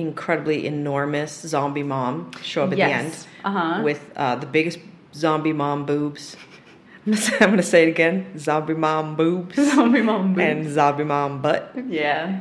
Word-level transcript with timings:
incredibly 0.00 0.66
enormous 0.66 1.32
zombie 1.42 1.82
mom 1.82 2.30
show 2.42 2.64
up 2.64 2.72
at 2.72 2.78
Yes. 2.78 2.90
the 2.90 2.94
end 3.06 3.26
Uh-huh. 3.56 3.82
with 3.82 4.10
uh, 4.16 4.36
the 4.36 4.46
biggest 4.46 4.78
zombie 5.14 5.52
mom 5.52 5.86
boobs. 5.86 6.36
I'm 7.06 7.14
going 7.38 7.56
to 7.56 7.62
say 7.62 7.84
it 7.84 7.88
again: 7.88 8.38
zombie 8.38 8.74
mom 8.74 9.16
boobs 9.16 9.56
Zombie 9.74 10.02
mom 10.02 10.34
boobs. 10.34 10.44
and 10.46 10.68
zombie 10.70 11.04
mom 11.04 11.40
butt. 11.42 11.72
Yeah. 11.88 12.40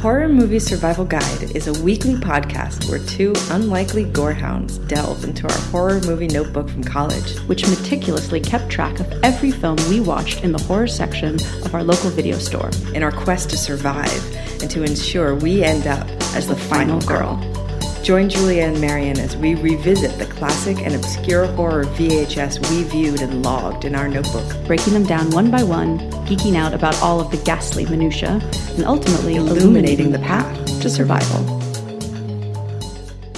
Horror 0.00 0.28
Movie 0.28 0.58
Survival 0.58 1.06
Guide 1.06 1.56
is 1.56 1.66
a 1.66 1.82
weekly 1.82 2.12
podcast 2.16 2.90
where 2.90 2.98
two 3.06 3.32
unlikely 3.50 4.04
gorehounds 4.04 4.76
delve 4.86 5.24
into 5.24 5.48
our 5.48 5.58
horror 5.70 5.98
movie 6.04 6.26
notebook 6.26 6.68
from 6.68 6.84
college. 6.84 7.38
Which 7.46 7.66
meticulously 7.66 8.38
kept 8.38 8.68
track 8.68 9.00
of 9.00 9.10
every 9.22 9.50
film 9.50 9.76
we 9.88 10.00
watched 10.00 10.44
in 10.44 10.52
the 10.52 10.62
horror 10.64 10.88
section 10.88 11.36
of 11.64 11.74
our 11.74 11.82
local 11.82 12.10
video 12.10 12.36
store. 12.36 12.70
in 12.94 13.02
our 13.02 13.12
quest 13.12 13.48
to 13.50 13.56
survive 13.56 14.12
and 14.64 14.70
to 14.70 14.82
ensure 14.82 15.34
we 15.34 15.62
end 15.62 15.86
up 15.86 16.08
as 16.34 16.46
the 16.46 16.56
final 16.56 16.98
girl. 17.02 17.36
Join 18.02 18.30
Julia 18.30 18.62
and 18.62 18.80
Marion 18.80 19.18
as 19.18 19.36
we 19.36 19.54
revisit 19.56 20.18
the 20.18 20.24
classic 20.24 20.78
and 20.78 20.94
obscure 20.94 21.44
horror 21.48 21.84
VHS 21.84 22.70
we 22.70 22.82
viewed 22.84 23.20
and 23.20 23.42
logged 23.42 23.84
in 23.84 23.94
our 23.94 24.08
notebook, 24.08 24.50
breaking 24.66 24.94
them 24.94 25.04
down 25.04 25.28
one 25.32 25.50
by 25.50 25.62
one, 25.62 25.98
geeking 26.24 26.56
out 26.56 26.72
about 26.72 26.98
all 27.02 27.20
of 27.20 27.30
the 27.30 27.36
ghastly 27.44 27.84
minutia, 27.84 28.40
and 28.76 28.86
ultimately 28.86 29.36
illuminating 29.36 30.12
the 30.12 30.18
path 30.20 30.80
to 30.80 30.88
survival. 30.88 31.63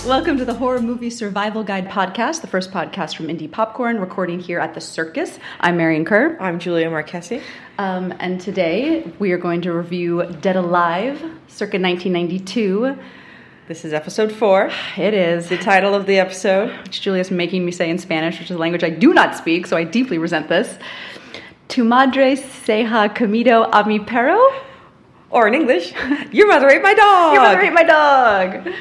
Welcome 0.06 0.38
to 0.38 0.44
the 0.44 0.54
Horror 0.54 0.80
Movie 0.80 1.10
Survival 1.10 1.64
Guide 1.64 1.88
podcast, 1.88 2.40
the 2.40 2.46
first 2.46 2.70
podcast 2.70 3.16
from 3.16 3.26
Indie 3.26 3.50
Popcorn, 3.50 3.98
recording 3.98 4.38
here 4.38 4.60
at 4.60 4.72
the 4.72 4.80
Circus. 4.80 5.40
I'm 5.58 5.76
Marion 5.76 6.04
Kerr, 6.04 6.36
I'm 6.38 6.60
Julia 6.60 6.88
Marquesi. 6.88 7.42
um, 7.78 8.14
and 8.20 8.40
today 8.40 9.02
we 9.18 9.32
are 9.32 9.38
going 9.38 9.62
to 9.62 9.72
review 9.72 10.24
Dead 10.40 10.54
Alive, 10.54 11.18
circa 11.48 11.78
1992. 11.80 12.96
This 13.66 13.84
is 13.84 13.92
episode 13.92 14.30
four. 14.30 14.70
It 14.96 15.12
is. 15.12 15.48
The 15.48 15.58
title 15.58 15.92
of 15.92 16.06
the 16.06 16.20
episode 16.20 16.70
which 16.84 17.00
Julia's 17.00 17.32
making 17.32 17.64
me 17.64 17.72
say 17.72 17.90
in 17.90 17.98
Spanish, 17.98 18.38
which 18.38 18.50
is 18.50 18.56
a 18.56 18.58
language 18.58 18.84
I 18.84 18.90
do 18.90 19.12
not 19.12 19.34
speak, 19.36 19.66
so 19.66 19.76
I 19.76 19.82
deeply 19.82 20.18
resent 20.18 20.48
this. 20.48 20.78
Tu 21.66 21.82
madre 21.82 22.36
seja 22.36 23.08
comido 23.12 23.68
a 23.72 23.84
mi 23.86 23.98
perro? 23.98 24.40
or 25.30 25.48
in 25.48 25.54
English, 25.54 25.92
Your 26.32 26.46
Mother 26.46 26.70
Ate 26.70 26.82
My 26.82 26.94
Dog. 26.94 27.34
Your 27.34 27.42
mother 27.42 27.60
ate 27.60 27.72
my 27.72 27.82
dog. 27.82 28.72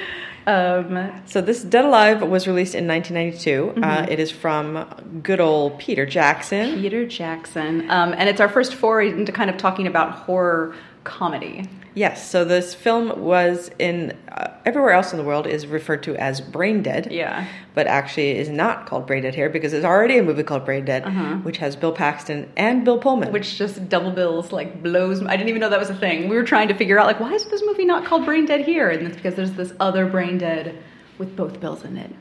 Um, 0.48 1.12
So 1.26 1.42
this 1.42 1.64
Dead 1.64 1.86
Alive 1.86 2.22
was 2.22 2.48
released 2.48 2.76
in 2.76 2.88
1992. 2.88 3.82
Uh, 3.84 4.06
it 4.10 4.20
is 4.20 4.32
from 4.32 4.86
good 5.24 5.40
old 5.40 5.80
Peter 5.80 6.06
Jackson. 6.06 6.76
Peter 6.76 7.06
Jackson, 7.06 7.90
um, 7.90 8.14
and 8.18 8.30
it's 8.30 8.40
our 8.40 8.50
first 8.50 8.76
foray 8.76 9.10
into 9.10 9.32
kind 9.32 9.50
of 9.50 9.58
talking 9.58 9.88
about 9.88 10.12
horror 10.12 10.76
comedy. 11.04 11.68
Yes, 11.96 12.30
so 12.30 12.44
this 12.44 12.74
film 12.76 13.22
was 13.22 13.72
in 13.80 14.18
uh, 14.30 14.52
everywhere 14.66 14.92
else 14.92 15.14
in 15.14 15.18
the 15.18 15.24
world 15.24 15.48
is 15.48 15.66
referred 15.66 16.04
to 16.04 16.16
as 16.18 16.42
Brain 16.42 16.82
Dead. 16.84 17.08
Yeah. 17.10 17.48
But 17.74 17.88
actually 17.88 18.32
is 18.38 18.50
not 18.50 18.86
called 18.86 19.08
Brain 19.08 19.24
Dead 19.24 19.34
here 19.34 19.50
because 19.50 19.72
there's 19.72 19.86
already 19.86 20.18
a 20.18 20.24
movie 20.24 20.44
called 20.44 20.66
Brain 20.66 20.84
Dead, 20.84 21.04
Uh-huh. 21.06 21.36
which 21.38 21.58
has 21.60 21.76
Bill 21.78 21.94
Paxton 21.94 22.52
and 22.58 22.84
Bill 22.84 22.98
Pullman. 23.00 23.32
Which 23.32 23.58
just 23.58 23.88
double 23.88 24.12
bills 24.12 24.52
like 24.52 24.84
blows. 24.84 25.24
I 25.24 25.38
didn't 25.38 25.48
even 25.50 25.62
know 25.62 25.70
that 25.70 25.80
was 25.80 25.90
a 25.90 25.96
thing. 25.96 26.28
We 26.28 26.36
were 26.36 26.44
trying 26.44 26.68
to 26.68 26.74
figure 26.76 27.00
out 27.00 27.08
like 27.08 27.20
why 27.22 27.32
is 27.34 27.46
this 27.46 27.64
movie 27.66 27.86
not 27.86 28.04
called 28.06 28.26
Brain 28.26 28.46
Dead 28.46 28.62
here? 28.66 28.90
And 28.90 29.08
it's 29.08 29.16
because 29.16 29.36
there's 29.36 29.54
this 29.54 29.72
other 29.80 30.06
Brain 30.06 30.38
Dead 30.38 30.78
with 31.18 31.36
both 31.38 31.62
bills 31.62 31.86
in 31.86 31.96
it. 31.96 32.12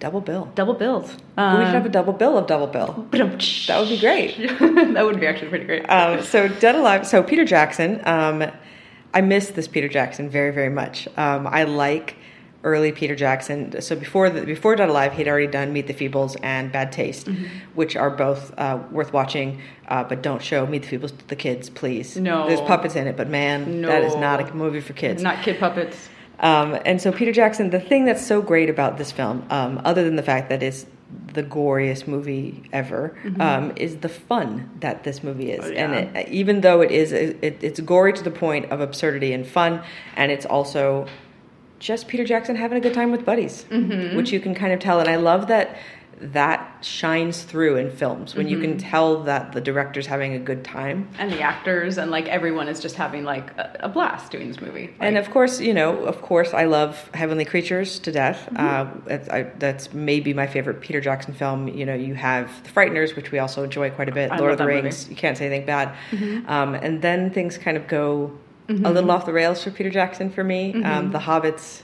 double 0.00 0.20
bill. 0.20 0.50
Double 0.54 0.74
bills. 0.74 1.10
we 1.38 1.64
should 1.64 1.74
have 1.74 1.86
a 1.86 1.88
double 1.88 2.12
bill 2.12 2.36
of 2.36 2.46
double 2.46 2.66
bill. 2.66 3.06
that 3.12 3.40
That 3.68 3.80
would 3.80 3.88
be 3.88 3.98
great. 3.98 4.36
that 4.92 5.02
would 5.02 5.18
be 5.18 5.26
actually 5.26 5.48
pretty 5.48 5.64
great. 5.64 5.86
Um, 5.88 6.22
so 6.22 6.46
Dead 6.48 6.74
Alive. 6.74 7.06
So 7.06 7.22
Peter 7.22 7.46
Jackson. 7.46 8.02
Um, 8.04 8.44
I 9.14 9.20
miss 9.22 9.48
this 9.50 9.68
Peter 9.68 9.88
Jackson 9.88 10.28
very 10.28 10.50
very 10.52 10.68
much. 10.70 11.08
Um, 11.16 11.46
I 11.46 11.64
like 11.64 12.16
early 12.64 12.92
Peter 12.92 13.14
Jackson. 13.14 13.78
So 13.82 13.94
before 13.94 14.30
the, 14.30 14.40
before 14.40 14.74
Dead 14.74 14.88
Alive, 14.88 15.12
he'd 15.12 15.28
already 15.28 15.46
done 15.46 15.72
Meet 15.74 15.86
the 15.86 15.92
Feebles 15.92 16.34
and 16.42 16.72
Bad 16.72 16.92
Taste, 16.92 17.26
Mm-hmm. 17.26 17.44
which 17.74 17.94
are 17.94 18.08
both 18.08 18.58
uh, 18.58 18.78
worth 18.90 19.12
watching. 19.12 19.60
Uh, 19.86 20.02
but 20.02 20.22
don't 20.22 20.40
show 20.42 20.66
Meet 20.66 20.84
the 20.88 20.96
Feebles 20.98 21.16
to 21.18 21.28
the 21.28 21.36
kids, 21.36 21.68
please. 21.68 22.16
No. 22.16 22.48
there's 22.48 22.62
puppets 22.62 22.96
in 22.96 23.06
it, 23.06 23.18
but 23.18 23.28
man, 23.28 23.82
that 23.82 24.02
is 24.02 24.16
not 24.16 24.40
a 24.40 24.54
movie 24.54 24.80
for 24.80 24.94
kids. 24.94 25.22
Not 25.22 25.42
kid 25.44 25.60
puppets. 25.60 26.08
Um, 26.40 26.78
and 26.86 27.00
so 27.02 27.12
Peter 27.12 27.32
Jackson, 27.32 27.68
the 27.70 27.78
thing 27.80 28.06
that's 28.06 28.26
so 28.26 28.40
great 28.40 28.70
about 28.70 28.96
this 28.96 29.12
film, 29.12 29.44
um, 29.50 29.80
other 29.84 30.02
than 30.02 30.16
the 30.16 30.22
fact 30.22 30.48
that 30.48 30.62
it's 30.62 30.86
the 31.32 31.42
goriest 31.42 32.06
movie 32.08 32.62
ever, 32.72 33.16
um, 33.38 33.72
is 33.76 33.98
the 33.98 34.08
fun 34.08 34.70
that 34.80 35.04
this 35.04 35.22
movie 35.22 35.50
is. 35.52 35.64
Mm-hmm. 35.64 35.72
Oh, 35.72 35.74
yeah. 35.74 35.98
And 35.98 36.16
it, 36.16 36.28
even 36.28 36.60
though 36.62 36.80
it 36.80 36.90
is, 36.90 37.12
it, 37.12 37.38
it's 37.42 37.80
gory 37.80 38.12
to 38.12 38.22
the 38.22 38.30
point 38.30 38.70
of 38.72 38.80
absurdity 38.80 39.32
and 39.32 39.46
fun, 39.46 39.82
and 40.16 40.32
it's 40.32 40.46
also 40.46 41.06
just 41.78 42.08
Peter 42.08 42.24
Jackson 42.24 42.56
having 42.56 42.78
a 42.78 42.80
good 42.80 42.94
time 42.94 43.10
with 43.12 43.24
buddies, 43.24 43.64
Mm-hmm. 43.70 44.16
which 44.16 44.32
you 44.32 44.40
can 44.40 44.54
kind 44.54 44.72
of 44.72 44.80
tell. 44.80 45.00
And 45.00 45.08
I 45.08 45.16
love 45.16 45.48
that 45.48 45.76
that 46.20 46.84
shines 46.84 47.42
through 47.42 47.76
in 47.76 47.90
films 47.90 48.34
when 48.34 48.48
you 48.48 48.56
Mm-hmm. 48.58 48.72
can 48.72 48.78
tell 48.78 49.22
that 49.24 49.52
the 49.52 49.60
director's 49.60 50.06
having 50.06 50.34
a 50.34 50.38
good 50.38 50.64
time. 50.64 51.08
And 51.18 51.32
the 51.32 51.40
actors 51.40 51.98
and 51.98 52.10
like 52.10 52.26
everyone 52.28 52.68
is 52.68 52.80
just 52.80 52.94
having 52.96 53.24
like 53.24 53.50
a, 53.58 53.76
a 53.80 53.88
blast 53.88 54.30
doing 54.32 54.48
this 54.48 54.60
movie. 54.60 54.94
And 55.00 55.18
of 55.18 55.30
course, 55.30 55.60
you 55.60 55.74
know, 55.74 56.04
of 56.04 56.22
course, 56.22 56.54
I 56.54 56.64
love 56.64 57.10
Heavenly 57.14 57.44
Creatures 57.44 57.98
to 58.00 58.12
death. 58.12 58.48
Mm-hmm. 58.52 59.10
Uh, 59.10 59.34
I, 59.34 59.42
that's 59.58 59.92
maybe 59.92 60.32
my 60.34 60.46
favorite 60.46 60.80
Peter 60.80 61.00
Jackson 61.00 61.34
film. 61.34 61.68
You 61.68 61.84
know, 61.86 61.94
you 61.94 62.14
have 62.14 62.62
The 62.64 62.70
Frighteners, 62.70 63.16
which 63.16 63.32
we 63.32 63.38
also 63.38 63.62
enjoy 63.64 63.90
quite 63.90 64.08
a 64.08 64.12
bit. 64.12 64.30
I 64.30 64.36
Lord 64.38 64.52
of 64.52 64.58
the 64.58 64.64
that 64.64 64.68
movie. 64.70 64.78
Mm-hmm. 64.78 64.84
Rings, 64.84 65.08
you 65.10 65.16
can't 65.16 65.36
say 65.36 65.46
anything 65.46 65.66
bad. 65.66 65.94
Um, 66.46 66.74
and 66.74 67.02
then 67.02 67.30
things 67.30 67.58
kind 67.58 67.76
of 67.76 67.86
go 67.88 68.32
a 68.68 68.72
little 68.72 69.10
off 69.10 69.26
the 69.26 69.32
rails 69.32 69.62
for 69.62 69.70
Peter 69.70 69.90
Jackson 69.90 70.30
for 70.30 70.42
me. 70.44 70.72
Mm-hmm. 70.72 70.84
Um, 70.86 71.10
the 71.12 71.18
Hobbits 71.18 71.82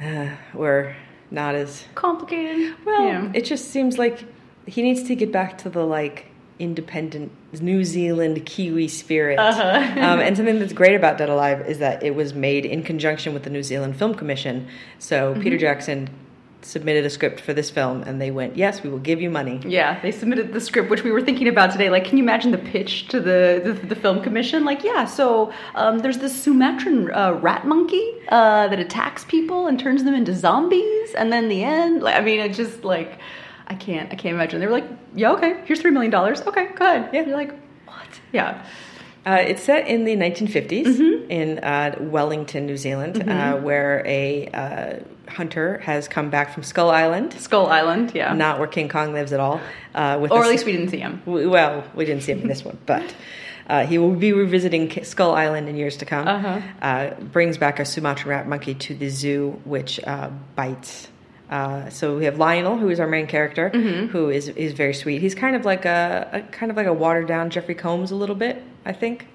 uh, 0.00 0.30
were 0.54 0.94
not 1.32 1.54
as 1.54 1.84
complicated. 1.94 2.74
well. 2.84 3.04
Yeah. 3.04 3.32
It 3.34 3.44
just 3.44 3.70
seems 3.70 3.98
like 3.98 4.24
he 4.66 4.82
needs 4.82 5.02
to 5.04 5.14
get 5.16 5.32
back 5.32 5.58
to 5.58 5.70
the 5.70 5.84
like 5.84 6.26
independent 6.58 7.32
New 7.60 7.84
Zealand 7.84 8.44
Kiwi 8.46 8.86
spirit. 8.88 9.38
Uh-huh. 9.38 9.60
um, 10.00 10.20
and 10.20 10.36
something 10.36 10.58
that's 10.60 10.72
great 10.72 10.94
about 10.94 11.18
Dead 11.18 11.28
Alive 11.28 11.66
is 11.68 11.78
that 11.78 12.02
it 12.02 12.14
was 12.14 12.34
made 12.34 12.64
in 12.64 12.82
conjunction 12.82 13.34
with 13.34 13.42
the 13.42 13.50
New 13.50 13.62
Zealand 13.62 13.96
Film 13.96 14.14
Commission. 14.14 14.68
So 14.98 15.32
Mm-hmm. 15.32 15.42
Peter 15.42 15.58
Jackson 15.58 16.08
submitted 16.64 17.04
a 17.04 17.10
script 17.10 17.40
for 17.40 17.52
this 17.52 17.70
film, 17.70 18.02
and 18.02 18.20
they 18.20 18.30
went, 18.30 18.56
"Yes, 18.56 18.82
we 18.82 18.90
will 18.90 18.98
give 18.98 19.20
you 19.20 19.30
money." 19.30 19.60
Yeah, 19.64 20.00
they 20.00 20.10
submitted 20.10 20.52
the 20.52 20.60
script, 20.60 20.90
which 20.90 21.04
we 21.04 21.12
were 21.12 21.22
thinking 21.22 21.48
about 21.48 21.70
today. 21.70 21.90
Like, 21.90 22.04
can 22.04 22.18
you 22.18 22.24
imagine 22.24 22.50
the 22.50 22.58
pitch 22.58 23.08
to 23.08 23.20
the 23.20 23.60
the, 23.64 23.72
the 23.86 23.94
film 23.94 24.22
commission? 24.22 24.64
Like, 24.64 24.84
yeah, 24.84 25.04
so 25.04 25.52
um, 25.74 25.98
there's 26.00 26.18
this 26.18 26.34
Sumatran 26.34 27.10
uh, 27.12 27.32
rat 27.40 27.66
monkey 27.66 28.14
uh, 28.28 28.68
that 28.68 28.78
attacks 28.78 29.24
people 29.24 29.66
and 29.66 29.78
turns 29.78 30.04
them 30.04 30.14
into 30.14 30.34
zombies, 30.34 31.14
and 31.14 31.32
then 31.32 31.48
the 31.48 31.62
end. 31.64 32.02
Like, 32.02 32.16
I 32.16 32.20
mean, 32.20 32.40
it 32.40 32.54
just 32.54 32.84
like 32.84 33.18
I 33.68 33.74
can't 33.74 34.12
I 34.12 34.16
can't 34.16 34.34
imagine. 34.34 34.60
They 34.60 34.66
were 34.66 34.72
like, 34.72 34.88
yeah, 35.14 35.32
okay, 35.32 35.60
here's 35.64 35.80
three 35.80 35.90
million 35.90 36.10
dollars. 36.10 36.42
Okay, 36.42 36.68
go 36.74 36.84
ahead. 36.84 37.10
Yeah. 37.12 37.26
you're 37.26 37.36
like, 37.36 37.52
what? 37.86 38.20
Yeah, 38.32 38.64
Uh, 39.24 39.38
it's 39.46 39.62
set 39.62 39.86
in 39.86 40.04
the 40.04 40.16
1950s 40.16 40.84
Mm-hmm. 40.86 41.30
in 41.30 41.58
uh, 41.60 41.94
Wellington, 42.00 42.66
New 42.66 42.76
Zealand, 42.76 43.28
uh, 43.28 43.56
where 43.56 44.02
a 44.04 44.46
uh, 44.48 45.30
hunter 45.30 45.78
has 45.78 46.08
come 46.08 46.28
back 46.28 46.52
from 46.52 46.62
Skull 46.64 46.90
Island, 46.90 47.32
Skull 47.34 47.66
Island. 47.68 48.12
Yeah, 48.14 48.34
not 48.34 48.58
where 48.58 48.66
King 48.68 48.88
Kong 48.88 49.12
lives 49.12 49.32
at 49.32 49.38
all. 49.40 49.60
Uh, 49.94 50.18
with 50.20 50.32
or 50.32 50.42
at 50.42 50.48
least 50.50 50.66
we 50.66 50.72
didn't 50.72 50.88
see 50.90 50.98
him. 50.98 51.22
Well, 51.24 51.84
we 51.94 52.04
didn't 52.04 52.24
see 52.24 52.32
him 52.32 52.40
in 52.42 52.48
this 52.48 52.64
one, 52.64 52.78
but 52.84 53.14
uh, 53.68 53.86
he 53.86 53.96
will 53.98 54.14
be 54.16 54.32
revisiting 54.32 54.88
K- 54.88 55.04
Skull 55.04 55.34
Island 55.36 55.68
in 55.68 55.76
years 55.76 55.96
to 55.98 56.04
come. 56.04 56.26
Uh-huh. 56.26 56.60
Uh, 56.82 57.14
brings 57.20 57.58
back 57.58 57.78
a 57.78 57.84
Sumatran 57.84 58.28
rat 58.28 58.48
monkey 58.48 58.74
to 58.74 58.94
the 58.94 59.08
zoo, 59.08 59.60
which 59.64 60.00
uh, 60.04 60.30
bites. 60.56 61.08
Uh, 61.48 61.88
so 61.90 62.16
we 62.16 62.24
have 62.24 62.38
Lionel, 62.38 62.76
who 62.78 62.88
is 62.88 62.98
our 62.98 63.06
main 63.06 63.26
character, 63.28 63.70
Mm-hmm. 63.72 64.06
who 64.06 64.30
is 64.30 64.48
is 64.48 64.72
very 64.72 64.94
sweet. 64.94 65.20
He's 65.20 65.34
kind 65.36 65.54
of 65.54 65.64
like 65.64 65.84
a, 65.84 66.28
a 66.32 66.40
kind 66.50 66.70
of 66.72 66.76
like 66.76 66.86
a 66.88 66.92
watered 66.92 67.28
down 67.28 67.50
Jeffrey 67.50 67.74
Combs 67.76 68.10
a 68.10 68.16
little 68.16 68.34
bit, 68.36 68.62
I 68.84 68.92
think. 68.92 69.26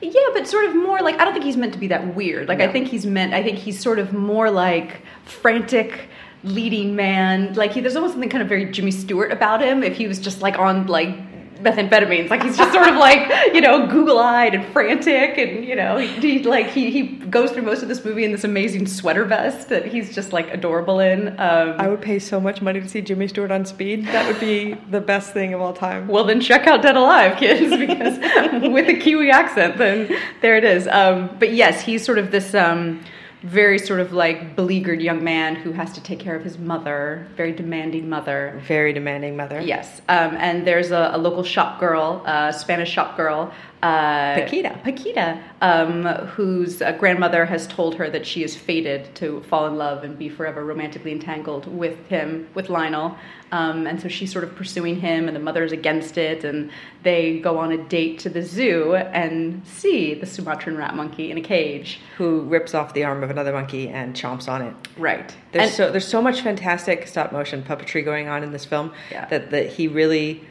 Yeah, 0.00 0.12
but 0.32 0.46
sort 0.46 0.66
of 0.66 0.76
more 0.76 1.00
like 1.00 1.18
I 1.18 1.24
don't 1.24 1.32
think 1.32 1.44
he's 1.44 1.56
meant 1.56 1.72
to 1.72 1.78
be 1.78 1.88
that 1.88 2.14
weird. 2.14 2.48
Like 2.48 2.60
I 2.60 2.70
think 2.70 2.88
he's 2.88 3.04
meant. 3.04 3.34
I 3.34 3.42
think 3.42 3.58
he's 3.58 3.80
sort 3.80 3.98
of 3.98 4.12
more 4.12 4.50
like 4.50 5.02
frantic 5.24 6.08
leading 6.44 6.94
man. 6.94 7.54
Like 7.54 7.72
he, 7.72 7.80
there's 7.80 7.96
almost 7.96 8.14
something 8.14 8.30
kind 8.30 8.42
of 8.42 8.48
very 8.48 8.70
Jimmy 8.70 8.92
Stewart 8.92 9.32
about 9.32 9.60
him. 9.60 9.82
If 9.82 9.96
he 9.96 10.06
was 10.06 10.20
just 10.20 10.40
like 10.40 10.58
on 10.58 10.86
like 10.86 11.16
methamphetamines, 11.62 12.30
like 12.30 12.42
he's 12.42 12.56
just 12.56 12.72
sort 12.72 12.88
of 12.88 12.96
like 12.96 13.54
you 13.54 13.60
know 13.60 13.86
Google 13.86 14.18
eyed 14.18 14.54
and 14.54 14.64
frantic, 14.72 15.38
and 15.38 15.64
you 15.64 15.74
know 15.74 15.96
he, 15.98 16.06
he 16.06 16.42
like 16.44 16.68
he 16.68 16.90
he 16.90 17.02
goes 17.02 17.50
through 17.50 17.62
most 17.62 17.82
of 17.82 17.88
this 17.88 18.04
movie 18.04 18.24
in 18.24 18.32
this 18.32 18.44
amazing 18.44 18.86
sweater 18.86 19.24
vest 19.24 19.68
that 19.68 19.86
he's 19.86 20.14
just 20.14 20.32
like 20.32 20.52
adorable 20.52 21.00
in. 21.00 21.28
Um, 21.40 21.74
I 21.78 21.88
would 21.88 22.00
pay 22.00 22.18
so 22.18 22.40
much 22.40 22.62
money 22.62 22.80
to 22.80 22.88
see 22.88 23.00
Jimmy 23.00 23.28
Stewart 23.28 23.50
on 23.50 23.64
speed. 23.64 24.06
That 24.06 24.26
would 24.26 24.40
be 24.40 24.74
the 24.90 25.00
best 25.00 25.32
thing 25.32 25.54
of 25.54 25.60
all 25.60 25.72
time. 25.72 26.08
Well, 26.08 26.24
then 26.24 26.40
check 26.40 26.66
out 26.66 26.82
Dead 26.82 26.96
Alive, 26.96 27.36
kids, 27.38 27.76
because 27.76 28.18
with 28.72 28.88
a 28.88 28.98
Kiwi 28.98 29.30
accent, 29.30 29.78
then 29.78 30.16
there 30.40 30.56
it 30.56 30.64
is. 30.64 30.86
Um, 30.88 31.34
but 31.38 31.52
yes, 31.52 31.80
he's 31.80 32.04
sort 32.04 32.18
of 32.18 32.30
this 32.30 32.54
um, 32.54 33.04
very 33.42 33.78
sort 33.78 34.00
of 34.00 34.12
like 34.12 34.56
beleaguered 34.56 35.00
young 35.00 35.22
man 35.22 35.54
who 35.54 35.72
has 35.72 35.92
to 35.92 36.02
take 36.02 36.18
care 36.18 36.34
of 36.34 36.42
his 36.42 36.58
mother, 36.58 37.26
very 37.36 37.52
demanding 37.52 38.08
mother. 38.08 38.60
Very 38.66 38.92
demanding 38.92 39.36
mother. 39.36 39.60
Yes, 39.60 40.00
um, 40.08 40.36
and 40.36 40.66
there's 40.66 40.90
a, 40.90 41.10
a 41.14 41.18
local 41.18 41.44
shop 41.44 41.78
girl, 41.78 42.22
a 42.26 42.52
Spanish 42.52 42.90
shop 42.90 43.16
girl, 43.16 43.52
uh, 43.82 44.34
Paquita. 44.34 44.80
Paquita, 44.82 45.42
um, 45.60 46.04
whose 46.26 46.82
uh, 46.82 46.92
grandmother 46.92 47.44
has 47.46 47.66
told 47.66 47.94
her 47.94 48.10
that 48.10 48.26
she 48.26 48.42
is 48.42 48.56
fated 48.56 49.14
to 49.16 49.40
fall 49.42 49.66
in 49.66 49.76
love 49.76 50.02
and 50.04 50.18
be 50.18 50.28
forever 50.28 50.64
romantically 50.64 51.12
entangled 51.12 51.66
with 51.66 51.98
him, 52.08 52.48
with 52.54 52.68
Lionel. 52.68 53.16
Um, 53.50 53.86
and 53.86 54.00
so 54.02 54.08
she's 54.08 54.30
sort 54.30 54.44
of 54.44 54.54
pursuing 54.56 55.00
him, 55.00 55.26
and 55.26 55.34
the 55.34 55.40
mother 55.40 55.62
is 55.64 55.72
against 55.72 56.18
it. 56.18 56.44
And 56.44 56.70
they 57.02 57.38
go 57.38 57.58
on 57.58 57.72
a 57.72 57.78
date 57.78 58.18
to 58.20 58.28
the 58.28 58.42
zoo 58.42 58.94
and 58.94 59.66
see 59.66 60.12
the 60.14 60.26
Sumatran 60.26 60.76
rat 60.76 60.94
monkey 60.94 61.30
in 61.30 61.38
a 61.38 61.40
cage. 61.40 62.00
Who 62.18 62.40
rips 62.42 62.74
off 62.74 62.94
the 62.94 63.04
arm 63.04 63.22
of 63.22 63.30
another 63.30 63.52
monkey 63.52 63.88
and 63.88 64.14
chomps 64.14 64.48
on 64.48 64.60
it. 64.62 64.74
Right. 64.98 65.34
There's 65.52 65.66
And- 65.68 65.72
so 65.72 65.90
there's 65.90 66.06
so 66.06 66.20
much 66.20 66.40
fantastic 66.42 67.06
stop 67.06 67.32
motion 67.32 67.62
puppetry 67.62 68.04
going 68.04 68.28
on 68.28 68.42
in 68.42 68.52
this 68.52 68.64
film 68.64 68.92
Yeah. 69.10 69.26
that 69.26 69.50
that 69.50 69.68
he 69.68 69.88
really 69.88 70.42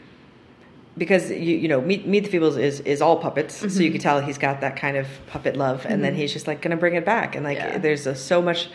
because 0.98 1.30
you 1.30 1.38
you 1.38 1.68
know 1.68 1.80
Meet 1.82 2.08
Meet 2.08 2.30
the 2.32 2.38
Feebles 2.40 2.58
is 2.60 2.80
is 2.82 3.02
all 3.02 3.18
puppets, 3.18 3.56
so 3.56 3.68
Mm-hmm. 3.68 3.82
you 3.82 3.92
can 3.92 4.02
tell 4.02 4.22
he's 4.22 4.38
got 4.38 4.62
that 4.62 4.76
kind 4.76 4.98
of 4.98 5.08
puppet 5.28 5.56
love, 5.56 5.86
and 5.88 6.04
then 6.04 6.16
he's 6.16 6.34
just 6.34 6.48
like 6.48 6.62
gonna 6.62 6.78
bring 6.78 6.96
it 6.96 7.06
back, 7.06 7.36
and 7.36 7.44
like 7.44 7.58
Yeah. 7.58 7.78
there's 7.78 8.08
a, 8.08 8.16
so 8.16 8.42
much 8.42 8.70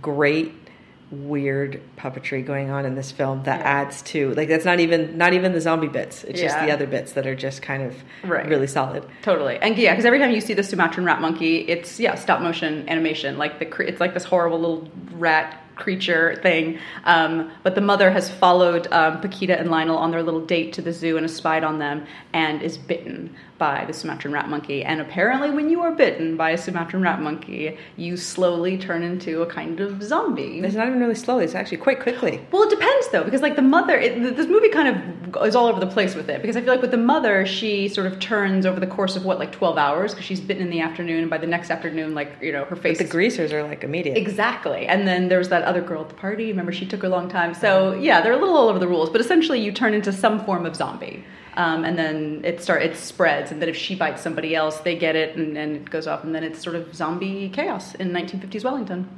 great 0.00 0.52
weird 1.10 1.80
puppetry 1.96 2.44
going 2.44 2.70
on 2.70 2.84
in 2.86 2.94
this 2.96 3.12
film 3.12 3.42
that 3.44 3.60
Yeah. 3.60 3.66
adds 3.82 4.02
to 4.02 4.34
like 4.34 4.48
that's 4.48 4.64
not 4.64 4.80
even 4.80 5.16
not 5.16 5.32
even 5.32 5.52
the 5.52 5.60
zombie 5.60 5.86
bits 5.86 6.24
it's 6.24 6.40
just 6.40 6.58
the 6.58 6.72
other 6.72 6.86
bits 6.86 7.12
that 7.12 7.24
are 7.26 7.36
just 7.36 7.62
kind 7.62 7.82
of 7.84 7.94
Right. 8.24 8.48
really 8.48 8.66
solid 8.66 9.04
Totally, 9.22 9.56
and 9.58 9.76
yeah, 9.76 9.92
because 9.92 10.06
every 10.06 10.18
time 10.18 10.32
you 10.32 10.40
see 10.40 10.54
the 10.54 10.62
Sumatran 10.64 11.04
rat 11.04 11.20
monkey, 11.20 11.58
it's 11.58 12.00
yeah 12.00 12.14
stop 12.16 12.40
motion 12.40 12.88
animation. 12.88 13.36
Like 13.38 13.58
the 13.60 13.86
it's 13.86 14.00
like 14.00 14.14
this 14.14 14.24
horrible 14.24 14.58
little 14.58 14.88
rat 15.12 15.60
creature 15.76 16.36
thing. 16.42 16.78
Um, 17.04 17.50
but 17.62 17.74
the 17.74 17.80
mother 17.80 18.10
has 18.10 18.30
followed 18.30 18.86
um, 18.92 19.20
Paquita 19.20 19.58
and 19.58 19.70
Lionel 19.70 19.96
on 19.98 20.10
their 20.10 20.22
little 20.22 20.44
date 20.44 20.72
to 20.74 20.82
the 20.82 20.92
zoo 20.92 21.16
and 21.16 21.24
has 21.24 21.34
spied 21.34 21.64
on 21.64 21.78
them 21.78 22.06
and 22.32 22.62
is 22.62 22.78
bitten 22.78 23.34
by 23.56 23.84
the 23.84 23.92
Sumatran 23.92 24.32
rat 24.32 24.48
monkey. 24.48 24.82
And 24.82 25.00
apparently, 25.00 25.50
when 25.50 25.70
you 25.70 25.80
are 25.80 25.92
bitten 25.92 26.36
by 26.36 26.50
a 26.50 26.58
Sumatran 26.58 27.02
rat 27.02 27.20
monkey, 27.20 27.78
you 27.96 28.16
slowly 28.16 28.76
turn 28.76 29.02
into 29.04 29.42
a 29.42 29.46
kind 29.46 29.78
of 29.80 30.02
zombie. 30.02 30.58
it's 30.58 30.74
not 30.74 30.88
even 30.88 30.98
really 30.98 31.14
slowly 31.14 31.44
it's 31.44 31.54
actually 31.54 31.76
quite 31.78 32.00
quickly 32.00 32.40
Well, 32.50 32.64
it 32.64 32.70
depends 32.70 33.08
though, 33.10 33.22
because 33.22 33.42
like 33.42 33.54
the 33.54 33.62
mother, 33.62 33.96
it, 33.96 34.36
this 34.36 34.48
movie 34.48 34.70
kind 34.70 34.88
of 34.88 35.46
is 35.46 35.54
all 35.54 35.66
over 35.66 35.78
the 35.78 35.86
place 35.86 36.14
with 36.16 36.28
it. 36.28 36.42
Because 36.42 36.56
I 36.56 36.62
feel 36.62 36.72
like 36.72 36.82
with 36.82 36.90
the 36.90 36.96
mother, 36.96 37.46
she 37.46 37.88
sort 37.88 38.08
of 38.08 38.18
turns 38.18 38.66
over 38.66 38.80
the 38.80 38.86
course 38.88 39.14
of 39.14 39.24
what, 39.24 39.38
like 39.38 39.52
twelve 39.52 39.78
hours, 39.78 40.12
because 40.12 40.26
she's 40.26 40.40
bitten 40.40 40.62
in 40.62 40.70
the 40.70 40.80
afternoon, 40.80 41.20
and 41.20 41.30
by 41.30 41.38
the 41.38 41.46
next 41.46 41.70
afternoon, 41.70 42.14
like 42.14 42.32
you 42.42 42.50
know, 42.52 42.64
her 42.64 42.74
but 42.74 42.82
face. 42.82 42.98
the 42.98 43.04
is- 43.04 43.10
greasers 43.10 43.52
are 43.52 43.62
like 43.62 43.84
immediate 43.84 44.16
Exactly, 44.16 44.86
and 44.86 45.06
then 45.06 45.28
there 45.28 45.38
was 45.38 45.48
that 45.64 45.70
other 45.70 45.80
girl 45.80 46.02
at 46.02 46.08
the 46.08 46.14
party. 46.14 46.46
Remember, 46.48 46.72
she 46.72 46.86
took 46.86 47.02
a 47.02 47.08
long 47.08 47.28
time. 47.28 47.54
So 47.54 47.94
yeah, 47.94 48.20
they're 48.20 48.32
a 48.32 48.36
little 48.36 48.56
all 48.56 48.68
over 48.68 48.78
the 48.78 48.88
rules, 48.88 49.10
but 49.10 49.20
essentially, 49.20 49.60
you 49.60 49.72
turn 49.72 49.94
into 49.94 50.12
some 50.12 50.44
form 50.44 50.66
of 50.66 50.76
zombie. 50.76 51.24
Um, 51.56 51.84
and 51.84 51.96
then 51.96 52.40
it 52.44 52.60
start 52.60 52.82
it 52.82 52.96
spreads, 52.96 53.52
and 53.52 53.62
then 53.62 53.68
if 53.68 53.76
she 53.76 53.94
bites 53.94 54.22
somebody 54.22 54.56
else, 54.56 54.78
they 54.78 54.96
get 54.96 55.14
it, 55.14 55.36
and, 55.36 55.56
and 55.56 55.76
it 55.76 55.88
goes 55.88 56.08
off, 56.08 56.24
and 56.24 56.34
then 56.34 56.42
it's 56.42 56.60
sort 56.60 56.74
of 56.74 56.92
zombie 56.92 57.48
chaos 57.48 57.94
in 57.94 58.10
1950s 58.10 58.64
Wellington. 58.64 59.08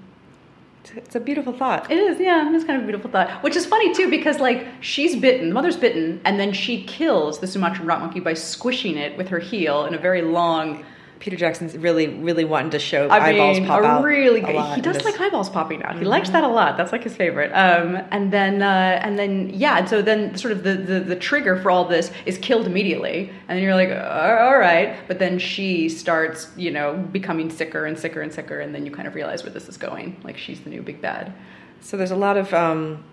it's 0.95 1.17
a 1.17 1.21
beautiful 1.21 1.55
thought 1.55 1.91
It 1.91 1.97
is, 1.97 2.21
yeah. 2.21 2.55
It's 2.55 2.65
kind 2.65 2.77
of 2.77 2.83
a 2.83 2.87
beautiful 2.87 3.11
thought. 3.11 3.43
Which 3.43 3.57
is 3.57 3.65
funny 3.65 3.95
too, 3.95 4.11
because 4.11 4.39
like 4.39 4.67
she's 4.83 5.17
bitten, 5.17 5.49
the 5.49 5.55
mother's 5.55 5.79
bitten, 5.79 6.21
and 6.27 6.39
then 6.39 6.53
she 6.53 6.85
kills 6.85 7.39
the 7.39 7.47
Sumatran 7.47 7.87
rat 7.87 8.01
monkey 8.01 8.21
by 8.21 8.35
squishing 8.35 8.99
it 8.99 9.17
with 9.17 9.29
her 9.29 9.39
heel 9.39 9.87
in 9.87 9.95
a 9.95 9.99
very 9.99 10.21
long. 10.23 10.85
Peter 11.19 11.37
Jackson's 11.37 11.77
really, 11.77 12.09
really 12.09 12.45
wanting 12.45 12.71
to 12.71 12.79
show 12.79 13.09
I 13.09 13.19
eyeballs 13.31 13.59
mean, 13.59 13.67
pop 13.67 13.83
a 13.83 13.87
out. 13.87 14.05
really 14.05 14.41
a 14.43 14.51
lot 14.51 14.77
He 14.77 14.83
does. 14.83 14.97
Mm-hmm. 14.99 15.07
like 15.07 15.21
eyeballs 15.21 15.49
popping 15.49 15.83
out. 15.83 15.99
He 15.99 16.05
likes 16.05 16.31
that 16.31 16.45
a 16.45 16.49
lot. 16.49 16.77
That's 16.77 16.93
like 16.93 17.03
his 17.05 17.17
favorite. 17.17 17.51
Um, 17.53 17.97
and 18.11 18.33
then, 18.33 18.63
uh, 18.63 19.01
and 19.03 19.19
then, 19.19 19.51
yeah. 19.51 19.79
And 19.79 19.89
so 19.89 20.03
then, 20.03 20.37
sort 20.37 20.53
of 20.53 20.63
the, 20.63 20.75
the 20.75 21.01
the 21.01 21.17
trigger 21.17 21.57
for 21.61 21.71
all 21.71 21.85
this 21.85 22.11
is 22.27 22.39
killed 22.39 22.67
immediately, 22.67 23.31
and 23.49 23.57
then 23.57 23.63
you're 23.63 23.75
like, 23.75 23.89
"Uh, 23.91 24.39
all 24.45 24.59
right. 24.59 24.97
But 25.09 25.19
then 25.19 25.39
she 25.39 25.89
starts, 25.89 26.49
you 26.57 26.71
know, 26.71 26.95
becoming 27.13 27.51
sicker 27.51 27.87
and 27.87 27.99
sicker 27.99 28.21
and 28.21 28.33
sicker, 28.33 28.61
and 28.61 28.75
then 28.75 28.85
you 28.85 28.93
kind 28.93 29.09
of 29.09 29.15
realize 29.15 29.43
where 29.43 29.53
this 29.53 29.69
is 29.69 29.77
going. 29.77 30.21
Like 30.23 30.37
she's 30.37 30.61
the 30.61 30.71
new 30.71 30.83
big 30.83 31.01
bad. 31.01 31.33
So 31.81 31.97
there's 31.97 32.11
a 32.11 32.17
lot 32.17 32.37
of 32.37 32.53
um, 32.53 33.05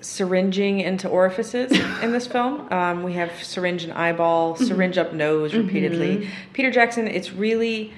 syringing 0.00 0.80
into 0.80 1.08
orifices 1.08 1.72
in 2.02 2.12
this 2.12 2.26
film. 2.26 2.68
Um, 2.72 3.02
we 3.02 3.14
have 3.14 3.30
syringe 3.42 3.84
and 3.84 3.92
eyeball, 3.92 4.54
Mm-hmm. 4.54 4.64
syringe 4.64 4.98
up 4.98 5.12
nose 5.12 5.54
repeatedly. 5.54 6.28
Peter 6.52 6.70
Jackson, 6.70 7.08
it's 7.08 7.32
really 7.32 7.92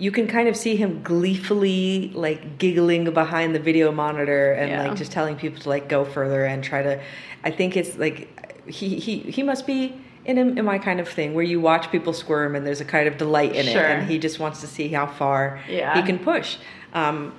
you 0.00 0.12
can 0.12 0.28
kind 0.28 0.48
of 0.48 0.56
see 0.56 0.76
him 0.76 1.02
gleefully 1.02 2.12
like 2.14 2.58
giggling 2.58 3.04
behind 3.12 3.54
the 3.54 3.58
video 3.58 3.90
monitor 3.92 4.52
and 4.52 4.70
Yeah. 4.70 4.86
like 4.88 4.96
just 4.96 5.10
telling 5.12 5.36
people 5.36 5.60
to 5.62 5.68
like 5.68 5.88
go 5.88 6.04
further 6.04 6.44
and 6.44 6.62
try 6.62 6.82
to. 6.82 7.00
I 7.44 7.50
think 7.50 7.76
it's 7.76 7.96
like 7.96 8.28
he 8.68 8.98
he 8.98 9.18
he 9.20 9.42
must 9.42 9.66
be. 9.66 9.94
In, 10.24 10.36
a, 10.36 10.42
in 10.42 10.64
my 10.66 10.76
kind 10.78 11.00
of 11.00 11.08
thing, 11.08 11.32
where 11.32 11.44
you 11.44 11.58
watch 11.58 11.90
people 11.90 12.12
squirm 12.12 12.54
and 12.54 12.66
there's 12.66 12.82
a 12.82 12.84
kind 12.84 13.08
of 13.08 13.16
delight 13.16 13.56
in 13.56 13.64
Sure. 13.64 13.80
it, 13.82 13.90
and 14.00 14.10
he 14.10 14.18
just 14.18 14.38
wants 14.38 14.60
to 14.60 14.66
see 14.66 14.88
how 14.88 15.06
far 15.06 15.58
Yeah. 15.66 15.94
he 15.98 16.02
can 16.02 16.18
push, 16.18 16.58
um, 16.92 17.32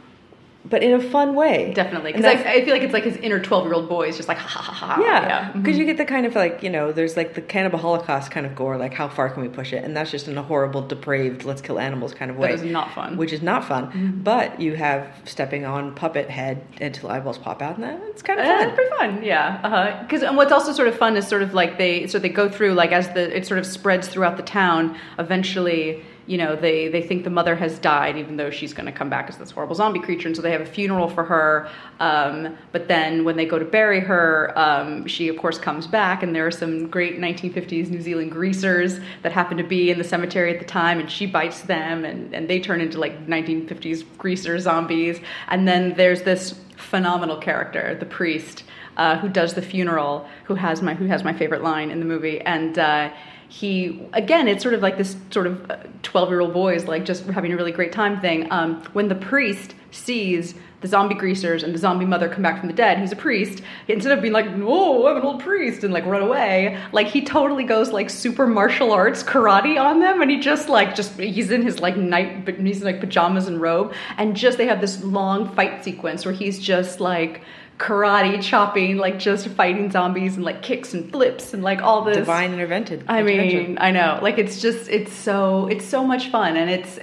but 0.65 0.83
in 0.83 0.91
a 0.91 0.99
fun 1.01 1.35
way. 1.35 1.71
Definitely, 1.73 2.11
because 2.11 2.25
I, 2.25 2.31
I 2.55 2.65
feel 2.65 2.73
like 2.73 2.83
it's 2.83 2.93
like 2.93 3.05
his 3.05 3.15
inner 3.17 3.39
twelve-year-old 3.39 3.87
boy 3.87 4.09
is 4.09 4.17
just 4.17 4.27
like 4.27 4.37
ha 4.37 4.47
ha 4.47 4.61
ha. 4.61 4.73
ha. 4.95 5.01
yeah, 5.01 5.51
because 5.53 5.75
Mhm. 5.75 5.79
you 5.79 5.85
get 5.85 5.97
the 5.97 6.05
kind 6.05 6.25
of 6.25 6.35
like 6.35 6.61
you 6.61 6.69
know, 6.69 6.91
there's 6.91 7.15
like 7.15 7.33
the 7.33 7.41
cannibal 7.41 7.79
holocaust 7.79 8.29
kind 8.31 8.45
of 8.45 8.55
gore, 8.55 8.77
like 8.77 8.93
how 8.93 9.07
far 9.07 9.29
can 9.29 9.41
we 9.41 9.47
push 9.47 9.71
it, 9.71 9.83
and 9.85 9.95
that's 9.95 10.11
just 10.11 10.27
in 10.27 10.37
a 10.37 10.43
horrible, 10.43 10.81
depraved, 10.81 11.45
let's 11.45 11.61
kill 11.61 11.79
animals 11.79 12.13
kind 12.13 12.29
of 12.29 12.37
way, 12.37 12.49
That 12.55 12.65
is 12.65 12.71
not 12.71 12.93
fun. 12.93 13.15
which 13.15 13.31
is 13.31 13.41
not 13.41 13.63
fun. 13.65 14.19
But 14.23 14.59
you 14.59 14.75
have 14.75 15.07
stepping 15.25 15.65
on 15.65 15.95
puppet 15.95 16.29
head 16.29 16.61
until 16.81 17.09
eyeballs 17.09 17.37
pop 17.37 17.61
out, 17.61 17.75
and 17.75 17.83
that 17.85 17.99
it's 18.09 18.21
kind 18.21 18.39
of 18.39 18.45
Uh, 18.45 18.57
fun. 18.65 18.75
pretty 18.75 18.89
fun, 18.97 19.23
yeah. 19.23 20.01
Because 20.03 20.23
and 20.23 20.35
what's 20.35 20.51
also 20.51 20.73
sort 20.73 20.89
of 20.89 20.95
fun 20.97 21.15
is 21.15 21.25
sort 21.25 21.41
of 21.41 21.53
like 21.53 21.77
they 21.77 22.05
so 22.07 22.19
they 22.19 22.29
go 22.29 22.49
through 22.49 22.73
like 22.73 22.91
as 22.91 23.07
the 23.13 23.35
it 23.35 23.45
sort 23.47 23.59
of 23.59 23.65
spreads 23.65 24.09
throughout 24.09 24.35
the 24.35 24.43
town. 24.43 24.95
Eventually, 25.17 26.03
you 26.29 26.37
know, 26.37 26.55
they 26.55 26.89
they 26.89 27.01
think 27.01 27.23
the 27.23 27.31
mother 27.31 27.55
has 27.55 27.79
died, 27.79 28.15
even 28.15 28.37
though 28.37 28.51
she's 28.51 28.71
going 28.71 28.85
to 28.85 28.91
come 28.91 29.09
back 29.09 29.29
as 29.29 29.37
this 29.37 29.49
horrible 29.49 29.73
zombie 29.73 29.99
creature, 29.99 30.27
and 30.27 30.35
so 30.35 30.43
they 30.43 30.51
have 30.51 30.61
a 30.61 30.65
funeral 30.65 31.09
for 31.09 31.23
her. 31.23 31.67
Um, 31.99 32.55
but 32.71 32.87
then 32.87 33.25
when 33.25 33.35
they 33.35 33.47
go 33.47 33.57
to 33.57 33.65
bury 33.65 33.99
her, 33.99 34.53
um, 34.55 35.07
she 35.07 35.27
of 35.27 35.37
course 35.37 35.57
comes 35.57 35.87
back, 35.87 36.21
and 36.21 36.35
there 36.35 36.45
are 36.45 36.51
some 36.51 36.87
great 36.87 37.19
1950s 37.19 37.89
New 37.89 37.99
Zealand 37.99 38.31
greasers 38.31 38.99
that 39.23 39.31
happen 39.31 39.57
to 39.57 39.63
be 39.63 39.89
in 39.89 39.97
the 39.97 40.03
cemetery 40.03 40.53
at 40.53 40.59
the 40.59 40.65
time, 40.65 40.99
and 40.99 41.09
she 41.09 41.25
bites 41.25 41.61
them, 41.61 42.05
and 42.05 42.31
and 42.35 42.47
they 42.47 42.59
turn 42.59 42.79
into 42.79 42.99
like 42.99 43.25
1950s 43.25 44.05
greaser 44.19 44.59
zombies. 44.59 45.19
And 45.47 45.67
then 45.67 45.95
there's 45.95 46.21
this 46.21 46.59
phenomenal 46.77 47.37
character, 47.37 47.95
the 47.99 48.05
priest, 48.05 48.65
uh, 48.97 49.17
who 49.17 49.29
does 49.29 49.55
the 49.55 49.63
funeral, 49.63 50.27
who 50.43 50.53
has 50.53 50.83
my 50.83 50.93
who 50.93 51.05
has 51.05 51.23
my 51.23 51.33
favorite 51.33 51.63
line 51.63 51.89
in 51.89 51.97
the 51.97 52.05
movie, 52.05 52.39
and 52.41 52.77
uh, 52.77 53.09
he 53.49 54.07
again, 54.13 54.47
it's 54.47 54.61
sort 54.61 54.75
of 54.75 54.81
like 54.81 54.97
this 54.97 55.17
sort 55.31 55.47
of 55.47 55.71
twelve 56.03 56.29
year 56.29 56.39
old 56.39 56.53
boys 56.53 56.85
like 56.85 57.03
just 57.03 57.25
having 57.25 57.51
a 57.51 57.57
really 57.57 57.71
great 57.71 57.91
time 57.91 58.21
thing. 58.21 58.49
Um, 58.51 58.83
when 58.93 59.07
the 59.07 59.15
priest 59.15 59.73
sees 59.91 60.53
the 60.81 60.87
zombie 60.87 61.15
greasers 61.15 61.63
and 61.63 61.73
the 61.73 61.79
zombie 61.79 62.05
mother 62.05 62.29
come 62.29 62.43
back 62.43 62.59
from 62.59 62.67
the 62.67 62.75
dead, 62.75 62.99
who's 62.99 63.11
a 63.11 63.15
priest, 63.15 63.63
instead 63.87 64.15
of 64.15 64.21
being 64.21 64.33
like, 64.33 64.45
"Whoa, 64.55 65.07
I'm 65.07 65.17
an 65.17 65.23
old 65.23 65.41
priest," 65.41 65.83
and 65.83 65.91
like 65.91 66.05
run 66.05 66.21
away, 66.21 66.79
like 66.91 67.07
he 67.07 67.21
totally 67.21 67.63
goes 67.63 67.89
like 67.91 68.11
super 68.11 68.45
martial 68.45 68.91
arts 68.91 69.23
karate 69.23 69.81
on 69.81 69.99
them, 69.99 70.21
and 70.21 70.29
he 70.29 70.39
just 70.39 70.69
like 70.69 70.93
just 70.93 71.19
he's 71.19 71.49
in 71.49 71.63
his 71.63 71.79
like 71.79 71.97
night, 71.97 72.47
he's 72.59 72.81
in 72.81 72.85
like 72.85 72.99
pajamas 72.99 73.47
and 73.47 73.59
robe, 73.59 73.93
and 74.17 74.35
just 74.35 74.59
they 74.59 74.67
have 74.67 74.79
this 74.79 75.03
long 75.03 75.53
fight 75.55 75.83
sequence 75.83 76.23
where 76.23 76.35
he's 76.35 76.59
just 76.59 76.99
like 76.99 77.41
karate 77.79 78.43
chopping, 78.43 78.97
like 78.97 79.17
just 79.17 79.47
fighting 79.47 79.89
zombies 79.89 80.35
and 80.35 80.45
like 80.45 80.61
kicks 80.61 80.93
and 80.93 81.09
flips 81.11 81.53
and 81.53 81.63
like 81.63 81.81
all 81.81 82.03
this 82.03 82.17
Divine 82.17 82.51
intervented. 82.53 83.05
I 83.07 83.23
mean, 83.23 83.77
I 83.79 83.91
know. 83.91 84.19
Like 84.21 84.37
it's 84.37 84.61
just 84.61 84.89
it's 84.89 85.13
so 85.13 85.67
it's 85.67 85.85
so 85.85 86.03
much 86.03 86.27
fun 86.27 86.57
and 86.57 86.69
it's 86.69 86.99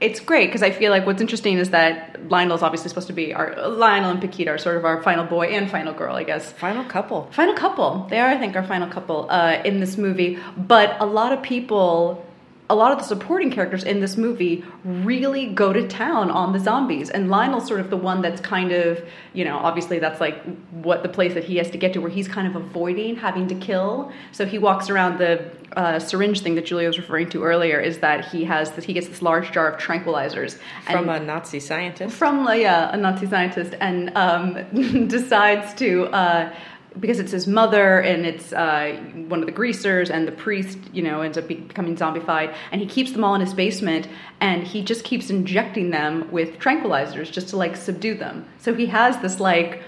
it's 0.00 0.20
great 0.20 0.48
because 0.48 0.62
I 0.62 0.70
feel 0.70 0.90
like 0.90 1.06
what's 1.06 1.22
interesting 1.22 1.56
is 1.56 1.70
that 1.70 2.28
Lionel's 2.28 2.62
obviously 2.62 2.88
supposed 2.88 3.06
to 3.06 3.12
be 3.12 3.32
our 3.32 3.68
Lionel 3.68 4.10
and 4.10 4.20
Paquita 4.20 4.50
are 4.50 4.58
sort 4.58 4.76
of 4.76 4.84
our 4.84 5.02
final 5.02 5.24
boy 5.24 5.46
and 5.46 5.70
final 5.70 5.94
girl, 5.94 6.16
I 6.16 6.24
guess. 6.24 6.50
final 6.52 6.84
couple. 6.84 7.30
Final 7.30 7.54
couple. 7.54 8.06
They 8.10 8.18
are, 8.18 8.28
I 8.28 8.36
think, 8.36 8.56
our 8.56 8.64
final 8.64 8.88
couple 8.88 9.30
uh, 9.30 9.62
in 9.64 9.80
this 9.80 9.96
movie. 9.96 10.38
But 10.56 10.96
a 11.00 11.06
lot 11.06 11.32
of 11.32 11.42
people, 11.42 12.26
a 12.74 12.76
lot 12.76 12.90
of 12.90 12.98
the 12.98 13.04
supporting 13.04 13.52
characters 13.52 13.84
in 13.84 14.00
this 14.00 14.16
movie 14.16 14.64
really 14.82 15.46
go 15.46 15.72
to 15.72 15.86
town 15.86 16.28
on 16.28 16.52
the 16.52 16.58
zombies. 16.58 17.08
And 17.08 17.30
Lionel's 17.30 17.68
sort 17.68 17.78
of 17.78 17.88
the 17.88 17.96
one 17.96 18.20
that's 18.20 18.40
kind 18.40 18.72
of, 18.72 19.00
you 19.32 19.44
know, 19.44 19.56
obviously 19.58 20.00
that's 20.00 20.20
like 20.20 20.42
what 20.72 21.04
the 21.04 21.08
place 21.08 21.34
that 21.34 21.44
he 21.44 21.56
has 21.58 21.70
to 21.70 21.78
get 21.78 21.92
to 21.92 22.00
where 22.00 22.10
he's 22.10 22.26
kind 22.26 22.48
of 22.48 22.56
avoiding 22.56 23.14
having 23.14 23.46
to 23.46 23.54
kill. 23.54 24.10
So 24.32 24.44
he 24.44 24.58
walks 24.58 24.90
around 24.90 25.18
the 25.18 25.52
uh, 25.76 26.00
syringe 26.00 26.40
thing 26.40 26.56
that 26.56 26.66
Julia 26.66 26.88
was 26.88 26.98
referring 26.98 27.30
to 27.30 27.44
earlier 27.44 27.78
is 27.78 27.98
that 27.98 28.24
he 28.26 28.42
has 28.44 28.72
that 28.72 28.82
he 28.82 28.92
gets 28.92 29.06
this 29.06 29.22
large 29.22 29.52
jar 29.52 29.68
of 29.70 29.80
tranquilizers 29.80 30.58
From 30.90 31.08
a 31.08 31.20
Nazi 31.20 31.60
scientist. 31.60 32.16
from 32.16 32.44
like, 32.44 32.60
yeah, 32.60 32.92
a 32.92 32.96
Nazi 32.96 33.26
scientist, 33.26 33.74
and 33.80 34.10
um, 34.16 35.06
decides 35.08 35.74
to 35.74 36.06
uh, 36.06 36.52
because 37.00 37.18
it's 37.18 37.32
his 37.32 37.46
mother 37.46 38.00
and 38.00 38.24
it's 38.24 38.52
uh, 38.52 38.96
one 39.28 39.40
of 39.40 39.46
the 39.46 39.52
greasers 39.52 40.10
and 40.10 40.28
the 40.28 40.32
priest, 40.32 40.78
you 40.92 41.02
know, 41.02 41.22
ends 41.22 41.36
up 41.36 41.48
becoming 41.48 41.96
zombified, 41.96 42.54
and 42.70 42.80
he 42.80 42.86
keeps 42.86 43.12
them 43.12 43.24
all 43.24 43.34
in 43.34 43.40
his 43.40 43.54
basement, 43.54 44.08
and 44.40 44.66
he 44.66 44.82
just 44.82 45.04
keeps 45.04 45.30
injecting 45.30 45.90
them 45.90 46.30
with 46.30 46.58
tranquilizers 46.58 47.30
just 47.30 47.48
to 47.48 47.56
like 47.56 47.76
subdue 47.76 48.14
them. 48.14 48.46
So 48.58 48.74
he 48.74 48.86
has 48.86 49.18
this 49.18 49.40
like 49.40 49.82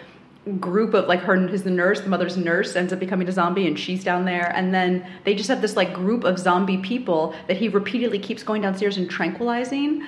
group 0.61 0.95
of 0.95 1.09
like 1.09 1.21
her 1.21 1.37
who's 1.37 1.65
the 1.65 1.71
nurse 1.71 2.01
the 2.01 2.09
mother's 2.09 2.37
nurse 2.37 2.77
ends 2.77 2.93
up 2.93 3.01
becoming 3.01 3.29
a 3.29 3.33
zombie 3.33 3.67
and 3.67 3.79
she's 3.79 4.05
down 4.05 4.25
there. 4.25 4.53
And 4.55 4.73
then 4.73 5.05
they 5.25 5.35
just 5.35 5.49
have 5.49 5.61
this 5.61 5.75
like 5.75 5.93
group 5.93 6.23
of 6.25 6.39
zombie 6.39 6.79
people 6.79 7.35
that 7.49 7.57
he 7.57 7.69
repeatedly 7.69 8.21
keeps 8.21 8.45
going 8.45 8.63
downstairs 8.63 8.97
and 8.97 9.11
tranquilizing 9.11 10.07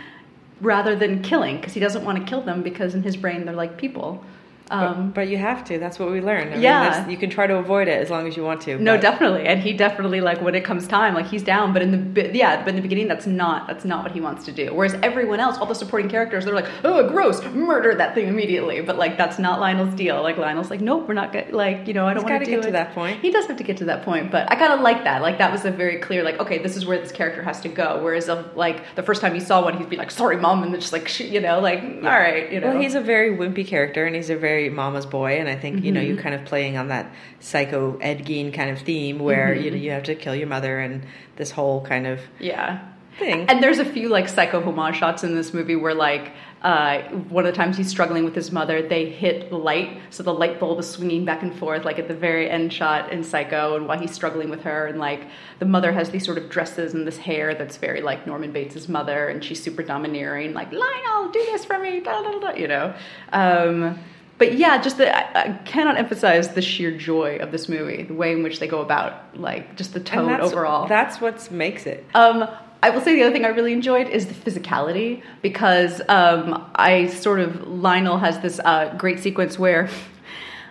rather 0.60 0.94
than 0.94 1.22
killing 1.22 1.56
because 1.56 1.74
he 1.74 1.80
doesn't 1.80 2.04
want 2.04 2.18
to 2.18 2.24
kill 2.24 2.42
them 2.42 2.62
because 2.62 2.94
in 2.94 3.02
his 3.02 3.16
brain 3.16 3.44
they're 3.44 3.54
like 3.54 3.76
people 3.76 4.24
um, 4.70 5.06
but, 5.08 5.14
but, 5.14 5.28
you 5.28 5.38
have 5.38 5.64
to. 5.66 5.78
That's 5.78 5.98
what 5.98 6.10
we 6.10 6.20
learned. 6.20 6.54
I 6.54 6.58
yeah, 6.58 7.00
mean, 7.00 7.10
you 7.10 7.16
can 7.16 7.30
try 7.30 7.46
to 7.46 7.56
avoid 7.56 7.88
it 7.88 8.00
as 8.00 8.10
long 8.10 8.26
as 8.26 8.36
you 8.36 8.44
want 8.44 8.60
to. 8.62 8.78
No, 8.78 8.94
but. 8.94 9.00
definitely. 9.00 9.46
And 9.46 9.60
he 9.60 9.72
definitely 9.72 10.20
like 10.20 10.40
when 10.42 10.54
it 10.54 10.64
comes 10.64 10.86
time, 10.86 11.14
like 11.14 11.26
he's 11.26 11.42
down. 11.42 11.72
But 11.72 11.82
in 11.82 12.14
the 12.14 12.30
yeah, 12.34 12.60
but 12.60 12.70
in 12.70 12.76
the 12.76 12.82
beginning, 12.82 13.08
that's 13.08 13.26
not 13.26 13.66
that's 13.66 13.84
not 13.84 14.02
what 14.02 14.12
he 14.12 14.20
wants 14.20 14.44
to 14.46 14.52
do. 14.52 14.74
Whereas 14.74 14.94
everyone 15.02 15.40
else, 15.40 15.58
all 15.58 15.66
the 15.66 15.74
supporting 15.74 16.10
characters, 16.10 16.44
they're 16.44 16.54
like, 16.54 16.68
oh, 16.84 17.08
gross, 17.08 17.42
murder 17.46 17.94
that 17.94 18.14
thing 18.14 18.28
immediately. 18.28 18.80
But 18.80 18.96
like 18.96 19.16
that's 19.16 19.38
not 19.38 19.60
Lionel's 19.60 19.94
deal. 19.94 20.22
Like 20.22 20.36
Lionel's 20.36 20.70
like, 20.70 20.80
nope, 20.80 21.08
we're 21.08 21.14
not 21.14 21.32
good. 21.32 21.52
Like 21.52 21.86
you 21.86 21.94
know, 21.94 22.06
I 22.06 22.14
don't 22.14 22.24
want 22.24 22.44
to 22.44 22.50
get 22.50 22.58
it. 22.58 22.62
to 22.64 22.72
that 22.72 22.94
point. 22.94 23.20
He 23.20 23.30
does 23.30 23.46
have 23.46 23.56
to 23.56 23.64
get 23.64 23.78
to 23.78 23.86
that 23.86 24.02
point, 24.02 24.30
but 24.30 24.50
I 24.50 24.56
kind 24.56 24.72
of 24.72 24.80
like 24.80 25.04
that. 25.04 25.22
Like 25.22 25.38
that 25.38 25.50
was 25.50 25.64
a 25.64 25.70
very 25.70 25.98
clear 25.98 26.22
like, 26.22 26.38
okay, 26.40 26.58
this 26.58 26.76
is 26.76 26.84
where 26.84 26.98
this 26.98 27.12
character 27.12 27.42
has 27.42 27.60
to 27.62 27.68
go. 27.68 28.02
Whereas 28.02 28.28
of 28.28 28.56
like 28.56 28.94
the 28.96 29.02
first 29.02 29.20
time 29.20 29.34
you 29.34 29.40
saw 29.40 29.62
one, 29.62 29.78
he'd 29.78 29.88
be 29.88 29.96
like, 29.96 30.10
sorry, 30.10 30.36
mom, 30.36 30.62
and 30.62 30.72
then 30.72 30.80
just 30.80 30.92
like 30.92 31.18
you 31.20 31.40
know, 31.40 31.60
like 31.60 31.82
yeah. 31.82 32.12
all 32.12 32.20
right, 32.20 32.52
you 32.52 32.60
know. 32.60 32.68
Well, 32.68 32.80
he's 32.80 32.94
a 32.94 33.00
very 33.00 33.36
wimpy 33.36 33.66
character, 33.66 34.04
and 34.04 34.14
he's 34.14 34.30
a 34.30 34.36
very 34.36 34.57
mama's 34.68 35.06
boy 35.06 35.38
and 35.38 35.48
I 35.48 35.56
think 35.56 35.76
mm-hmm. 35.76 35.84
you 35.84 35.92
know 35.92 36.00
you're 36.00 36.16
mm-hmm. 36.16 36.22
kind 36.22 36.34
of 36.34 36.44
playing 36.44 36.76
on 36.76 36.88
that 36.88 37.12
psycho 37.40 37.96
Ed 37.98 38.26
Gein 38.26 38.52
kind 38.52 38.70
of 38.70 38.80
theme 38.80 39.18
where 39.20 39.54
mm-hmm. 39.54 39.64
you 39.64 39.70
know 39.70 39.76
you 39.76 39.90
have 39.92 40.04
to 40.04 40.14
kill 40.14 40.34
your 40.34 40.48
mother 40.48 40.80
and 40.80 41.06
this 41.36 41.50
whole 41.50 41.84
kind 41.84 42.06
of 42.06 42.20
yeah 42.40 42.88
thing. 43.18 43.46
And 43.48 43.62
there's 43.62 43.78
a 43.78 43.84
few 43.84 44.08
like 44.08 44.28
psycho 44.28 44.62
homage 44.62 44.96
shots 44.96 45.24
in 45.24 45.34
this 45.34 45.52
movie 45.52 45.76
where 45.76 45.94
like 45.94 46.32
uh, 46.62 47.02
one 47.28 47.46
of 47.46 47.52
the 47.52 47.56
times 47.56 47.76
he's 47.76 47.88
struggling 47.88 48.24
with 48.24 48.34
his 48.34 48.50
mother, 48.50 48.82
they 48.82 49.08
hit 49.08 49.48
the 49.50 49.56
light, 49.56 50.00
so 50.10 50.22
the 50.24 50.32
light 50.34 50.58
bulb 50.58 50.80
is 50.80 50.90
swinging 50.90 51.24
back 51.24 51.42
and 51.42 51.56
forth, 51.56 51.84
like 51.84 52.00
at 52.00 52.08
the 52.08 52.14
very 52.14 52.50
end 52.50 52.72
shot 52.72 53.12
in 53.12 53.22
Psycho, 53.22 53.76
and 53.76 53.86
while 53.86 53.98
he's 53.98 54.10
struggling 54.10 54.50
with 54.50 54.62
her, 54.62 54.86
and 54.86 54.98
like 54.98 55.28
the 55.60 55.66
mother 55.66 55.92
has 55.92 56.10
these 56.10 56.24
sort 56.24 56.36
of 56.36 56.48
dresses 56.48 56.94
and 56.94 57.06
this 57.06 57.16
hair 57.16 57.54
that's 57.54 57.76
very 57.76 58.00
like 58.00 58.26
Norman 58.26 58.50
Bates' 58.50 58.88
mother, 58.88 59.28
and 59.28 59.44
she's 59.44 59.62
super 59.62 59.84
domineering, 59.84 60.52
like 60.52 60.72
Lionel, 60.72 61.30
do 61.30 61.38
this 61.44 61.64
for 61.64 61.78
me, 61.78 62.00
blah, 62.00 62.22
blah, 62.22 62.38
blah, 62.40 62.52
you 62.52 62.66
know. 62.66 62.94
Um, 63.32 63.98
but 64.38 64.56
yeah, 64.56 64.80
just 64.80 64.98
the, 64.98 65.14
I, 65.14 65.42
I, 65.42 65.52
cannot 65.64 65.98
emphasize 65.98 66.54
the 66.54 66.62
sheer 66.62 66.96
joy 66.96 67.36
of 67.36 67.50
this 67.50 67.68
movie, 67.68 68.04
the 68.04 68.14
way 68.14 68.32
in 68.32 68.42
which 68.42 68.60
they 68.60 68.68
go 68.68 68.80
about, 68.80 69.38
like 69.38 69.76
just 69.76 69.92
the 69.92 70.00
tone 70.00 70.28
that's, 70.28 70.52
overall. 70.52 70.86
That's 70.86 71.20
what 71.20 71.50
makes 71.50 71.86
it. 71.86 72.06
Um, 72.14 72.48
I 72.80 72.90
will 72.90 73.00
say 73.00 73.16
the 73.16 73.24
other 73.24 73.32
thing 73.32 73.44
I 73.44 73.48
really 73.48 73.72
enjoyed 73.72 74.08
is 74.08 74.26
the 74.26 74.34
physicality 74.34 75.22
because 75.42 76.00
um, 76.08 76.70
I 76.76 77.08
sort 77.08 77.40
of 77.40 77.66
Lionel 77.66 78.18
has 78.18 78.38
this 78.38 78.60
uh, 78.64 78.94
great 78.96 79.18
sequence 79.18 79.58
where 79.58 79.88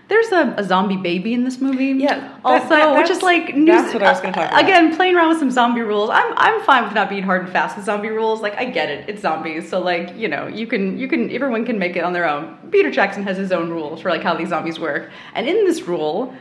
there's 0.07 0.31
a, 0.31 0.53
a, 0.57 0.63
zombie 0.63 0.95
baby 0.95 1.33
in 1.33 1.43
this 1.43 1.59
movie. 1.59 1.87
Yeah. 1.87 2.37
Also, 2.45 2.69
that, 2.69 2.97
which 2.97 3.09
is 3.09 3.21
like 3.21 3.55
news, 3.55 3.67
that's 3.67 3.93
what 3.93 4.03
I 4.03 4.11
was 4.11 4.21
going 4.21 4.33
to 4.33 4.39
talk 4.39 4.49
about. 4.49 4.63
Again, 4.63 4.95
playing 4.95 5.15
around 5.15 5.29
with 5.29 5.39
some 5.39 5.51
zombie 5.51 5.81
rules. 5.81 6.09
I'm 6.09 6.33
I'm 6.37 6.61
fine 6.63 6.85
with 6.85 6.93
not 6.93 7.09
being 7.09 7.23
hard 7.23 7.43
and 7.43 7.51
fast 7.51 7.75
with 7.75 7.85
zombie 7.85 8.09
rules. 8.09 8.41
Like 8.41 8.55
I 8.55 8.65
get 8.65 8.89
it, 8.89 9.09
it's 9.09 9.21
zombies, 9.21 9.69
so 9.69 9.79
like 9.81 10.15
you 10.15 10.27
know 10.27 10.47
you 10.47 10.65
can 10.65 10.97
you 10.97 11.07
can 11.07 11.29
everyone 11.31 11.65
can 11.65 11.77
make 11.77 11.95
it 11.95 12.03
on 12.03 12.13
their 12.13 12.27
own. 12.27 12.57
Peter 12.71 12.89
Jackson 12.89 13.23
has 13.23 13.37
his 13.37 13.51
own 13.51 13.69
rules 13.69 14.01
for 14.01 14.09
like 14.09 14.23
how 14.23 14.35
these 14.35 14.49
zombies 14.49 14.79
work, 14.79 15.09
and 15.33 15.47
in 15.47 15.65
this 15.65 15.83
rule. 15.83 16.33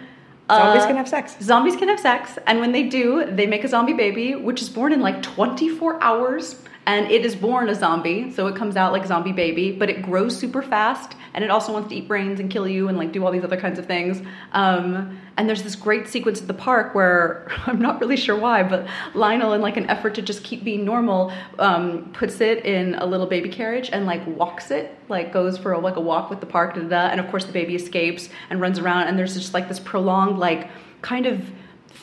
Zombies 0.48 0.84
uh, 0.84 0.86
can 0.86 0.96
have 0.96 1.08
sex. 1.08 1.34
Zombies 1.40 1.74
can 1.74 1.88
have 1.88 1.98
sex, 1.98 2.38
and 2.46 2.60
when 2.60 2.70
they 2.70 2.84
do, 2.84 3.26
they 3.26 3.48
make 3.48 3.64
a 3.64 3.68
zombie 3.68 3.94
baby, 3.94 4.36
which 4.36 4.62
is 4.62 4.68
born 4.68 4.92
in 4.92 5.00
like 5.00 5.20
24 5.20 6.00
hours 6.00 6.62
and 6.86 7.10
it 7.10 7.24
is 7.24 7.34
born 7.34 7.68
a 7.68 7.74
zombie 7.74 8.30
so 8.30 8.46
it 8.46 8.56
comes 8.56 8.76
out 8.76 8.92
like 8.92 9.04
zombie 9.06 9.32
baby 9.32 9.72
but 9.72 9.90
it 9.90 10.02
grows 10.02 10.36
super 10.36 10.62
fast 10.62 11.14
and 11.36 11.44
it 11.44 11.50
also 11.50 11.72
wants 11.72 11.90
to 11.90 11.94
eat 11.94 12.08
brains 12.08 12.40
and 12.40 12.50
kill 12.50 12.66
you 12.66 12.88
and 12.88 12.96
like 12.96 13.12
do 13.12 13.24
all 13.24 13.30
these 13.30 13.44
other 13.44 13.58
kinds 13.58 13.78
of 13.78 13.84
things. 13.84 14.22
Um, 14.52 15.20
and 15.36 15.46
there's 15.46 15.62
this 15.62 15.76
great 15.76 16.08
sequence 16.08 16.40
at 16.40 16.48
the 16.48 16.54
park 16.54 16.94
where 16.94 17.46
i'm 17.66 17.78
not 17.78 18.00
really 18.00 18.16
sure 18.16 18.34
why 18.34 18.62
but 18.62 18.86
lionel 19.12 19.52
in 19.52 19.60
like 19.60 19.76
an 19.76 19.88
effort 19.90 20.14
to 20.14 20.22
just 20.22 20.42
keep 20.42 20.64
being 20.64 20.82
normal 20.82 21.30
um, 21.58 22.10
puts 22.14 22.40
it 22.40 22.64
in 22.64 22.94
a 22.94 23.04
little 23.04 23.26
baby 23.26 23.50
carriage 23.50 23.90
and 23.92 24.06
like 24.06 24.26
walks 24.26 24.70
it 24.70 24.98
like 25.10 25.34
goes 25.34 25.58
for 25.58 25.72
a, 25.72 25.78
like 25.78 25.96
a 25.96 26.00
walk 26.00 26.30
with 26.30 26.40
the 26.40 26.46
park 26.46 26.74
da, 26.74 26.80
da, 26.80 26.88
da, 26.88 27.08
and 27.08 27.20
of 27.20 27.28
course 27.30 27.44
the 27.44 27.52
baby 27.52 27.74
escapes 27.74 28.30
and 28.48 28.62
runs 28.62 28.78
around 28.78 29.08
and 29.08 29.18
there's 29.18 29.34
just 29.34 29.52
like 29.52 29.68
this 29.68 29.78
prolonged 29.78 30.38
like 30.38 30.70
kind 31.02 31.26
of 31.26 31.50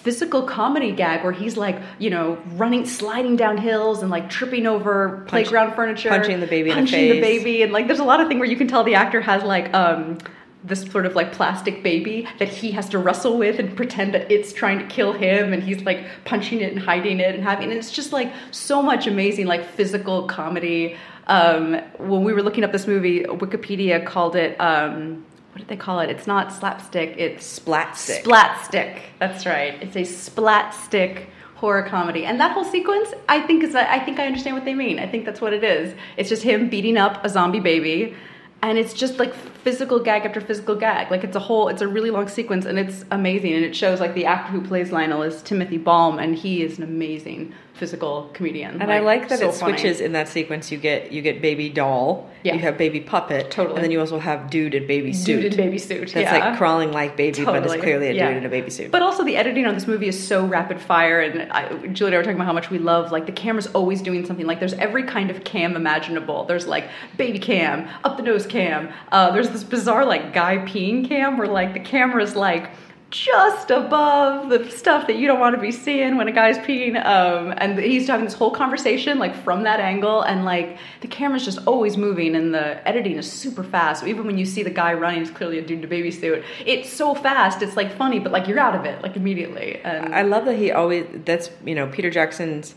physical 0.03 0.43
comedy 0.43 0.91
gag 0.91 1.23
where 1.23 1.31
he's 1.31 1.55
like, 1.55 1.81
you 1.97 2.09
know, 2.09 2.37
running, 2.55 2.85
sliding 2.85 3.37
down 3.37 3.57
hills 3.57 4.01
and 4.01 4.11
like 4.11 4.29
tripping 4.29 4.67
over 4.67 5.09
Punch, 5.19 5.29
playground 5.29 5.75
furniture, 5.75 6.09
punching 6.09 6.41
the 6.41 6.47
baby, 6.47 6.71
punching 6.71 7.09
the, 7.09 7.11
the, 7.13 7.21
baby, 7.21 7.63
and 7.63 7.71
like 7.71 7.87
there's 7.87 7.99
a 7.99 8.03
lot 8.03 8.19
of 8.19 8.27
thing 8.27 8.37
where 8.37 8.49
you 8.49 8.57
can 8.57 8.67
tell 8.67 8.83
the 8.83 8.95
actor 8.95 9.21
has 9.21 9.43
like 9.43 9.73
um 9.73 10.17
this 10.63 10.81
sort 10.83 11.05
of 11.05 11.15
like 11.15 11.33
plastic 11.33 11.83
baby 11.83 12.27
that 12.39 12.47
he 12.47 12.71
has 12.71 12.87
to 12.89 12.97
wrestle 12.97 13.37
with 13.37 13.59
and 13.59 13.75
pretend 13.75 14.13
that 14.13 14.31
it's 14.31 14.53
trying 14.53 14.79
to 14.79 14.85
kill 14.85 15.11
him. 15.11 15.51
And 15.51 15.61
he's 15.61 15.81
like 15.83 16.05
punching 16.25 16.61
it 16.61 16.71
and 16.71 16.81
hiding 16.81 17.19
it 17.19 17.35
and 17.35 17.43
having 17.43 17.69
and 17.69 17.77
it's 17.77 17.91
just 17.91 18.13
like 18.13 18.31
so 18.51 18.81
much 18.81 19.07
amazing 19.07 19.45
like 19.45 19.65
physical 19.65 20.27
comedy. 20.27 20.95
Um, 21.27 21.79
when 21.97 22.23
we 22.25 22.33
were 22.33 22.43
looking 22.43 22.65
up 22.65 22.73
this 22.73 22.85
movie 22.85 23.23
wikipedia 23.23 24.05
called 24.05 24.35
it 24.35 24.59
um, 24.59 25.25
what 25.53 25.59
did 25.59 25.67
they 25.67 25.77
call 25.77 25.99
it? 25.99 26.09
It's 26.09 26.25
not 26.25 26.51
slapstick. 26.51 27.13
It's 27.15 27.59
splatstick. 27.59 28.23
Splatstick. 28.23 29.01
That's 29.19 29.45
right. 29.45 29.75
It's 29.83 29.95
a 29.95 30.01
splatstick 30.01 31.27
horror 31.53 31.83
comedy, 31.83 32.25
and 32.25 32.39
that 32.39 32.53
whole 32.53 32.65
sequence, 32.65 33.13
I 33.29 33.39
think 33.39 33.63
is. 33.63 33.75
I 33.75 33.99
think 33.99 34.19
I 34.19 34.25
understand 34.25 34.55
what 34.55 34.65
they 34.65 34.73
mean. 34.73 34.97
I 34.97 35.07
think 35.07 35.25
that's 35.25 35.39
what 35.39 35.53
it 35.53 35.63
is. 35.63 35.93
It's 36.17 36.27
just 36.27 36.41
him 36.41 36.69
beating 36.69 36.97
up 36.97 37.23
a 37.23 37.29
zombie 37.29 37.59
baby, 37.59 38.15
and 38.63 38.79
it's 38.79 38.95
just 38.95 39.19
like 39.19 39.31
physical 39.35 39.99
gag 39.99 40.25
after 40.25 40.41
physical 40.41 40.75
gag. 40.75 41.11
Like 41.11 41.23
it's 41.23 41.35
a 41.35 41.39
whole. 41.39 41.67
It's 41.67 41.83
a 41.83 41.87
really 41.87 42.09
long 42.09 42.27
sequence, 42.27 42.65
and 42.65 42.79
it's 42.79 43.05
amazing. 43.11 43.53
And 43.53 43.63
it 43.63 43.75
shows 43.75 43.99
like 43.99 44.15
the 44.15 44.25
actor 44.25 44.51
who 44.51 44.67
plays 44.67 44.91
Lionel 44.91 45.21
is 45.21 45.43
Timothy 45.43 45.77
Balme, 45.77 46.17
and 46.17 46.35
he 46.35 46.63
is 46.63 46.79
an 46.79 46.83
amazing 46.83 47.53
physical 47.73 48.29
comedian. 48.33 48.79
And 48.81 48.89
like, 48.89 48.89
I 48.89 48.99
like 48.99 49.29
that 49.29 49.39
so 49.39 49.49
it 49.49 49.55
switches 49.55 49.97
funny. 49.97 50.05
in 50.05 50.11
that 50.13 50.27
sequence. 50.27 50.71
You 50.71 50.77
get 50.77 51.11
you 51.11 51.21
get 51.21 51.41
baby 51.41 51.69
doll, 51.69 52.29
yeah. 52.43 52.53
you 52.53 52.59
have 52.59 52.77
baby 52.77 52.99
puppet, 52.99 53.49
totally, 53.49 53.75
and 53.75 53.83
then 53.83 53.91
you 53.91 53.99
also 53.99 54.19
have 54.19 54.49
dude 54.49 54.75
in 54.75 54.85
baby 54.85 55.11
suit. 55.11 55.41
Dude 55.41 55.45
in 55.53 55.57
baby 55.57 55.79
suit. 55.79 56.11
That's 56.13 56.15
yeah. 56.15 56.49
like 56.49 56.57
crawling 56.57 56.91
like 56.91 57.17
baby, 57.17 57.37
totally. 57.37 57.61
but 57.61 57.71
it's 57.71 57.81
clearly 57.81 58.09
a 58.09 58.13
yeah. 58.13 58.29
dude 58.29 58.37
in 58.37 58.45
a 58.45 58.49
baby 58.49 58.69
suit. 58.69 58.91
But 58.91 59.01
also 59.01 59.23
the 59.23 59.35
editing 59.35 59.65
on 59.65 59.73
this 59.73 59.87
movie 59.87 60.07
is 60.07 60.27
so 60.27 60.45
rapid 60.45 60.79
fire, 60.79 61.21
and 61.21 61.51
I, 61.51 61.87
Julie 61.87 62.09
and 62.09 62.15
I 62.15 62.17
were 62.17 62.23
talking 62.23 62.35
about 62.35 62.45
how 62.45 62.53
much 62.53 62.69
we 62.69 62.77
love 62.77 63.11
like 63.11 63.25
the 63.25 63.31
camera's 63.31 63.67
always 63.67 64.01
doing 64.01 64.25
something. 64.25 64.45
Like 64.45 64.59
there's 64.59 64.73
every 64.73 65.03
kind 65.03 65.31
of 65.31 65.43
cam 65.43 65.75
imaginable. 65.75 66.45
There's 66.45 66.67
like 66.67 66.87
baby 67.17 67.39
cam, 67.39 67.89
up 68.03 68.17
the 68.17 68.23
nose 68.23 68.45
cam. 68.45 68.93
Uh, 69.11 69.31
there's 69.31 69.49
this 69.49 69.63
bizarre 69.63 70.05
like 70.05 70.33
guy 70.33 70.59
peeing 70.59 71.07
cam 71.07 71.37
where 71.37 71.47
like 71.47 71.73
the 71.73 71.79
camera's 71.79 72.35
like 72.35 72.69
just 73.13 73.69
above 73.69 74.49
the 74.49 74.67
stuff 74.71 75.05
that 75.05 75.17
you 75.17 75.27
don't 75.27 75.39
want 75.39 75.55
to 75.55 75.61
be 75.61 75.71
seeing 75.71 76.17
when 76.17 76.27
a 76.27 76.31
guy's 76.31 76.57
peeing. 76.57 76.95
Um, 77.05 77.53
and 77.57 77.77
he's 77.77 78.07
having 78.07 78.25
this 78.25 78.33
whole 78.33 78.49
conversation 78.49 79.19
like 79.19 79.35
from 79.43 79.63
that 79.63 79.79
angle, 79.79 80.23
and 80.23 80.45
like 80.45 80.79
the 81.01 81.07
camera's 81.07 81.45
just 81.45 81.59
always 81.67 81.95
moving, 81.95 82.35
and 82.35 82.53
the 82.53 82.85
editing 82.87 83.17
is 83.17 83.31
super 83.31 83.63
fast. 83.63 84.01
So 84.01 84.07
even 84.07 84.25
when 84.25 84.39
you 84.39 84.45
see 84.45 84.63
the 84.63 84.71
guy 84.71 84.93
running, 84.93 85.21
it's 85.21 85.29
clearly 85.29 85.59
a 85.59 85.61
dude 85.61 85.79
in 85.79 85.85
a 85.85 85.87
baby 85.87 86.09
suit. 86.09 86.43
It's 86.65 86.91
so 86.91 87.13
fast, 87.13 87.61
it's 87.61 87.77
like 87.77 87.95
funny, 87.95 88.17
but 88.17 88.31
like 88.31 88.47
you're 88.47 88.59
out 88.59 88.75
of 88.75 88.85
it 88.85 89.03
like 89.03 89.15
immediately. 89.15 89.79
And 89.83 90.15
I 90.15 90.23
love 90.23 90.45
that 90.45 90.55
he 90.55 90.71
always. 90.71 91.05
That's 91.23 91.51
you 91.63 91.75
know 91.75 91.87
Peter 91.87 92.09
Jackson's 92.09 92.73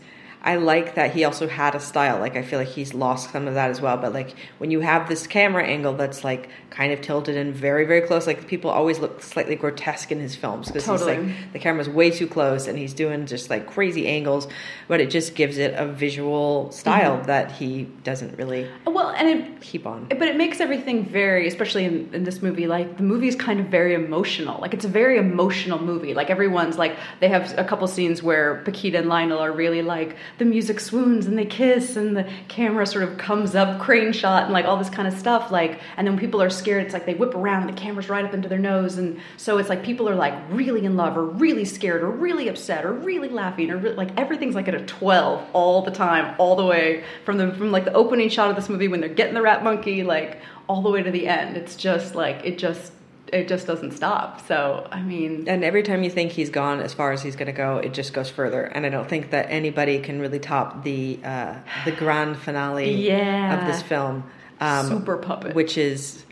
I 0.47 0.55
like 0.55 0.95
that 0.95 1.13
he 1.13 1.25
also 1.25 1.45
had 1.45 1.75
a 1.75 1.79
style. 1.81 2.21
Like 2.21 2.37
I 2.37 2.41
feel 2.41 2.57
like 2.57 2.69
he's 2.69 2.93
lost 2.93 3.33
some 3.33 3.49
of 3.49 3.55
that 3.55 3.69
as 3.69 3.81
well. 3.81 3.97
But 3.97 4.13
like 4.13 4.33
when 4.59 4.71
you 4.71 4.79
have 4.79 5.09
this 5.09 5.27
camera 5.27 5.65
angle 5.65 5.91
that's 5.97 6.23
like 6.23 6.47
kind 6.69 6.93
of 6.93 7.01
tilted 7.01 7.35
and 7.35 7.53
very 7.53 7.85
very 7.85 7.99
close, 7.99 8.25
like 8.25 8.47
people 8.47 8.71
always 8.71 8.99
look 8.99 9.21
slightly 9.21 9.57
grotesque 9.57 10.09
in 10.09 10.21
his 10.21 10.37
films 10.37 10.67
because 10.67 10.85
totally. 10.85 11.17
he's 11.17 11.25
like 11.25 11.51
the 11.51 11.59
camera's 11.59 11.89
way 11.89 12.11
too 12.11 12.27
close 12.27 12.67
and 12.67 12.77
he's 12.77 12.93
doing 12.93 13.25
just 13.25 13.49
like 13.49 13.67
crazy 13.67 14.07
angles. 14.07 14.47
But 14.87 15.01
it 15.01 15.09
just 15.09 15.35
gives 15.35 15.57
it 15.57 15.73
a 15.73 15.85
visual 15.85 16.71
style 16.71 17.17
mm-hmm. 17.17 17.27
that 17.27 17.51
he 17.51 17.83
doesn't 18.05 18.37
really 18.37 18.69
well 18.85 19.09
and 19.09 19.27
it 19.27 19.59
keep 19.59 19.85
on. 19.85 20.05
But 20.05 20.29
it 20.29 20.37
makes 20.37 20.61
everything 20.61 21.03
very, 21.03 21.45
especially 21.49 21.83
in, 21.83 22.09
in 22.13 22.23
this 22.23 22.41
movie, 22.41 22.67
like 22.67 22.95
the 22.95 23.03
movie 23.03 23.27
is 23.27 23.35
kind 23.35 23.59
of 23.59 23.65
very 23.65 23.95
emotional. 23.95 24.61
Like 24.61 24.73
it's 24.73 24.85
a 24.85 24.87
very 24.87 25.17
emotional 25.17 25.77
movie. 25.77 26.13
Like 26.13 26.29
everyone's 26.29 26.77
like 26.77 26.95
they 27.19 27.27
have 27.27 27.53
a 27.59 27.65
couple 27.65 27.85
scenes 27.89 28.23
where 28.23 28.61
Paquita 28.63 28.99
and 28.99 29.09
Lionel 29.09 29.39
are 29.39 29.51
really 29.51 29.81
like 29.81 30.15
the 30.37 30.45
music 30.45 30.79
swoons 30.79 31.25
and 31.25 31.37
they 31.37 31.45
kiss 31.45 31.95
and 31.95 32.15
the 32.15 32.29
camera 32.47 32.85
sort 32.85 33.03
of 33.03 33.17
comes 33.17 33.55
up 33.55 33.79
crane 33.79 34.11
shot 34.11 34.43
and 34.43 34.53
like 34.53 34.65
all 34.65 34.77
this 34.77 34.89
kind 34.89 35.07
of 35.07 35.13
stuff 35.13 35.51
like 35.51 35.79
and 35.97 36.05
then 36.05 36.13
when 36.13 36.19
people 36.19 36.41
are 36.41 36.49
scared 36.49 36.83
it's 36.83 36.93
like 36.93 37.05
they 37.05 37.13
whip 37.13 37.33
around 37.33 37.67
and 37.67 37.75
the 37.75 37.81
camera's 37.81 38.09
right 38.09 38.25
up 38.25 38.33
into 38.33 38.47
their 38.47 38.59
nose 38.59 38.97
and 38.97 39.19
so 39.37 39.57
it's 39.57 39.69
like 39.69 39.83
people 39.83 40.07
are 40.07 40.15
like 40.15 40.33
really 40.49 40.85
in 40.85 40.95
love 40.95 41.17
or 41.17 41.25
really 41.25 41.65
scared 41.65 42.01
or 42.01 42.09
really 42.09 42.47
upset 42.47 42.85
or 42.85 42.93
really 42.93 43.29
laughing 43.29 43.71
or 43.71 43.77
re- 43.77 43.93
like 43.93 44.09
everything's 44.17 44.55
like 44.55 44.67
at 44.67 44.75
a 44.75 44.85
12 44.85 45.47
all 45.53 45.81
the 45.81 45.91
time 45.91 46.35
all 46.37 46.55
the 46.55 46.65
way 46.65 47.03
from 47.25 47.37
the 47.37 47.51
from 47.53 47.71
like 47.71 47.85
the 47.85 47.93
opening 47.93 48.29
shot 48.29 48.49
of 48.49 48.55
this 48.55 48.69
movie 48.69 48.87
when 48.87 48.99
they're 48.99 49.09
getting 49.09 49.33
the 49.33 49.41
rat 49.41 49.63
monkey 49.63 50.03
like 50.03 50.39
all 50.69 50.81
the 50.81 50.89
way 50.89 51.01
to 51.01 51.11
the 51.11 51.27
end. 51.27 51.57
It's 51.57 51.75
just 51.75 52.15
like 52.15 52.41
it 52.43 52.57
just 52.57 52.91
it 53.33 53.47
just 53.47 53.67
doesn't 53.67 53.91
stop. 53.91 54.45
So, 54.47 54.87
I 54.91 55.01
mean. 55.01 55.47
And 55.47 55.63
every 55.63 55.83
time 55.83 56.03
you 56.03 56.09
think 56.09 56.31
he's 56.31 56.49
gone 56.49 56.79
as 56.79 56.93
far 56.93 57.11
as 57.11 57.21
he's 57.21 57.35
going 57.35 57.47
to 57.47 57.51
go, 57.53 57.77
it 57.77 57.93
just 57.93 58.13
goes 58.13 58.29
further. 58.29 58.63
And 58.63 58.85
I 58.85 58.89
don't 58.89 59.07
think 59.09 59.31
that 59.31 59.47
anybody 59.49 59.99
can 59.99 60.19
really 60.19 60.39
top 60.39 60.83
the 60.83 61.19
uh, 61.23 61.55
the 61.85 61.91
grand 61.91 62.37
finale 62.37 62.91
yeah. 63.07 63.59
of 63.59 63.67
this 63.67 63.81
film. 63.81 64.23
Um, 64.59 64.87
Super 64.87 65.17
puppet. 65.17 65.55
Which 65.55 65.77
is. 65.77 66.23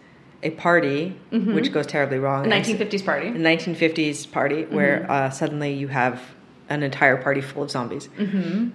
a 0.43 0.51
party, 0.51 1.15
which 1.31 1.71
goes 1.73 1.87
terribly 1.87 2.19
wrong. 2.19 2.45
A 2.45 2.49
1950s 2.55 3.03
party. 3.03 3.27
a 3.29 3.31
1950s 3.33 4.31
party 4.31 4.65
where 4.65 5.09
uh, 5.09 5.29
suddenly 5.31 5.73
you 5.73 5.87
have 5.87 6.21
an 6.69 6.83
entire 6.83 7.17
party 7.17 7.41
full 7.41 7.63
of 7.63 7.71
zombies 7.71 8.09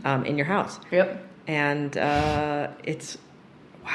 um, 0.04 0.24
in 0.26 0.36
your 0.36 0.46
house, 0.46 0.80
Yep. 0.90 1.08
and 1.46 1.96
uh, 1.96 2.68
it's 2.84 3.18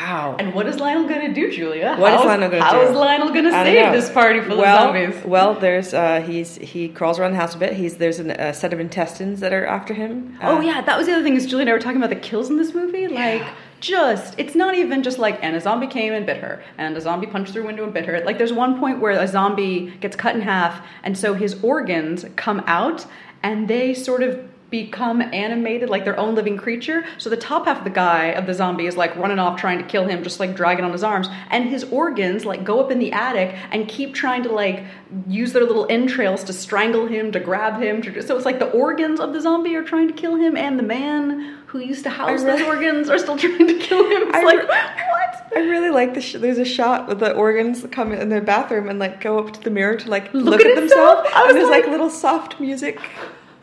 wow. 0.01 0.35
And 0.39 0.53
what 0.53 0.67
is 0.67 0.79
Lionel 0.79 1.07
going 1.07 1.21
to 1.27 1.33
do, 1.33 1.51
Julia? 1.51 1.95
What 1.97 2.13
is 2.13 2.17
How's- 2.17 2.25
Lionel 2.25 2.49
gonna 2.49 2.63
How 2.63 2.71
do? 2.71 2.77
How 2.77 2.83
is 2.91 2.95
Lionel 2.95 3.29
going 3.29 3.45
to 3.45 3.51
save 3.51 3.93
this 3.93 4.09
party 4.09 4.41
full 4.41 4.57
well, 4.57 4.89
of 4.89 4.95
zombies? 4.95 5.25
Well, 5.25 5.55
there's 5.55 5.93
uh, 5.93 6.21
he's 6.21 6.55
he 6.55 6.89
crawls 6.89 7.19
around 7.19 7.31
the 7.31 7.37
house 7.37 7.55
a 7.55 7.57
bit. 7.57 7.73
He's 7.73 7.97
there's 7.97 8.19
an, 8.19 8.31
a 8.31 8.53
set 8.53 8.73
of 8.73 8.79
intestines 8.79 9.39
that 9.39 9.53
are 9.53 9.65
after 9.65 9.93
him. 9.93 10.37
Oh 10.41 10.57
Uh, 10.57 10.61
yeah, 10.61 10.81
that 10.81 10.97
was 10.97 11.07
the 11.07 11.13
other 11.13 11.23
thing. 11.23 11.35
Is 11.35 11.45
Julie 11.45 11.61
and 11.63 11.69
I 11.69 11.73
were 11.73 11.79
talking 11.79 11.97
about 11.97 12.09
the 12.09 12.15
kills 12.15 12.49
in 12.49 12.57
this 12.57 12.73
movie? 12.73 13.07
Like, 13.07 13.43
just 13.79 14.35
it's 14.37 14.55
not 14.55 14.75
even 14.75 15.03
just 15.03 15.19
like 15.19 15.41
and 15.43 15.55
a 15.55 15.61
zombie 15.61 15.87
came 15.87 16.13
and 16.13 16.25
bit 16.25 16.37
her, 16.37 16.63
and 16.77 16.95
a 16.97 17.01
zombie 17.01 17.27
punched 17.27 17.53
through 17.53 17.63
a 17.63 17.67
window 17.67 17.83
and 17.83 17.93
bit 17.93 18.05
her. 18.05 18.19
Like, 18.25 18.37
there's 18.37 18.53
one 18.53 18.79
point 18.79 18.99
where 18.99 19.11
a 19.11 19.27
zombie 19.27 19.93
gets 20.01 20.15
cut 20.15 20.35
in 20.35 20.41
half, 20.41 20.85
and 21.03 21.17
so 21.17 21.33
his 21.33 21.61
organs 21.63 22.25
come 22.35 22.63
out, 22.67 23.05
and 23.43 23.67
they 23.67 23.93
sort 23.93 24.23
of 24.23 24.47
become 24.69 25.21
animated 25.21 25.89
like 25.89 26.03
their 26.05 26.19
own 26.19 26.35
living 26.35 26.57
creature. 26.57 27.05
So 27.17 27.29
the 27.29 27.37
top 27.37 27.65
half 27.65 27.79
of 27.79 27.83
the 27.83 27.89
guy 27.89 28.27
of 28.27 28.45
the 28.45 28.53
zombie 28.53 28.87
is 28.87 28.97
like 28.97 29.15
running 29.15 29.39
off 29.39 29.59
trying 29.59 29.77
to 29.77 29.83
kill 29.83 30.05
him, 30.07 30.23
just 30.23 30.39
like 30.39 30.55
dragging 30.55 30.83
on 30.83 30.91
his 30.91 31.03
arms, 31.03 31.27
and 31.49 31.69
his 31.69 31.83
organs 31.85 32.45
like 32.45 32.63
go 32.63 32.79
up 32.79 32.91
in 32.91 32.99
the 32.99 33.11
attic 33.11 33.55
and 33.71 33.87
keep 33.87 34.13
trying 34.13 34.43
to 34.43 34.51
like 34.51 34.83
use 35.27 35.53
their 35.53 35.63
little 35.63 35.85
entrails 35.89 36.43
to 36.45 36.53
strangle 36.53 37.05
him, 37.07 37.31
to 37.31 37.39
grab 37.39 37.81
him. 37.81 38.01
To, 38.01 38.21
so 38.21 38.35
it's 38.35 38.45
like 38.45 38.59
the 38.59 38.71
organs 38.71 39.19
of 39.19 39.33
the 39.33 39.41
zombie 39.41 39.75
are 39.75 39.83
trying 39.83 40.07
to 40.07 40.13
kill 40.13 40.35
him, 40.35 40.57
and 40.57 40.79
the 40.79 40.83
man 40.83 41.57
who 41.67 41.79
used 41.79 42.03
to 42.03 42.09
house 42.09 42.41
I 42.41 42.57
those 42.57 42.61
organs 42.67 43.09
are 43.09 43.19
still 43.19 43.37
trying 43.45 43.67
to 43.67 43.77
kill 43.79 44.03
him. 44.05 44.29
It's 44.29 44.35
I 44.37 44.43
like 44.43 44.59
re- 44.59 44.65
what? 44.67 45.51
I 45.55 45.59
really 45.59 45.89
like 45.91 46.13
the. 46.15 46.21
Sh- 46.21 46.35
there's 46.39 46.57
a 46.57 46.65
shot 46.65 47.07
with 47.07 47.19
the 47.19 47.33
organs 47.33 47.85
come 47.91 48.11
in 48.11 48.29
their 48.29 48.41
bathroom 48.41 48.89
and 48.89 48.99
like 48.99 49.21
go 49.21 49.39
up 49.39 49.53
to 49.53 49.61
the 49.61 49.69
mirror 49.69 49.95
to 49.95 50.09
like 50.09 50.33
Look 50.33 50.45
look, 50.45 50.61
at 50.61 50.67
at, 50.67 50.75
themselves. 50.75 51.29
I 51.33 51.43
was 51.43 51.49
and 51.51 51.57
there's 51.57 51.69
like, 51.69 51.83
like- 51.83 51.91
little 51.91 52.09
soft 52.09 52.59
music. 52.59 52.99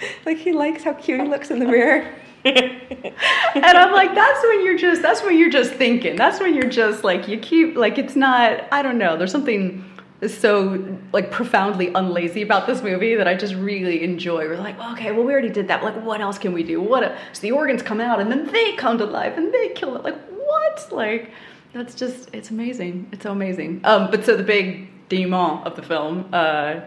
like 0.27 0.39
he 0.39 0.53
likes 0.53 0.83
how 0.85 0.93
cute 0.95 1.21
he 1.21 1.29
looks 1.29 1.51
in 1.51 1.59
the 1.59 1.67
mirror. 1.77 2.13
and 2.45 3.79
I'm 3.79 3.93
like, 3.93 4.15
that's 4.15 4.43
when 4.43 4.65
you're 4.65 4.79
just 4.79 5.03
that's 5.03 5.23
when 5.23 5.39
you're 5.39 5.51
just 5.51 5.73
thinking. 5.75 6.17
That's 6.17 6.41
when 6.41 6.55
you're 6.55 6.69
just 6.71 7.05
like 7.05 7.29
you 7.29 7.39
keep 7.39 7.77
like 7.77 7.99
it's 7.99 8.17
not 8.17 8.65
I 8.73 8.83
don't 8.83 8.99
know, 8.99 9.17
there's 9.17 9.31
something 9.33 9.85
so 10.29 10.99
like 11.13 11.31
profoundly 11.33 11.89
unlazy 11.89 12.43
about 12.45 12.67
this 12.67 12.81
movie 12.83 13.15
that 13.17 13.27
I 13.27 13.35
just 13.35 13.55
really 13.55 14.03
enjoy. 14.03 14.47
We're 14.49 14.57
like, 14.57 14.79
okay, 14.93 15.13
well 15.13 15.25
we 15.25 15.33
already 15.33 15.51
did 15.51 15.69
that. 15.69 15.83
Like 15.83 15.97
what 16.05 16.21
else 16.21 16.39
can 16.39 16.53
we 16.53 16.63
do? 16.63 16.81
What 16.81 17.03
a, 17.03 17.17
so 17.33 17.41
the 17.43 17.53
organs 17.53 17.83
come 17.83 18.01
out 18.01 18.21
and 18.21 18.31
then 18.31 18.47
they 18.53 18.73
come 18.73 18.99
to 18.99 19.05
life 19.05 19.37
and 19.37 19.53
they 19.53 19.71
kill 19.71 19.97
it. 19.97 20.03
Like 20.05 20.19
what? 20.31 20.89
Like 20.93 21.31
that's 21.73 21.95
just 21.95 22.29
it's 22.33 22.51
amazing. 22.51 23.09
It's 23.13 23.23
so 23.23 23.33
amazing. 23.33 23.81
Um 23.85 24.11
but 24.11 24.25
so 24.25 24.37
the 24.37 24.43
big 24.45 24.89
denouement 25.09 25.65
of 25.67 25.77
the 25.77 25.83
film 25.83 26.29
uh 26.33 26.81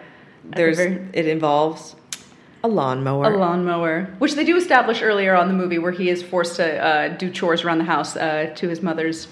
There's 0.43 0.77
very- 0.77 1.07
it 1.13 1.27
involves 1.27 1.95
a 2.65 2.67
lawnmower. 2.67 3.33
a 3.33 3.37
lawnmower, 3.37 4.03
which 4.17 4.33
they 4.33 4.43
do 4.43 4.57
establish 4.57 5.01
earlier 5.01 5.35
on 5.35 5.47
the 5.47 5.53
movie, 5.53 5.77
where 5.77 5.91
he 5.91 6.09
is 6.09 6.23
forced 6.23 6.55
to 6.57 6.83
uh, 6.83 7.07
do 7.09 7.29
chores 7.29 7.63
around 7.63 7.77
the 7.77 7.85
house 7.85 8.15
uh, 8.15 8.51
to 8.55 8.67
his 8.67 8.81
mother's 8.81 9.27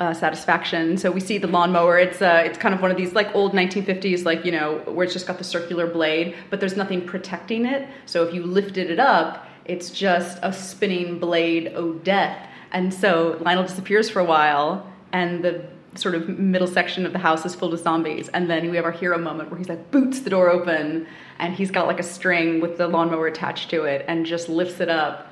uh, 0.00 0.14
satisfaction. 0.14 0.96
So 0.98 1.10
we 1.10 1.20
see 1.20 1.38
the 1.38 1.46
lawnmower. 1.46 1.98
It's 1.98 2.20
uh, 2.22 2.42
it's 2.44 2.58
kind 2.58 2.74
of 2.74 2.82
one 2.82 2.90
of 2.90 2.96
these 2.96 3.14
like 3.14 3.34
old 3.34 3.52
1950s, 3.52 4.24
like 4.24 4.44
you 4.44 4.52
know, 4.52 4.78
where 4.86 5.04
it's 5.04 5.12
just 5.12 5.26
got 5.26 5.38
the 5.38 5.44
circular 5.44 5.86
blade, 5.86 6.36
but 6.50 6.60
there's 6.60 6.76
nothing 6.76 7.06
protecting 7.06 7.66
it. 7.66 7.88
So 8.06 8.24
if 8.26 8.34
you 8.34 8.44
lifted 8.44 8.90
it 8.90 9.00
up, 9.00 9.46
it's 9.64 9.90
just 9.90 10.38
a 10.42 10.52
spinning 10.52 11.18
blade. 11.18 11.72
Oh, 11.74 11.94
death! 11.94 12.38
And 12.70 12.92
so 12.92 13.38
Lionel 13.40 13.64
disappears 13.64 14.10
for 14.10 14.20
a 14.20 14.24
while, 14.24 14.86
and 15.12 15.42
the 15.42 15.66
sort 15.94 16.14
of 16.14 16.28
middle 16.28 16.66
section 16.66 17.06
of 17.06 17.12
the 17.12 17.18
house 17.18 17.44
is 17.44 17.54
filled 17.54 17.72
with 17.72 17.82
zombies. 17.82 18.28
And 18.28 18.48
then 18.50 18.70
we 18.70 18.76
have 18.76 18.84
our 18.84 18.92
hero 18.92 19.18
moment 19.18 19.50
where 19.50 19.58
he's 19.58 19.68
like 19.68 19.90
boots 19.90 20.20
the 20.20 20.30
door 20.30 20.50
open 20.50 21.06
and 21.38 21.54
he's 21.54 21.70
got 21.70 21.86
like 21.86 22.00
a 22.00 22.04
string 22.04 22.60
with 22.60 22.76
the 22.78 22.88
lawnmower 22.88 23.26
attached 23.26 23.70
to 23.70 23.84
it 23.84 24.04
and 24.08 24.26
just 24.26 24.48
lifts 24.48 24.80
it 24.80 24.88
up 24.88 25.28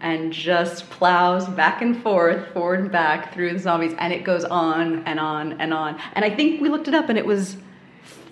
and 0.00 0.32
just 0.32 0.88
plows 0.90 1.48
back 1.48 1.80
and 1.80 2.02
forth, 2.02 2.52
forward 2.52 2.80
and 2.80 2.92
back 2.92 3.32
through 3.32 3.52
the 3.52 3.58
zombies. 3.58 3.94
And 3.98 4.12
it 4.12 4.24
goes 4.24 4.44
on 4.44 5.04
and 5.04 5.18
on 5.18 5.60
and 5.60 5.72
on. 5.72 5.98
And 6.12 6.24
I 6.24 6.34
think 6.34 6.60
we 6.60 6.68
looked 6.68 6.88
it 6.88 6.94
up 6.94 7.08
and 7.08 7.18
it 7.18 7.26
was 7.26 7.56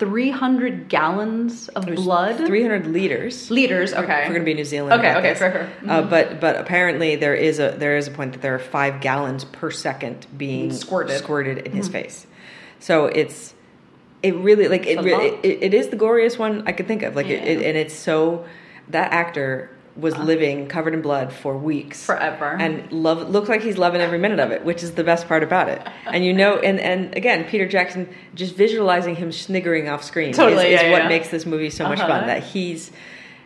300 0.05 0.89
gallons 0.89 1.69
of 1.71 1.87
There's 1.87 2.03
blood. 2.03 2.37
300 2.47 2.87
liters. 2.87 3.51
liters, 3.51 3.93
okay. 3.95 4.23
We're 4.25 4.35
going 4.35 4.41
to 4.41 4.45
be 4.45 4.55
New 4.55 4.65
Zealand. 4.65 4.93
Okay, 5.01 5.15
okay, 5.17 5.35
fair, 5.35 5.51
fair. 5.53 5.73
Uh, 5.89 6.03
Mhm. 6.03 6.11
but 6.11 6.41
but 6.41 6.57
apparently 6.57 7.17
there 7.17 7.35
is 7.35 7.59
a 7.59 7.75
there 7.79 7.97
is 7.97 8.07
a 8.07 8.11
point 8.11 8.33
that 8.33 8.43
there 8.43 8.55
are 8.55 8.59
five 8.59 9.01
gallons 9.01 9.45
per 9.45 9.71
second 9.71 10.27
being 10.37 10.73
Squirted. 10.73 11.17
squirted 11.17 11.59
in 11.59 11.73
his 11.73 11.89
face. 11.89 12.27
So 12.81 13.07
it's 13.07 13.55
it 14.23 14.35
really 14.37 14.69
like 14.69 14.87
it, 14.87 15.01
really, 15.03 15.29
it 15.43 15.59
it 15.63 15.75
is 15.75 15.89
the 15.89 15.97
goriest 15.97 16.39
one 16.39 16.63
I 16.67 16.73
could 16.73 16.87
think 16.87 17.03
of. 17.03 17.17
Like 17.17 17.27
it, 17.29 17.43
it, 17.49 17.63
and 17.67 17.77
it's 17.77 17.95
so 17.95 18.45
that 18.89 19.13
actor 19.13 19.71
was 19.97 20.17
living 20.17 20.67
covered 20.67 20.93
in 20.93 21.01
blood 21.03 21.33
for 21.33 21.57
weeks 21.57 22.05
Forever. 22.05 22.57
and 22.59 22.91
love 22.91 23.31
looks 23.31 23.49
like 23.49 23.63
he's 23.63 23.79
loving 23.79 24.01
every 24.01 24.19
minute 24.19 24.41
of 24.41 24.51
it 24.51 24.65
which 24.65 24.83
is 24.83 24.93
the 24.95 25.05
best 25.05 25.29
part 25.29 25.43
about 25.45 25.69
it 25.69 25.81
and 26.07 26.25
you 26.25 26.33
know 26.33 26.59
and 26.59 26.81
and 26.81 27.17
again 27.17 27.45
peter 27.45 27.67
jackson 27.69 28.09
just 28.35 28.57
visualizing 28.57 29.15
him 29.15 29.31
sniggering 29.31 29.89
off 29.89 30.03
screen 30.03 30.31
is- 30.31 30.37
Totally, 30.37 30.73
is, 30.75 30.83
yeah, 30.83 30.91
what 30.91 31.07
makes 31.09 31.29
this 31.29 31.47
movie 31.47 31.71
so 31.71 31.85
much 31.89 32.01
Uh-huh. 32.01 32.09
fun 32.09 32.27
that 32.27 32.43
he's 32.43 32.91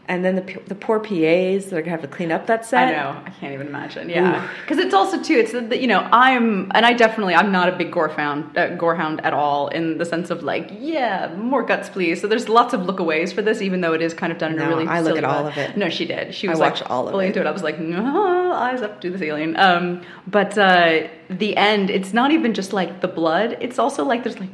and 0.09 0.25
then 0.25 0.37
the 0.37 0.61
the 0.67 0.75
poor 0.75 0.99
PAs 0.99 1.67
that 1.67 1.75
are 1.77 1.83
gonna 1.83 1.91
have 1.91 2.03
to 2.03 2.09
clean 2.09 2.33
up 2.33 2.47
that 2.47 2.65
set. 2.65 2.89
I 2.89 2.93
know. 2.93 3.23
I 3.27 3.31
can't 3.31 3.53
even 3.53 3.67
imagine. 3.67 4.09
Yeah, 4.09 4.49
because 4.63 4.79
it's 4.79 4.95
also 4.95 5.23
too. 5.23 5.35
It's 5.35 5.53
that 5.53 5.81
you 5.81 5.87
know 5.87 6.01
I'm 6.11 6.73
and 6.75 6.85
I 6.87 6.95
definitely 6.95 7.35
I'm 7.35 7.53
not 7.53 7.69
a 7.69 7.77
big 7.77 7.93
gore 7.93 8.09
found 8.09 8.57
uh, 8.57 8.71
gorehound 8.77 9.21
at 9.23 9.35
all 9.35 9.69
in 9.69 9.99
the 9.99 10.05
sense 10.07 10.31
of 10.31 10.43
like 10.43 10.71
yeah 10.73 11.33
more 11.37 11.63
guts 11.63 11.89
please. 11.91 12.21
So 12.21 12.27
there's 12.27 12.49
lots 12.49 12.73
of 12.75 12.81
lookaways 12.81 13.33
for 13.35 13.43
this, 13.43 13.61
even 13.61 13.83
though 13.83 13.93
it 13.93 14.03
is 14.03 14.15
kind 14.15 14.33
of 14.33 14.39
done 14.39 14.53
in 14.55 14.59
a 14.59 14.63
No, 14.63 14.69
really. 14.71 14.87
I 14.87 15.01
look 15.01 15.19
at 15.19 15.25
all 15.25 15.45
way. 15.45 15.51
of 15.51 15.59
it. 15.59 15.77
No, 15.77 15.89
she 15.91 16.07
did. 16.07 16.35
She 16.35 16.49
I 16.49 16.51
was 16.53 16.59
watch 16.61 16.81
like 16.81 16.91
all 16.91 17.07
of 17.07 17.13
fully 17.13 17.27
it. 17.27 17.29
into 17.29 17.41
it. 17.41 17.47
I 17.47 17.51
was 17.51 17.63
like 17.63 17.79
no, 17.79 18.53
eyes 18.53 18.81
up 18.83 19.01
to 19.03 19.11
the 19.11 19.19
ceiling. 19.19 19.57
Um, 19.57 20.03
but 20.27 20.57
uh, 20.57 21.09
the 21.29 21.57
end, 21.57 21.91
it's 21.91 22.13
not 22.15 22.31
even 22.31 22.55
just 22.55 22.73
like 22.73 23.03
the 23.03 23.09
blood. 23.09 23.59
It's 23.61 23.79
also 23.79 24.05
like 24.05 24.25
there's 24.25 24.41
like 24.41 24.51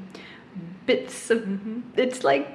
bits 0.87 1.31
of. 1.31 1.39
Mm-hmm. 1.39 1.81
It's 1.97 2.25
like 2.25 2.49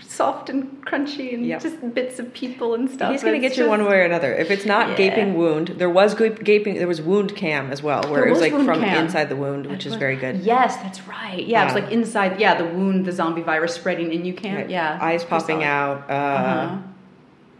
soft 0.00 0.48
and 0.50 0.84
crunchy 0.84 1.32
and 1.34 1.46
Yep. 1.46 1.62
just 1.62 1.94
bits 1.94 2.18
of 2.18 2.32
people 2.34 2.74
and 2.74 2.88
stuff. 2.90 3.10
He's 3.12 3.22
gonna 3.22 3.36
It's 3.36 3.42
get 3.42 3.50
you 3.52 3.64
just- 3.64 3.68
one 3.68 3.84
way 3.84 3.98
or 3.98 4.02
another. 4.02 4.32
If 4.34 4.50
it's 4.50 4.64
not 4.66 4.90
Yeah. 4.90 4.94
gaping 4.96 5.34
wound, 5.36 5.74
there 5.78 5.90
was 5.90 6.14
gaping. 6.14 6.76
There 6.76 6.86
was 6.88 7.00
wound 7.02 7.34
cam 7.34 7.70
as 7.72 7.82
well, 7.82 8.02
where 8.04 8.20
There 8.20 8.26
it 8.26 8.30
was 8.30 8.40
was 8.40 8.52
like 8.52 8.64
from 8.64 8.80
cam. 8.80 9.04
inside 9.04 9.28
the 9.28 9.36
wound, 9.36 9.66
which 9.66 9.86
is 9.86 9.94
very 9.94 10.16
good. 10.16 10.36
Yes, 10.42 10.76
that's 10.76 11.00
right. 11.08 11.44
Yeah, 11.44 11.62
it 11.62 11.64
was 11.66 11.74
like 11.74 11.90
inside. 11.90 12.38
Yeah, 12.40 12.54
the 12.54 12.64
wound, 12.66 13.04
the 13.06 13.12
zombie 13.12 13.42
virus 13.42 13.74
spreading 13.74 14.12
in 14.12 14.24
you 14.24 14.32
can't. 14.34 14.56
Right. 14.58 14.70
Yeah, 14.70 14.98
eyes 15.00 15.24
popping 15.24 15.64
out. 15.64 16.04
Uh, 16.08 16.12
Uh-huh. 16.12 16.76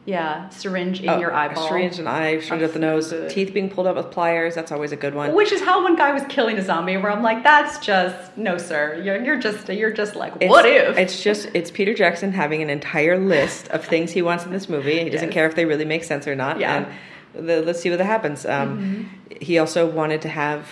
Yeah, 0.09 0.49
syringe 0.49 1.01
in 1.03 1.09
oh, 1.11 1.19
your 1.21 1.35
eyeball. 1.35 1.69
syringe 1.69 1.95
in 1.99 2.07
and 2.07 2.09
eye, 2.09 2.41
syringe 2.41 2.63
up 2.63 2.73
the 2.73 2.79
nose, 2.79 3.11
Good. 3.11 3.29
teeth 3.31 3.53
being 3.53 3.69
pulled 3.69 3.87
out 3.87 3.95
with 3.97 4.11
pliers. 4.11 4.55
That's 4.55 4.73
always 4.73 4.91
a 4.91 4.97
good 4.97 5.15
one. 5.15 5.35
Which 5.35 5.53
is 5.53 5.61
how 5.61 5.83
one 5.83 5.97
guy 5.97 6.13
was 6.13 6.23
killing 6.31 6.57
a 6.57 6.63
zombie, 6.63 6.97
where 6.97 7.13
I'm 7.13 7.23
like, 7.23 7.43
that's 7.43 7.79
just 7.85 8.35
no, 8.39 8.57
sir. 8.57 9.03
You're, 9.05 9.23
you're 9.23 9.39
just 9.39 9.69
you're 9.69 9.91
just 9.93 10.17
like, 10.17 10.33
It's- 10.37 10.49
what 10.51 10.65
if? 10.65 10.97
It's 10.97 11.23
just 11.23 11.51
it's 11.53 11.71
Peter 11.71 11.93
Jackson 11.93 12.33
having 12.33 12.63
an 12.63 12.71
entire 12.71 13.19
list 13.19 13.69
of 13.69 13.85
things 13.85 14.11
he 14.11 14.23
wants 14.23 14.47
in 14.47 14.51
this 14.51 14.67
movie. 14.69 14.99
and 14.99 15.03
He 15.09 15.11
doesn't 15.11 15.29
Yes. 15.29 15.35
care 15.35 15.47
if 15.47 15.55
they 15.57 15.67
really 15.67 15.85
make 15.85 16.05
sense 16.05 16.27
or 16.27 16.35
not. 16.35 16.59
Yeah. 16.59 16.85
Mm-hmm. 16.85 17.39
And 17.39 17.49
the, 17.51 17.61
let's 17.61 17.81
see 17.81 17.91
what 17.91 17.99
that 17.99 18.05
happens. 18.07 18.47
Um, 18.47 19.11
He 19.43 19.59
also 19.59 19.87
wanted 19.87 20.23
to 20.23 20.29
have 20.31 20.67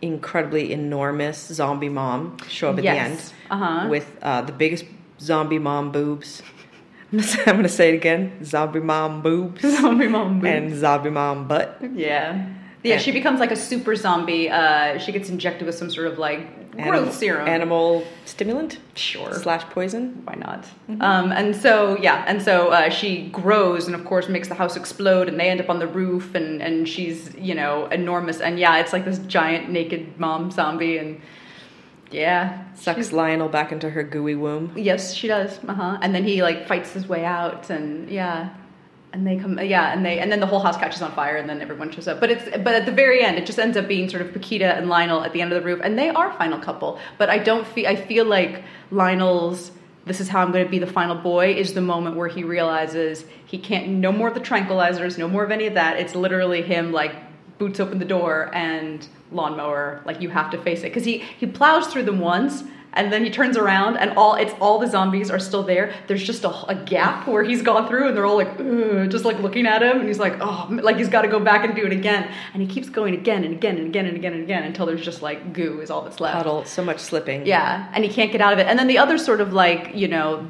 incredibly 0.00 0.72
enormous 0.72 1.44
zombie 1.48 1.88
mom 1.88 2.36
show 2.48 2.70
up 2.70 2.78
at 2.78 2.84
Yes. 2.84 2.94
the 2.94 3.00
end 3.02 3.62
Uh-huh. 3.62 3.88
with 3.88 4.16
uh, 4.22 4.42
the 4.42 4.52
biggest 4.52 4.84
zombie 5.20 5.58
mom 5.58 5.90
boobs. 5.90 6.42
I'm 7.46 7.54
going 7.56 7.62
to 7.62 7.68
say 7.68 7.90
it 7.90 7.94
again: 7.94 8.44
zombie 8.44 8.80
mom 8.80 9.22
boobs 9.22 9.62
zombie 9.80 10.08
mom. 10.08 10.40
boobs. 10.40 10.46
and 10.54 10.74
zombie 10.76 11.10
mom 11.10 11.48
butt. 11.48 11.78
yeah. 11.94 12.48
Yeah, 12.82 12.94
And- 12.94 13.02
she 13.02 13.10
becomes 13.10 13.40
like 13.40 13.50
a 13.50 13.56
super 13.56 13.96
zombie. 13.96 14.48
Uh, 14.48 14.98
she 14.98 15.10
gets 15.10 15.28
injected 15.28 15.66
with 15.66 15.74
some 15.74 15.90
sort 15.90 16.06
of 16.06 16.18
like 16.18 16.72
growth 16.72 16.86
Animal- 16.94 17.12
serum. 17.12 17.48
animal 17.48 18.04
stimulant 18.26 18.78
Sure. 18.94 19.32
slash 19.32 19.62
poison. 19.70 20.20
why 20.24 20.34
not? 20.34 20.66
Um, 21.00 21.32
and 21.32 21.56
so 21.56 21.96
yeah, 21.98 22.22
and 22.28 22.40
so 22.42 22.68
uh, 22.68 22.90
she 22.90 23.28
grows, 23.30 23.86
and 23.86 23.94
of 23.96 24.04
course 24.04 24.28
makes 24.28 24.48
the 24.48 24.54
house 24.54 24.76
explode, 24.76 25.26
and 25.28 25.40
they 25.40 25.48
end 25.48 25.60
up 25.60 25.70
on 25.70 25.78
the 25.80 25.88
roof, 25.88 26.34
and 26.34 26.62
and 26.62 26.88
she's 26.88 27.34
you 27.34 27.54
know 27.54 27.86
enormous, 27.86 28.40
and 28.40 28.58
yeah, 28.58 28.76
it's 28.78 28.92
like 28.92 29.04
this 29.04 29.18
giant 29.20 29.70
naked 29.70 30.20
mom 30.20 30.50
zombie, 30.50 30.98
and 30.98 31.20
yeah, 32.10 32.64
Sucks 32.74 33.12
Lionel 33.12 33.48
back 33.48 33.72
into 33.72 33.90
her 33.90 34.02
gooey 34.02 34.34
womb. 34.34 34.72
Yes, 34.76 35.14
she 35.14 35.28
does. 35.28 35.58
Uh 35.66 35.74
huh. 35.74 35.98
And 36.00 36.14
then 36.14 36.24
he 36.24 36.42
like 36.42 36.66
fights 36.66 36.92
his 36.92 37.08
way 37.08 37.24
out, 37.24 37.70
and 37.70 38.08
yeah. 38.10 38.54
And 39.12 39.26
they 39.26 39.36
come, 39.36 39.58
yeah, 39.58 39.94
and 39.94 40.04
they, 40.04 40.18
and 40.18 40.30
then 40.30 40.40
the 40.40 40.46
whole 40.46 40.58
house 40.60 40.76
catches 40.76 41.00
on 41.00 41.10
fire, 41.12 41.36
and 41.36 41.48
then 41.48 41.62
everyone 41.62 41.90
shows 41.90 42.06
up. 42.06 42.20
But 42.20 42.30
it's, 42.30 42.44
but 42.58 42.74
at 42.74 42.84
the 42.84 42.92
very 42.92 43.22
end, 43.22 43.38
it 43.38 43.46
just 43.46 43.58
ends 43.58 43.74
up 43.76 43.88
being 43.88 44.10
sort 44.10 44.20
of 44.20 44.30
Paquita 44.32 44.74
and 44.74 44.90
Lionel 44.90 45.22
at 45.22 45.32
the 45.32 45.40
end 45.40 45.52
of 45.52 45.62
the 45.62 45.66
roof, 45.66 45.80
and 45.82 45.98
they 45.98 46.10
are 46.10 46.32
final 46.34 46.58
couple. 46.58 46.98
But 47.16 47.30
I 47.30 47.38
don't 47.38 47.66
feel, 47.66 47.86
I 47.86 47.96
feel 47.96 48.26
like 48.26 48.62
Lionel's, 48.90 49.70
this 50.04 50.20
is 50.20 50.28
how 50.28 50.42
I'm 50.42 50.52
going 50.52 50.66
to 50.66 50.70
be 50.70 50.80
the 50.80 50.86
final 50.86 51.14
boy, 51.16 51.54
is 51.54 51.72
the 51.72 51.80
moment 51.80 52.16
where 52.16 52.28
he 52.28 52.44
realizes 52.44 53.24
he 53.46 53.56
can't, 53.56 53.88
no 53.88 54.12
more 54.12 54.28
of 54.28 54.34
the 54.34 54.40
tranquilizers, 54.40 55.16
no 55.16 55.28
more 55.28 55.44
of 55.44 55.50
any 55.50 55.66
of 55.66 55.74
that. 55.74 55.98
It's 55.98 56.14
literally 56.14 56.60
him 56.60 56.92
like 56.92 57.25
boots 57.58 57.80
open 57.80 57.98
the 57.98 58.04
door 58.04 58.50
and 58.54 59.08
lawnmower 59.32 60.02
like 60.04 60.20
you 60.20 60.28
have 60.30 60.50
to 60.50 60.62
face 60.62 60.80
it 60.80 60.90
because 60.90 61.04
he 61.04 61.18
he 61.18 61.46
plows 61.46 61.86
through 61.88 62.04
them 62.04 62.20
once 62.20 62.62
and 62.92 63.12
then 63.12 63.22
he 63.22 63.30
turns 63.30 63.56
around 63.58 63.96
and 63.96 64.10
all 64.16 64.34
it's 64.34 64.54
all 64.60 64.78
the 64.78 64.86
zombies 64.86 65.30
are 65.30 65.38
still 65.38 65.62
there 65.62 65.92
there's 66.06 66.22
just 66.22 66.44
a, 66.44 66.50
a 66.68 66.74
gap 66.74 67.26
where 67.26 67.42
he's 67.42 67.60
gone 67.62 67.86
through 67.88 68.08
and 68.08 68.16
they're 68.16 68.24
all 68.24 68.36
like 68.36 68.56
just 69.10 69.24
like 69.24 69.38
looking 69.40 69.66
at 69.66 69.82
him 69.82 69.98
and 69.98 70.06
he's 70.08 70.18
like 70.18 70.36
oh 70.40 70.66
like 70.70 70.96
he's 70.96 71.08
got 71.08 71.22
to 71.22 71.28
go 71.28 71.38
back 71.40 71.64
and 71.64 71.74
do 71.74 71.84
it 71.84 71.92
again 71.92 72.30
and 72.54 72.62
he 72.62 72.68
keeps 72.68 72.88
going 72.88 73.14
again 73.14 73.44
and 73.44 73.54
again 73.54 73.76
and 73.76 73.86
again 73.88 74.06
and 74.06 74.16
again 74.16 74.32
and 74.32 74.42
again 74.42 74.62
until 74.62 74.86
there's 74.86 75.04
just 75.04 75.20
like 75.22 75.52
goo 75.52 75.80
is 75.80 75.90
all 75.90 76.02
that's 76.02 76.20
left 76.20 76.36
Puddle, 76.36 76.64
so 76.64 76.82
much 76.84 76.98
slipping. 76.98 77.46
yeah, 77.46 77.90
and 77.92 78.04
he 78.04 78.10
can't 78.10 78.32
get 78.32 78.40
out 78.40 78.52
of 78.52 78.58
it. 78.58 78.66
And 78.66 78.78
then 78.78 78.86
the 78.86 78.98
other 78.98 79.18
sort 79.18 79.40
of 79.40 79.52
like, 79.52 79.94
you 79.94 80.08
know, 80.08 80.46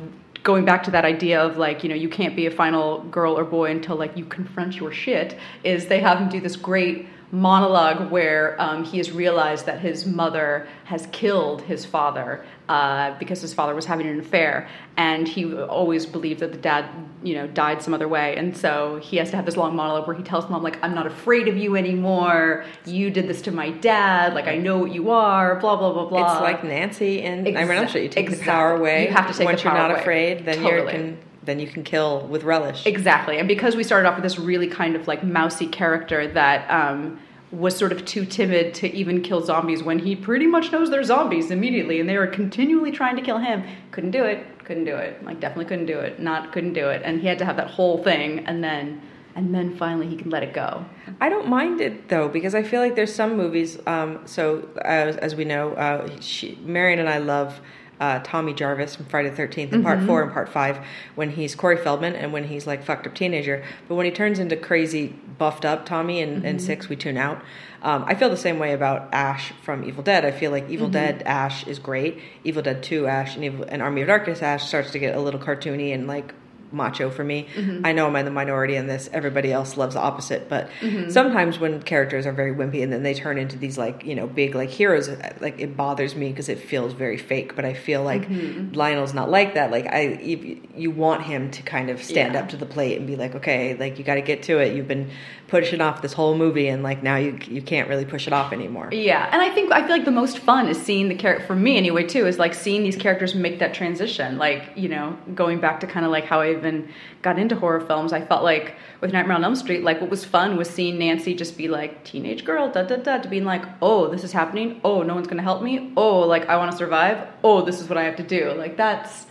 going 0.47 0.65
back 0.65 0.85
to 0.85 0.93
that 0.93 1.05
idea 1.05 1.43
of 1.43 1.59
like, 1.59 1.83
you 1.83 1.89
know, 1.89 1.95
you 1.97 2.09
can't 2.09 2.37
be 2.37 2.47
a 2.47 2.51
final 2.51 3.03
girl 3.11 3.37
or 3.37 3.45
boy 3.45 3.69
until 3.69 3.97
like 3.97 4.17
you 4.17 4.25
confront 4.25 4.77
your 4.77 4.93
shit, 4.93 5.37
is 5.65 5.89
they 5.89 5.99
have 5.99 6.19
him 6.19 6.29
do 6.29 6.41
this 6.41 6.55
great 6.55 7.09
monologue 7.33 8.11
where 8.11 8.61
um, 8.61 8.85
he 8.85 8.99
has 8.99 9.11
realized 9.11 9.67
that 9.67 9.81
his 9.81 10.07
mother 10.07 10.67
has 10.85 11.09
killed 11.13 11.63
his 11.63 11.85
father 11.85 12.45
uh, 12.69 13.17
because 13.19 13.41
his 13.41 13.53
father 13.53 13.75
was 13.75 13.85
having 13.85 14.07
an 14.07 14.19
affair, 14.21 14.69
and 14.97 15.27
he 15.29 15.55
always 15.55 16.07
believed 16.07 16.41
that 16.41 16.53
the 16.53 16.59
dad, 16.59 16.85
you 17.23 17.35
know, 17.35 17.47
died 17.47 17.83
some 17.83 17.95
other 17.95 18.09
way, 18.09 18.37
and 18.37 18.57
so 18.57 18.99
he 19.03 19.17
has 19.17 19.31
to 19.31 19.37
have 19.37 19.47
this 19.47 19.57
long 19.57 19.75
monologue 19.77 20.07
where 20.07 20.17
he 20.17 20.23
tells 20.23 20.49
mom 20.51 20.63
like, 20.63 20.83
"I'm 20.83 20.95
not 20.95 21.07
afraid 21.07 21.49
of 21.49 21.57
you 21.57 21.77
anymore. 21.77 22.65
You 22.85 23.11
did 23.11 23.29
this 23.29 23.43
to 23.43 23.53
my 23.53 23.71
dad. 23.71 24.35
Like 24.35 24.47
I 24.49 24.57
know 24.57 24.79
what 24.79 24.93
you 24.93 25.11
are." 25.11 25.57
Blah 25.61 25.77
blah 25.77 25.93
blah 25.93 26.07
blah. 26.07 26.33
It's 26.33 26.41
like 26.41 26.65
Nancy 26.65 27.23
and 27.23 27.47
I 27.47 27.65
mean, 27.65 27.79
I'm 27.79 27.89
sure 27.89 28.03
you 28.03 28.09
take 28.09 28.27
Exact- 28.27 28.45
the 28.45 28.51
power 28.51 28.75
away. 28.77 29.07
You 29.09 29.15
have 29.15 29.31
to 29.31 29.37
take 29.37 29.45
once 29.47 29.63
the 29.63 29.69
you're 29.69 29.79
not 29.79 29.91
away. 29.91 30.01
afraid, 30.01 30.45
then 30.45 30.63
you 30.63 30.71
Totally. 30.71 30.93
can 30.93 31.19
then 31.47 31.59
you 31.61 31.67
can 31.67 31.85
kill 31.85 32.27
with 32.27 32.45
relish. 32.45 32.85
Exactly. 32.87 33.39
And 33.39 33.49
because 33.49 33.77
we 33.77 33.83
started 33.83 34.09
off 34.09 34.17
with 34.17 34.23
this 34.25 34.39
really 34.39 34.69
kind 34.69 34.97
of 34.97 35.09
like 35.09 35.25
mousy 35.25 35.67
character 35.67 36.27
that 36.29 36.69
um, 36.71 37.19
was 37.51 37.77
sort 37.77 37.93
of 37.93 38.05
too 38.05 38.25
timid 38.27 38.75
to 38.75 38.93
even 38.93 39.23
kill 39.23 39.41
zombies 39.41 39.83
when 39.83 39.99
he 39.99 40.17
pretty 40.17 40.47
much 40.47 40.73
knows 40.73 40.91
they're 40.91 41.05
zombies 41.05 41.51
immediately 41.51 42.01
and 42.01 42.09
they 42.09 42.19
were 42.19 42.27
continually 42.27 42.91
trying 42.91 43.17
to 43.17 43.23
kill 43.23 43.39
him. 43.39 43.65
Couldn't 43.93 44.11
do 44.11 44.25
it. 44.25 44.45
Couldn't 44.65 44.85
do 44.85 44.97
it. 44.97 45.25
Like 45.25 45.41
definitely 45.41 45.67
couldn't 45.67 45.87
do 45.87 45.99
it. 46.01 46.19
Not 46.19 46.53
couldn't 46.53 46.73
do 46.73 46.89
it. 46.89 47.03
And 47.05 47.21
he 47.21 47.27
had 47.27 47.39
to 47.39 47.45
have 47.45 47.57
that 47.57 47.71
whole 47.71 48.03
thing 48.03 48.41
and 48.47 48.63
then 48.63 49.01
and 49.37 49.55
then 49.55 49.77
finally 49.77 50.09
he 50.09 50.17
can 50.17 50.31
let 50.31 50.43
it 50.43 50.55
go. 50.55 50.85
I 51.21 51.29
don't 51.29 51.49
mind 51.49 51.81
it 51.81 52.09
though 52.09 52.29
because 52.29 52.55
I 52.55 52.63
feel 52.63 52.81
like 52.81 52.97
there's 52.97 53.15
some 53.15 53.37
movies. 53.37 53.79
Um, 53.87 54.27
so 54.27 54.69
as, 54.83 55.17
as 55.19 55.37
we 55.37 55.45
know, 55.45 55.75
uh, 55.75 56.09
she, 56.21 56.59
Marion 56.63 56.99
and 56.99 57.09
I 57.09 57.19
love 57.19 57.61
uh, 58.01 58.21
Tommy 58.23 58.53
Jarvis 58.53 58.97
from 58.97 59.07
Friday 59.07 59.31
the 59.31 59.43
13th 59.43 59.73
in 59.73 59.83
part 59.83 60.03
four 60.03 60.23
and 60.23 60.33
part 60.33 60.49
five 60.49 60.79
when 61.15 61.31
he's 61.31 61.55
Corey 61.55 61.77
Feldman 61.77 62.15
and 62.15 62.33
when 62.33 62.45
he's 62.45 62.67
like 62.67 62.85
fucked 62.85 63.07
up 63.07 63.15
teenager. 63.15 63.65
But 63.89 63.95
when 63.95 64.07
he 64.07 64.13
turns 64.13 64.39
into 64.39 64.57
crazy 64.57 65.09
buffed 65.39 65.65
up 65.65 65.87
Tommy 65.87 66.21
in, 66.21 66.45
in 66.45 66.59
six, 66.59 66.89
we 66.89 66.97
tune 66.97 67.17
out. 67.17 67.43
Um, 67.83 68.05
I 68.07 68.15
feel 68.15 68.31
the 68.31 68.37
same 68.37 68.59
way 68.59 68.73
about 68.73 69.09
Ash 69.13 69.53
from 69.63 69.85
Evil 69.85 70.03
Dead. 70.03 70.25
I 70.25 70.31
feel 70.31 70.51
like 70.51 70.69
Evil 70.69 70.89
Dead 70.89 71.23
Ash 71.25 71.67
is 71.67 71.79
great. 71.79 72.21
Evil 72.43 72.63
Dead 72.63 72.83
2 72.83 73.07
Ash 73.07 73.35
and, 73.37 73.45
Evil, 73.45 73.65
and 73.69 73.83
Army 73.83 74.03
of 74.03 74.09
Darkness 74.09 74.43
Ash 74.43 74.67
starts 74.67 74.91
to 74.93 74.99
get 74.99 75.15
a 75.15 75.21
little 75.21 75.41
cartoony 75.41 75.95
and 75.95 76.07
like 76.07 76.35
macho 76.73 77.11
for 77.11 77.25
me. 77.25 77.49
Mm-hmm. 77.55 77.87
I 77.87 77.93
know 77.93 78.07
I'm 78.07 78.17
in 78.17 78.25
the 78.25 78.31
minority 78.31 78.77
in 78.77 78.87
this. 78.87 79.09
Everybody 79.13 79.53
else 79.53 79.77
loves 79.77 79.95
the 79.95 80.01
opposite, 80.01 80.49
but 80.49 80.69
mm-hmm. 80.81 81.11
sometimes 81.11 81.59
when 81.59 81.83
characters 81.83 82.27
are 82.27 82.33
very 82.33 82.55
wimpy 82.55 82.83
and 82.83 82.93
then 82.93 83.03
they 83.03 83.15
turn 83.15 83.39
into 83.39 83.57
these 83.57 83.79
like 83.79 84.05
you 84.05 84.15
know 84.15 84.27
big 84.27 84.55
like 84.55 84.71
heroes, 84.71 85.09
like 85.41 85.61
it 85.61 85.77
bothers 85.77 86.15
me 86.15 86.31
because 86.31 86.49
it 86.49 86.59
feels 86.59 86.93
very 86.93 87.19
fake. 87.19 87.57
But 87.57 87.65
I 87.65 87.75
feel 87.75 88.03
like 88.03 88.29
mm-hmm. 88.29 88.73
Lionel's 88.75 89.15
not 89.15 89.31
like 89.31 89.55
that. 89.55 89.71
Like 89.71 89.87
I, 89.87 90.19
you, 90.23 90.61
you 90.75 90.91
want 90.91 91.23
him 91.23 91.51
to 91.53 91.63
kind 91.63 91.91
of 91.91 92.03
stand 92.03 92.35
Yeah. 92.35 92.41
up 92.41 92.49
to 92.51 92.57
the 92.57 92.67
plate 92.67 92.99
and 92.99 93.07
be 93.07 93.17
like, 93.17 93.35
okay, 93.35 93.75
like 93.77 93.99
you 93.99 94.05
got 94.05 94.17
to 94.17 94.23
get 94.23 94.43
to 94.45 94.59
it. 94.59 94.75
You've 94.77 94.89
been 94.89 95.11
pushing 95.49 95.81
off 95.81 96.03
this 96.03 96.13
whole 96.13 96.37
movie, 96.37 96.69
and 96.69 96.83
like 96.83 97.03
now 97.03 97.17
you 97.17 97.39
you 97.47 97.63
can't 97.63 97.89
really 97.89 98.05
push 98.05 98.27
it 98.27 98.33
off 98.33 98.53
anymore. 98.53 98.89
Yeah, 98.93 99.29
and 99.33 99.41
I 99.41 99.51
think 99.55 99.73
I 99.73 99.81
feel 99.83 99.91
like 99.91 100.05
the 100.05 100.11
most 100.11 100.39
fun 100.39 100.69
is 100.69 100.81
seeing 100.81 101.09
the 101.09 101.15
character 101.15 101.47
for 101.47 101.55
me 101.55 101.77
anyway 101.77 102.05
too 102.05 102.27
is 102.27 102.39
like 102.39 102.55
seeing 102.55 102.83
these 102.83 102.97
characters 102.97 103.35
make 103.35 103.59
that 103.61 103.73
transition. 103.75 104.39
Like 104.39 104.73
you 104.75 104.89
know, 104.89 105.17
going 105.35 105.61
back 105.61 105.81
to 105.81 105.87
kind 105.87 106.05
of 106.05 106.13
like 106.13 106.25
how 106.25 106.41
I 106.41 106.56
even 106.57 106.89
got 107.23 107.39
into 107.39 107.55
horror 107.57 107.81
films. 107.81 108.13
I 108.13 108.21
felt 108.25 108.43
like 108.43 108.75
with 109.01 109.13
Nightmare 109.13 109.37
on 109.37 109.45
Elm 109.45 109.57
Street, 109.57 109.83
like 109.83 110.01
what 110.01 110.11
was 110.11 110.25
fun 110.25 110.57
was 110.57 110.69
seeing 110.69 110.99
Nancy 110.99 111.35
just 111.35 111.57
be 111.57 111.69
like 111.69 112.05
teenage 112.05 112.45
girl, 112.45 112.71
da 112.71 112.83
da 112.83 112.97
da, 112.97 113.19
to 113.19 113.29
being 113.29 113.45
like, 113.45 113.65
oh, 113.83 114.09
this 114.09 114.25
is 114.25 114.33
happening. 114.33 114.81
Oh, 114.85 115.03
no 115.03 115.15
one's 115.15 115.27
gonna 115.27 115.43
help 115.43 115.63
me. 115.63 115.93
Oh, 115.97 116.21
like 116.21 116.47
I 116.49 116.57
want 116.57 116.71
to 116.71 116.77
survive. 116.77 117.29
Oh, 117.45 117.63
this 117.63 117.81
is 117.81 117.89
what 117.89 117.99
I 117.99 118.05
have 118.05 118.17
to 118.17 118.23
do. 118.23 118.53
Like 118.53 118.77
that's 118.77 119.27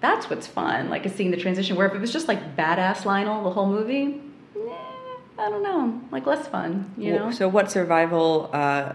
that's 0.00 0.28
what's 0.28 0.46
fun. 0.46 0.90
Like 0.90 1.06
is 1.06 1.14
seeing 1.14 1.30
the 1.30 1.36
transition. 1.36 1.76
Where 1.76 1.86
if 1.86 1.94
it 1.94 2.00
was 2.00 2.12
just 2.12 2.28
like 2.28 2.56
badass 2.56 3.04
Lionel 3.04 3.44
the 3.44 3.50
whole 3.50 3.68
movie. 3.68 4.20
eh, 4.56 4.70
I 5.38 5.50
don't 5.50 5.62
know, 5.62 6.00
like 6.10 6.26
less 6.26 6.46
fun, 6.46 6.92
you 6.96 7.12
know. 7.12 7.30
So 7.30 7.48
what 7.48 7.70
survival 7.70 8.50
uh, 8.52 8.92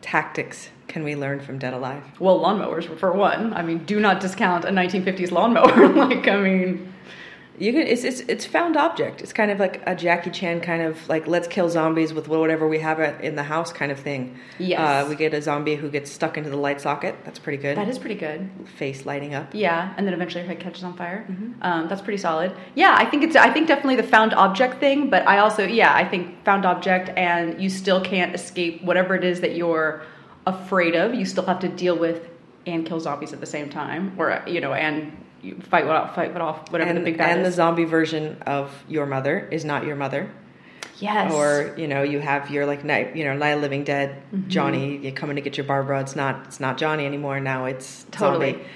tactics 0.00 0.70
can 0.88 1.04
we 1.04 1.14
learn 1.14 1.40
from 1.40 1.58
Dead 1.58 1.74
Alive? 1.74 2.02
Well, 2.18 2.40
lawnmowers 2.40 2.98
for 2.98 3.12
one. 3.12 3.52
I 3.52 3.62
mean, 3.62 3.84
do 3.84 4.00
not 4.00 4.20
discount 4.20 4.64
a 4.64 4.68
1950s 4.68 5.30
lawnmower. 5.30 5.88
like, 5.94 6.26
I 6.28 6.36
mean, 6.40 6.92
You 7.58 7.72
can. 7.72 7.82
It's, 7.82 8.04
it's 8.04 8.20
it's 8.20 8.44
found 8.44 8.76
object. 8.76 9.22
It's 9.22 9.32
kind 9.32 9.50
of 9.50 9.58
like 9.58 9.82
a 9.86 9.94
Jackie 9.94 10.30
Chan 10.30 10.60
kind 10.60 10.82
of 10.82 11.08
like 11.08 11.26
let's 11.26 11.48
kill 11.48 11.68
zombies 11.68 12.12
with 12.12 12.28
whatever 12.28 12.68
we 12.68 12.78
have 12.80 13.00
in 13.22 13.36
the 13.36 13.42
house 13.42 13.72
kind 13.72 13.90
of 13.90 13.98
thing. 13.98 14.38
Yes. 14.58 14.80
Uh, 14.80 15.08
we 15.08 15.16
get 15.16 15.32
a 15.34 15.40
zombie 15.40 15.76
who 15.76 15.88
gets 15.90 16.10
stuck 16.10 16.36
into 16.36 16.50
the 16.50 16.56
light 16.56 16.80
socket. 16.80 17.16
That's 17.24 17.38
pretty 17.38 17.58
good. 17.62 17.76
that 17.76 17.88
is 17.88 17.98
pretty 17.98 18.14
good. 18.14 18.50
face 18.76 19.06
lighting 19.06 19.34
up. 19.34 19.54
Yeah, 19.54 19.94
and 19.96 20.06
then 20.06 20.14
eventually 20.14 20.42
her 20.42 20.48
head 20.48 20.60
catches 20.60 20.84
on 20.84 20.96
fire. 20.96 21.26
Um, 21.62 21.88
that's 21.88 22.02
pretty 22.02 22.18
solid. 22.18 22.52
Yeah, 22.74 22.94
I 22.98 23.04
think 23.04 23.22
it's. 23.22 23.36
I 23.36 23.50
think 23.50 23.68
definitely 23.68 23.96
the 23.96 24.02
found 24.02 24.34
object 24.34 24.78
thing, 24.80 25.10
but 25.10 25.26
I 25.26 25.38
also, 25.38 25.64
yeah, 25.64 25.94
I 25.94 26.06
think 26.06 26.44
found 26.44 26.66
object, 26.66 27.10
and 27.16 27.60
you 27.60 27.70
still 27.70 28.00
can't 28.00 28.34
escape 28.34 28.82
whatever 28.82 29.14
it 29.14 29.24
is 29.24 29.40
that 29.40 29.56
you're 29.56 30.02
afraid 30.46 30.94
of. 30.94 31.14
You 31.14 31.24
still 31.24 31.44
have 31.46 31.60
to 31.60 31.68
deal 31.68 31.96
with 31.96 32.28
and 32.66 32.84
kill 32.84 33.00
zombies 33.00 33.32
at 33.32 33.40
the 33.40 33.46
same 33.46 33.70
time, 33.70 34.14
or 34.18 34.42
you 34.46 34.60
know, 34.60 34.72
and 34.74 35.16
fight 35.54 35.86
what 35.86 35.96
off, 35.96 36.14
fight 36.14 36.32
what 36.32 36.42
off, 36.42 36.70
whatever 36.72 36.90
and 36.90 36.98
the 36.98 37.02
big 37.04 37.16
bad 37.16 37.36
and 37.36 37.46
the 37.46 37.52
zombie 37.52 37.84
version 37.84 38.42
of 38.46 38.70
your 38.88 39.06
mother 39.06 39.48
is 39.50 39.64
not 39.64 39.84
your 39.86 39.96
mother. 39.96 40.28
yes, 40.98 41.32
Or 41.32 41.74
you 41.78 41.86
know 41.88 42.02
you 42.02 42.20
have 42.20 42.50
your 42.50 42.66
like 42.66 42.84
night 42.84 43.14
you 43.16 43.24
know 43.24 43.34
Night 43.36 43.50
of 43.50 43.60
Living 43.62 43.84
Dead 43.84 44.22
Mm-hmm. 44.34 44.48
Johnny 44.48 44.96
you 44.98 45.12
coming 45.12 45.36
to 45.36 45.42
get 45.42 45.56
your 45.56 45.66
Barbara. 45.66 46.00
It's 46.00 46.16
not 46.16 46.46
it's 46.46 46.60
not 46.60 46.76
Johnny 46.78 47.06
anymore. 47.06 47.38
Now 47.40 47.64
it's 47.66 48.04
Totally. 48.10 48.52
zombie. 48.52 48.66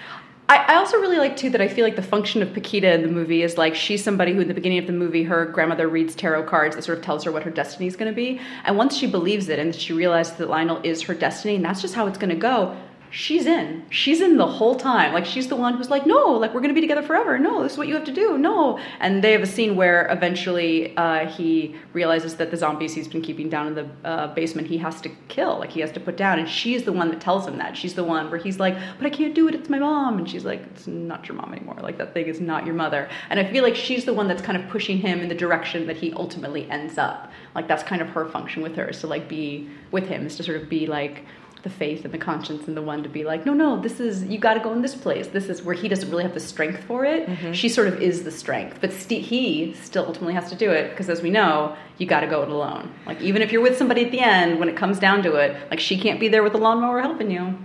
I, 0.49 0.57
I 0.73 0.75
also 0.79 0.97
really 0.99 1.19
like 1.19 1.37
too 1.37 1.51
that 1.51 1.61
I 1.61 1.69
feel 1.69 1.85
like 1.85 1.95
the 1.95 2.03
function 2.03 2.43
of 2.43 2.53
Paquita 2.53 2.93
in 2.93 3.03
the 3.03 3.09
movie 3.09 3.43
is 3.45 3.57
like 3.57 3.77
she's 3.77 4.03
somebody 4.03 4.33
who 4.33 4.41
in 4.41 4.49
the 4.49 4.55
beginning 4.55 4.79
of 4.79 4.87
the 4.89 4.93
movie 4.93 5.23
her 5.23 5.45
grandmother 5.47 5.89
reads 5.89 6.17
tarot 6.17 6.43
cards 6.45 6.75
that 6.75 6.83
sort 6.83 6.99
of 6.99 7.05
tells 7.05 7.23
her 7.23 7.31
what 7.31 7.45
her 7.45 7.51
destiny 7.53 7.87
is 7.87 7.95
going 7.95 8.11
to 8.11 8.17
be, 8.17 8.41
and 8.65 8.77
once 8.77 8.97
she 8.97 9.07
believes 9.07 9.49
it 9.49 9.61
and 9.61 9.73
she 9.75 9.93
realizes 9.93 10.33
that 10.39 10.49
Lionel 10.51 10.81
is 10.83 11.03
her 11.03 11.15
destiny 11.15 11.55
and 11.55 11.65
that's 11.65 11.81
just 11.81 11.95
how 11.95 12.09
it's 12.09 12.19
going 12.19 12.31
to 12.31 12.35
go. 12.37 12.77
She's 13.11 13.47
in. 13.47 13.85
She's 13.91 14.21
in 14.21 14.37
the 14.37 14.47
whole 14.47 14.77
time. 14.77 15.13
Like 15.13 15.27
she's 15.27 15.49
the 15.49 15.57
one 15.57 15.77
who's 15.77 15.91
like, 15.91 16.07
no, 16.07 16.31
like 16.33 16.55
we're 16.55 16.61
gonna 16.61 16.75
be 16.75 16.81
together 16.81 17.03
forever. 17.03 17.39
No, 17.39 17.63
this 17.63 17.73
is 17.73 17.79
what 17.79 17.89
you 17.89 17.95
have 17.95 18.05
to 18.05 18.13
do. 18.13 18.39
No, 18.39 18.79
and 19.01 19.23
they 19.23 19.33
have 19.33 19.43
a 19.43 19.47
scene 19.47 19.75
where 19.75 20.09
eventually 20.11 20.97
uh, 20.97 21.27
he 21.27 21.75
realizes 21.93 22.37
that 22.37 22.51
the 22.53 22.57
zombies 22.57 22.95
he's 22.95 23.09
been 23.09 23.21
keeping 23.23 23.49
down 23.49 23.67
in 23.67 23.75
the 23.75 23.89
uh, 24.05 24.33
basement 24.35 24.69
he 24.69 24.79
has 24.79 25.01
to 25.01 25.09
kill. 25.29 25.59
Like 25.59 25.71
he 25.71 25.81
has 25.81 25.91
to 25.93 26.01
put 26.01 26.17
down, 26.17 26.39
and 26.39 26.49
she's 26.49 26.85
the 26.85 26.93
one 26.93 27.11
that 27.11 27.21
tells 27.21 27.47
him 27.47 27.59
that. 27.59 27.77
She's 27.77 27.95
the 27.95 28.05
one 28.05 28.31
where 28.31 28.39
he's 28.39 28.61
like, 28.61 28.77
but 28.99 29.07
I 29.07 29.11
can't 29.11 29.35
do 29.35 29.49
it. 29.49 29.55
It's 29.57 29.69
my 29.69 29.81
mom, 29.81 30.19
and 30.19 30.31
she's 30.31 30.45
like, 30.45 30.63
it's 30.63 30.87
not 30.87 31.27
your 31.27 31.37
mom 31.37 31.53
anymore. 31.53 31.79
Like 31.83 31.99
that 31.99 32.15
thing 32.15 32.27
is 32.27 32.41
not 32.41 32.65
your 32.65 32.75
mother. 32.75 33.09
And 33.29 33.41
I 33.41 33.51
feel 33.51 33.65
like 33.65 33.75
she's 33.75 34.05
the 34.05 34.15
one 34.15 34.29
that's 34.29 34.43
kind 34.43 34.57
of 34.57 34.69
pushing 34.71 34.99
him 34.99 35.21
in 35.21 35.29
the 35.29 35.35
direction 35.35 35.87
that 35.89 35.97
he 35.97 36.13
ultimately 36.13 36.71
ends 36.71 36.97
up. 36.97 37.33
Like 37.55 37.67
that's 37.67 37.83
kind 37.83 38.01
of 38.01 38.09
her 38.11 38.27
function 38.27 38.63
with 38.63 38.77
her 38.77 38.89
is 38.89 39.01
to 39.01 39.09
like 39.09 39.29
be 39.29 39.69
with 39.91 40.07
him 40.07 40.27
is 40.27 40.37
to 40.37 40.43
sort 40.43 40.61
of 40.61 40.69
be 40.69 40.87
like 40.87 41.25
the 41.63 41.71
faith 41.71 42.05
and 42.05 42.13
the 42.13 42.19
conscience 42.19 42.67
and 42.69 42.77
the 42.77 42.83
one 42.83 43.03
to 43.03 43.09
be 43.09 43.25
like, 43.25 43.47
no, 43.47 43.53
no, 43.53 43.81
this 43.81 44.01
is 44.01 44.25
you 44.25 44.39
got 44.39 44.55
to 44.55 44.61
go 44.61 44.73
in 44.73 44.83
this 44.83 44.95
place. 44.95 45.29
This 45.29 45.49
is 45.49 45.63
where 45.63 45.75
he 45.75 45.89
doesn't 45.89 46.11
really 46.11 46.23
have 46.23 46.35
the 46.35 46.41
strength 46.41 46.83
for 46.85 47.05
it. 47.05 47.27
Mm-hmm. 47.29 47.53
She 47.53 47.69
sort 47.69 47.89
of 47.89 48.01
is 48.01 48.25
the 48.25 48.31
strength, 48.31 48.79
but 48.81 48.93
st- 48.93 49.25
he 49.25 49.75
still 49.75 50.07
ultimately 50.07 50.35
has 50.35 50.49
to 50.51 50.57
do 50.57 50.71
it 50.71 50.91
because, 50.91 51.09
as 51.09 51.23
we 51.23 51.31
know, 51.31 51.77
you 51.99 52.07
got 52.07 52.21
to 52.21 52.27
go 52.27 52.43
it 52.43 52.49
alone. 52.49 52.93
Like 53.07 53.21
even 53.21 53.43
if 53.43 53.53
you're 53.53 53.63
with 53.63 53.77
somebody 53.77 54.05
at 54.05 54.11
the 54.11 54.21
end, 54.21 54.59
when 54.59 54.69
it 54.69 54.77
comes 54.77 54.99
down 54.99 55.23
to 55.25 55.35
it, 55.35 55.57
like 55.71 55.81
she 55.81 55.99
can't 55.99 56.21
be 56.21 56.29
there 56.29 56.43
with 56.43 56.53
the 56.53 56.59
lawnmower 56.59 57.01
helping 57.01 57.31
you. 57.31 57.59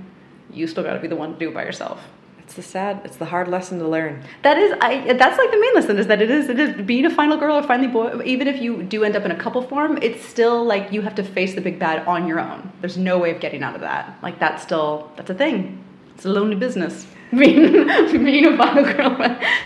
You 0.52 0.68
still 0.68 0.84
got 0.84 0.94
to 0.94 1.00
be 1.00 1.08
the 1.08 1.16
one 1.16 1.34
to 1.34 1.40
do 1.40 1.50
it 1.50 1.54
by 1.54 1.64
yourself. 1.64 2.02
It's 2.46 2.54
the 2.54 2.62
sad. 2.62 3.02
It's 3.04 3.18
the 3.18 3.26
hard 3.26 3.48
lesson 3.48 3.80
to 3.80 3.88
learn. 3.88 4.22
That 4.44 4.58
is, 4.58 4.72
I. 4.80 5.14
That's 5.14 5.38
like 5.38 5.50
the 5.50 5.60
main 5.60 5.74
lesson 5.74 5.98
is 5.98 6.06
that 6.08 6.22
it 6.22 6.30
is, 6.30 6.48
it 6.48 6.60
is 6.60 6.80
being 6.86 7.06
a 7.06 7.10
final 7.10 7.38
girl 7.38 7.56
or 7.58 7.64
finally 7.64 7.88
boy. 7.88 8.22
Even 8.24 8.48
if 8.48 8.62
you 8.62 8.84
do 8.84 9.04
end 9.04 9.16
up 9.16 9.26
in 9.26 9.32
a 9.32 9.36
couple 9.36 9.62
form, 9.64 9.98
it's 10.04 10.24
still 10.24 10.64
like 10.64 10.92
you 10.94 11.02
have 11.02 11.16
to 11.16 11.24
face 11.24 11.56
the 11.56 11.62
big 11.62 11.80
bad 11.80 12.08
on 12.08 12.28
your 12.28 12.40
own. 12.40 12.72
There's 12.82 12.98
no 12.98 13.18
way 13.18 13.32
of 13.32 13.40
getting 13.40 13.64
out 13.64 13.74
of 13.74 13.82
that. 13.82 14.18
Like 14.22 14.38
that's 14.40 14.62
still 14.62 15.12
that's 15.16 15.30
a 15.32 15.34
thing. 15.34 15.84
It's 16.14 16.26
a 16.26 16.30
lonely 16.30 16.56
business 16.56 17.08
being 17.32 17.88
being 18.24 18.46
a 18.46 18.56
final 18.56 18.84
girl. 18.94 19.18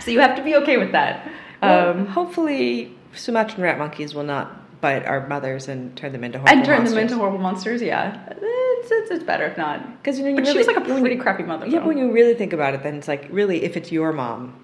So 0.02 0.10
you 0.10 0.20
have 0.20 0.34
to 0.36 0.42
be 0.42 0.56
okay 0.56 0.78
with 0.78 0.92
that. 0.92 1.30
Well, 1.62 1.90
Um, 1.90 2.06
hopefully, 2.06 2.96
Sumatran 3.14 3.60
rat 3.62 3.78
monkeys 3.78 4.14
will 4.14 4.24
not 4.24 4.56
bite 4.80 5.04
our 5.04 5.26
mothers 5.28 5.68
and 5.68 5.94
turn 5.94 6.12
them 6.12 6.24
into 6.24 6.38
horrible 6.38 6.56
and 6.56 6.64
turn 6.64 6.78
monsters. 6.78 6.94
them 6.94 7.02
into 7.02 7.16
horrible 7.16 7.38
monsters. 7.38 7.82
Yeah, 7.82 8.16
it's, 8.80 8.90
it's, 8.90 9.10
it's 9.10 9.24
better 9.24 9.44
if 9.44 9.56
not. 9.56 10.02
Because 10.02 10.18
you 10.18 10.24
know, 10.24 10.30
you 10.30 10.36
But 10.36 10.46
she 10.46 10.58
was 10.58 10.66
like 10.66 10.76
a 10.76 10.80
pretty 10.80 11.16
crappy 11.16 11.42
mother. 11.42 11.66
Yeah, 11.66 11.78
but 11.78 11.88
when 11.88 11.98
you 11.98 12.10
really 12.10 12.34
think 12.34 12.52
about 12.52 12.74
it, 12.74 12.82
then 12.82 12.96
it's 12.96 13.08
like 13.08 13.28
really, 13.30 13.62
if 13.62 13.76
it's 13.76 13.92
your 13.92 14.12
mom, 14.12 14.54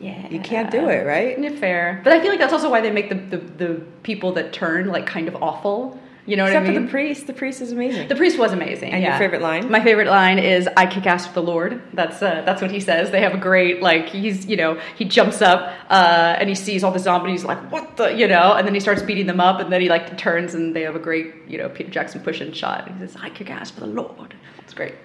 Yeah. 0.00 0.28
You 0.28 0.40
can't 0.40 0.70
do 0.70 0.88
it, 0.88 1.04
right? 1.04 1.36
Fair. 1.58 2.00
But 2.04 2.12
I 2.12 2.20
feel 2.20 2.30
like 2.30 2.38
that's 2.38 2.52
also 2.52 2.70
why 2.70 2.80
they 2.80 2.90
make 2.90 3.08
the, 3.08 3.16
the, 3.16 3.36
the 3.36 3.74
people 4.02 4.32
that 4.32 4.52
turn 4.52 4.88
like 4.88 5.06
kind 5.06 5.28
of 5.28 5.42
awful. 5.42 6.00
You 6.28 6.36
know 6.36 6.44
Except 6.44 6.66
what 6.66 6.72
I 6.72 6.74
for 6.74 6.80
the 6.82 6.88
priest. 6.88 7.26
The 7.26 7.32
priest 7.32 7.62
is 7.62 7.72
amazing. 7.72 8.08
The 8.08 8.14
priest 8.14 8.38
was 8.38 8.52
amazing. 8.52 8.92
And 8.92 9.02
your 9.02 9.16
favorite 9.16 9.40
line? 9.40 9.70
My 9.70 9.82
favorite 9.82 10.08
line 10.08 10.38
is 10.38 10.68
"I 10.76 10.84
kick 10.84 11.06
ass 11.06 11.26
for 11.26 11.32
the 11.32 11.42
Lord." 11.42 11.80
That's 11.94 12.22
uh, 12.22 12.42
that's 12.44 12.60
what 12.60 12.70
he 12.70 12.80
says. 12.80 13.10
They 13.10 13.22
have 13.22 13.32
a 13.32 13.38
great 13.38 13.80
like 13.80 14.10
he's 14.10 14.44
you 14.44 14.56
know 14.56 14.78
he 14.98 15.06
jumps 15.06 15.40
up 15.40 15.72
uh, 15.88 16.36
and 16.38 16.46
he 16.50 16.54
sees 16.54 16.84
all 16.84 16.92
the 16.92 16.98
zombies 16.98 17.40
He's 17.40 17.44
like 17.44 17.72
what 17.72 17.96
the 17.96 18.08
you 18.14 18.28
know 18.28 18.52
and 18.52 18.66
then 18.66 18.74
he 18.74 18.80
starts 18.80 19.00
beating 19.00 19.26
them 19.26 19.40
up 19.40 19.58
and 19.60 19.72
then 19.72 19.80
he 19.80 19.88
like 19.88 20.18
turns 20.18 20.54
and 20.54 20.76
they 20.76 20.82
have 20.82 20.96
a 20.96 20.98
great 20.98 21.34
you 21.48 21.56
know 21.56 21.70
Peter 21.70 21.90
Jackson 21.90 22.20
push 22.22 22.42
in 22.42 22.52
shot. 22.52 22.86
He 22.90 22.98
says 22.98 23.16
"I 23.18 23.30
kick 23.30 23.48
ass 23.48 23.70
for 23.70 23.80
the 23.80 23.86
Lord." 23.86 24.34
It's 24.58 24.74
great. 24.74 24.96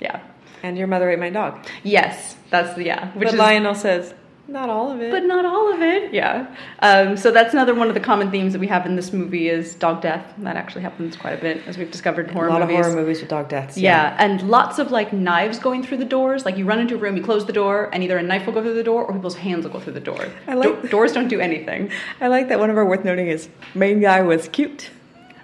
Yeah. 0.00 0.20
and 0.64 0.76
your 0.76 0.88
mother 0.88 1.08
ate 1.08 1.20
my 1.20 1.30
dog. 1.30 1.64
Yes, 1.84 2.36
that's 2.50 2.74
the 2.74 2.84
yeah. 2.84 3.12
Which 3.12 3.26
but 3.26 3.34
is 3.34 3.38
Lionel 3.38 3.76
says, 3.76 4.12
not 4.46 4.68
all 4.68 4.92
of 4.92 5.00
it. 5.00 5.10
but 5.10 5.24
not 5.24 5.44
all 5.46 5.72
of 5.72 5.80
it. 5.80 6.12
Yeah. 6.12 6.46
Um, 6.80 7.16
so 7.16 7.30
that's 7.30 7.52
another 7.54 7.74
one 7.74 7.88
of 7.88 7.94
the 7.94 8.00
common 8.00 8.30
themes 8.30 8.52
that 8.52 8.58
we 8.58 8.66
have 8.66 8.84
in 8.86 8.94
this 8.96 9.12
movie 9.12 9.48
is 9.48 9.74
dog 9.74 10.02
death. 10.02 10.32
That 10.38 10.56
actually 10.56 10.82
happens 10.82 11.16
quite 11.16 11.32
a 11.38 11.40
bit 11.40 11.62
as 11.66 11.78
we've 11.78 11.90
discovered 11.90 12.28
in 12.28 12.34
horror 12.34 12.48
a 12.48 12.50
lot 12.50 12.60
movies. 12.60 12.78
of 12.78 12.84
horror 12.86 12.96
movies 12.96 13.20
with 13.20 13.30
dog 13.30 13.48
deaths. 13.48 13.78
Yeah, 13.78 14.14
and 14.18 14.42
lots 14.48 14.78
of 14.78 14.90
like 14.90 15.12
knives 15.12 15.58
going 15.58 15.82
through 15.82 15.98
the 15.98 16.04
doors. 16.04 16.44
Like 16.44 16.56
you 16.58 16.64
run 16.66 16.78
into 16.78 16.94
a 16.94 16.98
room, 16.98 17.16
you 17.16 17.22
close 17.22 17.46
the 17.46 17.52
door, 17.52 17.88
and 17.92 18.02
either 18.04 18.18
a 18.18 18.22
knife 18.22 18.46
will 18.46 18.52
go 18.52 18.62
through 18.62 18.74
the 18.74 18.82
door 18.82 19.04
or 19.04 19.12
people's 19.14 19.36
hands 19.36 19.64
will 19.64 19.72
go 19.72 19.80
through 19.80 19.94
the 19.94 20.00
door. 20.00 20.26
I 20.46 20.54
like- 20.54 20.82
Do- 20.82 20.88
doors 20.88 21.12
don't 21.12 21.28
do 21.28 21.40
anything. 21.40 21.90
I 22.20 22.28
like 22.28 22.48
that 22.48 22.58
one 22.58 22.70
of 22.70 22.76
our 22.76 22.84
worth 22.86 23.04
noting 23.04 23.28
is 23.28 23.48
main 23.74 24.00
guy 24.00 24.20
was 24.22 24.48
cute. 24.48 24.90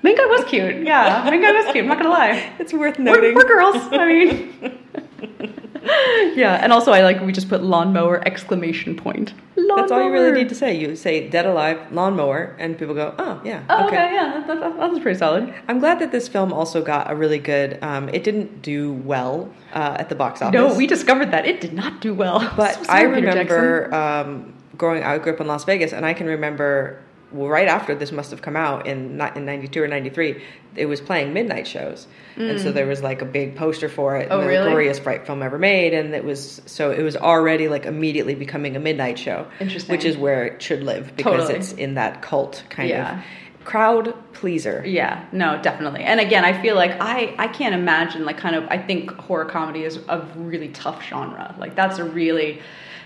Main 0.03 0.17
guy 0.17 0.25
was 0.27 0.45
cute. 0.47 0.87
Yeah, 0.87 1.29
main 1.29 1.43
guy 1.43 1.53
was 1.53 1.67
cute. 1.73 1.85
I'm 1.85 1.89
not 1.89 1.99
gonna 1.99 2.09
lie. 2.11 2.53
It's 2.59 2.73
worth 2.73 2.99
We're, 2.99 3.05
noting. 3.05 3.35
we're 3.35 3.45
girls. 3.49 3.77
I 3.93 4.07
mean. 4.07 4.79
yeah, 6.35 6.59
and 6.63 6.73
also 6.73 6.93
I 6.93 7.03
like 7.03 7.21
we 7.21 7.33
just 7.33 7.49
put 7.49 7.63
lawnmower 7.63 8.27
exclamation 8.27 8.97
point. 8.97 9.33
Lawnmower. 9.57 9.77
That's 9.77 9.93
all 9.93 10.03
you 10.03 10.13
really 10.13 10.33
need 10.33 10.49
to 10.49 10.55
say. 10.55 10.75
You 10.77 10.97
say 10.97 11.29
dead 11.29 11.47
alive 11.47 11.93
lawnmower, 11.93 12.57
and 12.59 12.79
people 12.79 12.95
go, 12.95 13.15
oh 13.19 13.41
yeah, 13.45 13.65
Oh, 13.69 13.87
okay, 13.87 14.13
yeah, 14.15 14.43
that, 14.47 14.61
that, 14.61 14.77
that 14.79 14.91
was 14.91 15.01
pretty 15.01 15.19
solid. 15.19 15.53
I'm 15.69 15.79
glad 15.79 15.99
that 16.01 16.13
this 16.13 16.29
film 16.29 16.53
also 16.53 16.83
got 16.83 17.11
a 17.11 17.15
really 17.15 17.39
good. 17.39 17.79
Um, 17.83 18.09
it 18.11 18.25
didn't 18.25 18.63
do 18.63 18.93
well 18.93 19.53
uh, 19.73 19.97
at 19.99 20.09
the 20.09 20.15
box 20.15 20.43
office. 20.43 20.55
No, 20.55 20.75
we 20.75 20.87
discovered 20.87 21.31
that 21.31 21.47
it 21.47 21.61
did 21.61 21.73
not 21.73 22.01
do 22.01 22.15
well. 22.15 22.41
But 22.57 22.75
So 22.85 22.93
I 22.93 23.03
sorry, 23.03 23.15
Peter 23.17 23.27
remember 23.29 23.95
um, 23.95 24.55
growing. 24.77 25.03
I 25.03 25.19
grew 25.19 25.33
up 25.33 25.41
in 25.41 25.47
Las 25.47 25.65
Vegas, 25.65 25.93
and 25.93 26.07
I 26.07 26.15
can 26.15 26.27
remember 26.27 27.03
well, 27.33 27.49
right 27.49 27.69
after 27.69 27.95
this 27.95 28.13
must 28.13 28.31
have 28.31 28.43
come 28.43 28.57
out 28.57 28.87
in 28.87 29.17
ni- 29.19 29.31
in 29.37 29.45
'92 29.45 29.83
or 29.83 29.89
'93. 29.89 30.43
It 30.77 30.87
was 30.87 31.01
playing 31.01 31.33
midnight 31.33 31.67
shows, 31.67 32.07
and 32.37 32.61
so 32.61 32.71
there 32.73 32.87
was 32.87 33.03
like 33.03 33.23
a 33.23 33.25
big 33.25 33.57
poster 33.57 33.89
for 33.89 34.17
it. 34.17 34.29
Mm. 34.29 34.33
Oh, 34.33 34.39
and 34.41 34.45
the 34.45 34.49
really? 34.49 34.69
Glorious 34.71 34.99
Fright 34.99 35.27
film 35.27 35.43
ever 35.43 35.59
made, 35.59 35.93
and 35.95 36.15
it 36.15 36.25
was 36.25 36.61
so 36.67 36.91
it 36.91 37.03
was 37.03 37.17
already 37.17 37.69
like 37.69 37.87
immediately 37.87 38.35
becoming 38.35 38.77
a 38.77 38.81
midnight 38.81 39.19
show. 39.19 39.47
Interesting. 39.61 39.93
which 39.93 40.05
is 40.05 40.17
where 40.17 40.45
it 40.45 40.63
should 40.63 40.83
live 40.83 41.17
because 41.17 41.41
Totally. 41.41 41.59
it's 41.59 41.73
in 41.73 41.95
that 41.95 42.23
cult 42.23 42.63
kind 42.71 42.89
Yeah. 42.89 43.19
of 43.19 43.25
crowd 43.65 44.15
pleaser. 44.33 44.83
Yeah, 44.87 45.25
no, 45.33 45.61
definitely. 45.61 46.01
And 46.03 46.19
again, 46.19 46.45
I 46.45 46.61
feel 46.63 46.77
like 46.77 46.93
I 47.01 47.35
I 47.39 47.49
can't 47.49 47.75
imagine 47.75 48.25
like 48.25 48.39
kind 48.39 48.55
of 48.57 48.65
I 48.69 48.79
think 48.79 49.11
horror 49.13 49.45
comedy 49.45 49.85
is 49.85 49.99
a 50.09 50.21
really 50.37 50.69
tough 50.69 51.05
genre. 51.05 51.55
Like 51.59 51.75
that's 51.75 51.99
a 51.99 52.05
really 52.05 52.61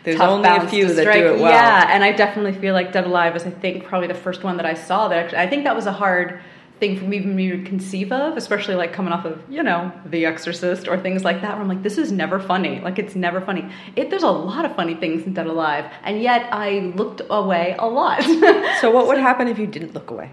There's 0.04 0.20
only 0.20 0.48
a 0.48 0.68
few 0.68 0.92
that 0.92 1.04
do 1.04 1.10
it 1.10 1.40
well. 1.40 1.50
Yeah, 1.50 1.88
and 1.90 2.04
I 2.04 2.12
definitely 2.12 2.52
feel 2.52 2.74
like 2.74 2.92
Dead 2.92 3.06
Alive 3.06 3.34
is 3.36 3.44
I 3.44 3.50
think 3.50 3.84
probably 3.84 4.08
the 4.08 4.14
first 4.14 4.44
one 4.44 4.58
that 4.58 4.66
I 4.66 4.74
saw 4.74 5.08
that 5.08 5.18
actually 5.18 5.38
I 5.38 5.48
think 5.48 5.64
that 5.64 5.74
was 5.74 5.86
a 5.86 5.92
hard 5.92 6.40
thing 6.80 6.98
for 6.98 7.04
me 7.04 7.16
even 7.16 7.36
me 7.36 7.50
to 7.50 7.62
conceive 7.62 8.12
of, 8.12 8.36
especially 8.36 8.74
like 8.74 8.92
coming 8.92 9.12
off 9.12 9.24
of, 9.24 9.40
you 9.48 9.62
know, 9.62 9.92
The 10.06 10.26
Exorcist 10.26 10.88
or 10.88 10.98
things 10.98 11.24
like 11.24 11.40
that 11.42 11.52
where 11.52 11.62
I'm 11.62 11.68
like, 11.68 11.82
this 11.82 11.98
is 11.98 12.10
never 12.12 12.40
funny. 12.40 12.80
Like 12.80 12.98
it's 12.98 13.14
never 13.14 13.40
funny. 13.40 13.70
It 13.96 14.10
there's 14.10 14.24
a 14.24 14.30
lot 14.30 14.64
of 14.64 14.74
funny 14.76 14.94
things 14.94 15.24
in 15.24 15.34
Dead 15.34 15.46
Alive, 15.46 15.90
and 16.02 16.20
yet 16.20 16.48
I 16.52 16.92
looked 16.96 17.22
away 17.30 17.76
a 17.78 17.86
lot. 17.86 18.22
So 18.80 18.90
what 18.90 19.06
would 19.06 19.18
happen 19.28 19.48
if 19.48 19.58
you 19.58 19.66
didn't 19.66 19.94
look 19.94 20.10
away? 20.10 20.30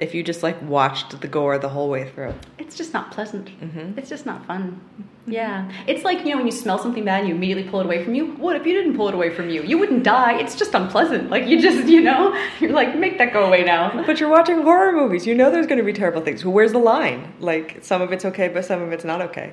If 0.00 0.14
you 0.14 0.22
just 0.22 0.42
like 0.42 0.60
watched 0.62 1.20
the 1.20 1.28
gore 1.28 1.58
the 1.58 1.68
whole 1.68 1.88
way 1.90 2.08
through? 2.08 2.34
it's 2.58 2.76
just 2.76 2.92
not 2.92 3.10
pleasant. 3.10 3.48
Mhm. 3.60 3.98
It's 3.98 4.08
just 4.08 4.24
not 4.24 4.46
fun. 4.46 4.80
Yeah. 5.26 5.68
It's 5.88 6.04
like, 6.04 6.20
you 6.24 6.30
know, 6.30 6.36
when 6.36 6.46
you 6.46 6.52
smell 6.52 6.78
something 6.78 7.04
bad 7.04 7.20
and 7.20 7.28
you 7.28 7.34
immediately 7.34 7.68
pull 7.68 7.80
it 7.80 7.86
away 7.86 8.04
from 8.04 8.14
you. 8.14 8.26
What 8.44 8.54
if 8.54 8.64
you 8.64 8.74
didn't 8.74 8.96
pull 8.96 9.08
it 9.08 9.14
away 9.14 9.30
from 9.30 9.50
you? 9.50 9.62
You 9.62 9.76
wouldn't 9.76 10.04
die. 10.04 10.38
It's 10.38 10.54
just 10.54 10.72
unpleasant. 10.72 11.30
Like, 11.30 11.46
you 11.48 11.60
just, 11.60 11.88
you 11.88 12.00
know, 12.00 12.22
you're 12.60 12.70
like, 12.72 12.96
make 12.96 13.18
that 13.18 13.32
go 13.32 13.44
away 13.44 13.64
now. 13.64 14.04
But 14.06 14.20
you're 14.20 14.28
watching 14.28 14.62
horror 14.62 14.92
movies. 14.92 15.26
You 15.26 15.34
know 15.34 15.50
there's 15.50 15.66
going 15.66 15.78
to 15.78 15.84
be 15.84 15.92
terrible 15.92 16.20
things. 16.22 16.44
Where's 16.44 16.72
the 16.72 16.78
line? 16.78 17.32
Like 17.40 17.78
some 17.82 18.00
of 18.02 18.12
it's 18.12 18.24
okay, 18.24 18.46
but 18.48 18.64
some 18.64 18.80
of 18.82 18.92
it's 18.92 19.04
not 19.04 19.20
okay. 19.22 19.52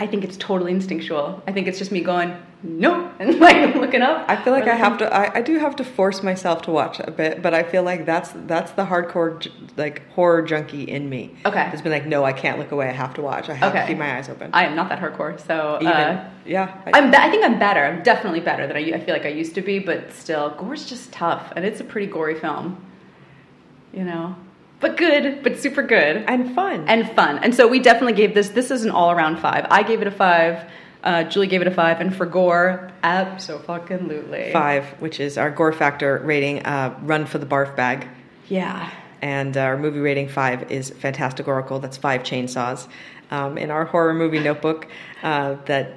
I 0.00 0.06
think 0.06 0.22
it's 0.22 0.36
totally 0.36 0.70
instinctual. 0.70 1.42
I 1.48 1.52
think 1.52 1.66
it's 1.66 1.76
just 1.78 1.90
me 1.90 2.00
going, 2.02 2.36
nope, 2.62 3.12
and 3.18 3.40
like 3.40 3.74
looking 3.74 4.00
up. 4.00 4.24
I 4.28 4.36
feel 4.42 4.52
like 4.52 4.68
I 4.68 4.76
have 4.76 4.96
to. 4.98 5.12
I, 5.12 5.38
I 5.38 5.42
do 5.42 5.58
have 5.58 5.74
to 5.76 5.84
force 5.84 6.22
myself 6.22 6.62
to 6.62 6.70
watch 6.70 7.00
a 7.00 7.10
bit, 7.10 7.42
but 7.42 7.52
I 7.52 7.64
feel 7.64 7.82
like 7.82 8.06
that's 8.06 8.30
that's 8.46 8.70
the 8.72 8.84
hardcore 8.86 9.50
like 9.76 10.08
horror 10.12 10.42
junkie 10.42 10.84
in 10.84 11.08
me. 11.10 11.34
Okay. 11.44 11.68
it's 11.72 11.82
been 11.82 11.90
like, 11.90 12.06
no, 12.06 12.24
I 12.24 12.32
can't 12.32 12.60
look 12.60 12.70
away. 12.70 12.88
I 12.88 12.92
have 12.92 13.12
to 13.14 13.22
watch. 13.22 13.48
I 13.48 13.54
have 13.54 13.72
Okay. 13.72 13.82
to 13.82 13.88
keep 13.88 13.98
my 13.98 14.16
eyes 14.16 14.28
open. 14.28 14.50
I 14.52 14.66
am 14.66 14.76
not 14.76 14.88
that 14.90 15.00
hardcore. 15.00 15.38
So, 15.46 15.78
Even 15.80 15.92
uh, 15.92 16.30
yeah, 16.46 16.80
I- 16.86 16.98
I'm. 16.98 17.10
Be- 17.10 17.16
I 17.16 17.28
think 17.28 17.44
I'm 17.44 17.58
better. 17.58 17.84
I'm 17.84 18.02
definitely 18.04 18.40
better 18.40 18.68
than 18.68 18.76
I, 18.76 18.92
I 18.94 19.00
feel 19.00 19.14
like 19.14 19.26
I 19.26 19.30
used 19.30 19.56
to 19.56 19.62
be. 19.62 19.80
But 19.80 20.12
still, 20.12 20.50
gore's 20.50 20.86
just 20.88 21.10
tough, 21.10 21.52
and 21.56 21.64
it's 21.64 21.80
a 21.80 21.84
pretty 21.84 22.06
gory 22.06 22.38
film. 22.38 22.84
You 23.92 24.04
know, 24.04 24.36
but 24.80 24.96
good, 24.96 25.42
but 25.42 25.58
super 25.58 25.82
good 25.82 26.24
and 26.28 26.54
fun. 26.54 26.86
and 26.88 27.10
fun. 27.12 27.38
And 27.38 27.54
so 27.54 27.66
we 27.66 27.80
definitely 27.80 28.12
gave 28.14 28.34
this. 28.34 28.50
This 28.50 28.70
is 28.70 28.84
an 28.84 28.90
all 28.90 29.10
around 29.10 29.38
five. 29.38 29.66
I 29.70 29.82
gave 29.82 30.00
it 30.00 30.06
a 30.06 30.10
five. 30.10 30.70
Uh, 31.02 31.24
Julie 31.24 31.46
gave 31.46 31.60
it 31.60 31.68
a 31.68 31.70
five, 31.72 32.00
and 32.00 32.14
for 32.14 32.26
gore, 32.26 32.90
absolutely 33.04 34.50
five, 34.52 34.84
which 35.00 35.20
is 35.20 35.38
our 35.38 35.50
gore 35.50 35.72
factor 35.72 36.20
rating. 36.24 36.64
Uh, 36.66 36.98
run 37.02 37.24
for 37.24 37.38
the 37.38 37.46
barf 37.46 37.74
bag. 37.76 38.08
Yeah, 38.48 38.90
and 39.22 39.56
our 39.56 39.76
movie 39.76 40.00
rating 40.00 40.28
five 40.28 40.70
is 40.70 40.90
Fantastic 40.90 41.46
Oracle. 41.46 41.78
That's 41.78 41.96
five 41.96 42.22
chainsaws. 42.22 42.88
Um, 43.30 43.58
in 43.58 43.70
our 43.70 43.84
horror 43.84 44.14
movie 44.14 44.40
notebook, 44.40 44.88
uh, 45.22 45.56
that 45.66 45.96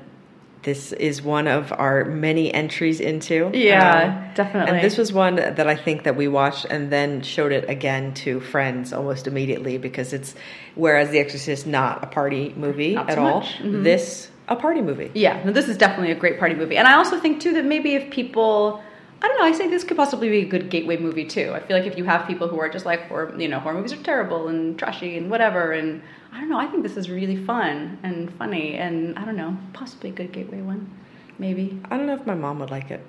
this 0.63 0.93
is 0.93 1.21
one 1.21 1.47
of 1.47 1.73
our 1.73 2.05
many 2.05 2.53
entries 2.53 2.99
into. 2.99 3.49
Yeah, 3.53 4.25
Um, 4.27 4.33
definitely. 4.35 4.75
And 4.75 4.83
this 4.83 4.97
was 4.97 5.11
one 5.11 5.35
that 5.35 5.67
I 5.67 5.75
think 5.75 6.03
that 6.03 6.15
we 6.15 6.27
watched 6.27 6.65
and 6.65 6.91
then 6.91 7.21
showed 7.21 7.51
it 7.51 7.69
again 7.69 8.13
to 8.15 8.39
friends 8.39 8.93
almost 8.93 9.27
immediately 9.27 9.77
because 9.77 10.13
it's 10.13 10.35
whereas 10.75 11.09
The 11.09 11.19
Exorcist 11.19 11.65
not 11.67 12.03
a 12.03 12.07
party 12.07 12.53
movie 12.55 12.93
Not 12.95 13.09
at 13.09 13.17
all. 13.17 13.39
much. 13.39 13.57
Mhm. 13.59 13.83
This 13.83 14.29
a 14.47 14.55
party 14.55 14.81
movie. 14.81 15.11
Yeah, 15.13 15.41
no, 15.45 15.51
this 15.51 15.67
is 15.67 15.77
definitely 15.77 16.11
a 16.11 16.15
great 16.15 16.37
party 16.37 16.55
movie. 16.55 16.77
And 16.77 16.87
I 16.87 16.93
also 16.95 17.17
think 17.19 17.39
too 17.41 17.53
that 17.53 17.65
maybe 17.65 17.95
if 17.95 18.09
people 18.11 18.81
I 19.23 19.27
don't 19.27 19.37
know, 19.37 19.45
I 19.45 19.51
say 19.51 19.67
this 19.67 19.83
could 19.83 19.97
possibly 19.97 20.29
be 20.29 20.39
a 20.39 20.45
good 20.45 20.71
gateway 20.71 20.97
movie 20.97 21.25
too. 21.25 21.51
I 21.53 21.59
feel 21.59 21.77
like 21.77 21.85
if 21.85 21.95
you 21.95 22.05
have 22.05 22.25
people 22.27 22.47
who 22.47 22.59
are 22.59 22.67
just 22.69 22.87
like 22.87 23.07
horror, 23.07 23.31
you 23.37 23.47
know, 23.47 23.59
horror 23.59 23.75
movies 23.75 23.93
are 23.93 23.97
terrible 24.03 24.47
and 24.47 24.77
trashy 24.79 25.15
and 25.15 25.29
whatever 25.29 25.71
and 25.73 26.01
I 26.31 26.39
don't 26.39 26.49
know, 26.49 26.59
I 26.59 26.67
think 26.67 26.83
this 26.83 26.97
is 26.97 27.09
really 27.09 27.37
fun 27.37 27.99
and 28.03 28.33
funny 28.35 28.75
and 28.75 29.17
I 29.19 29.25
don't 29.25 29.35
know, 29.37 29.57
possibly 29.73 30.09
a 30.09 30.13
good 30.13 30.31
gateway 30.31 30.61
one. 30.61 30.89
Maybe. 31.37 31.79
I 31.89 31.97
don't 31.97 32.05
know 32.05 32.13
if 32.15 32.25
my 32.27 32.35
mom 32.35 32.59
would 32.59 32.69
like 32.71 32.91
it. 32.91 33.05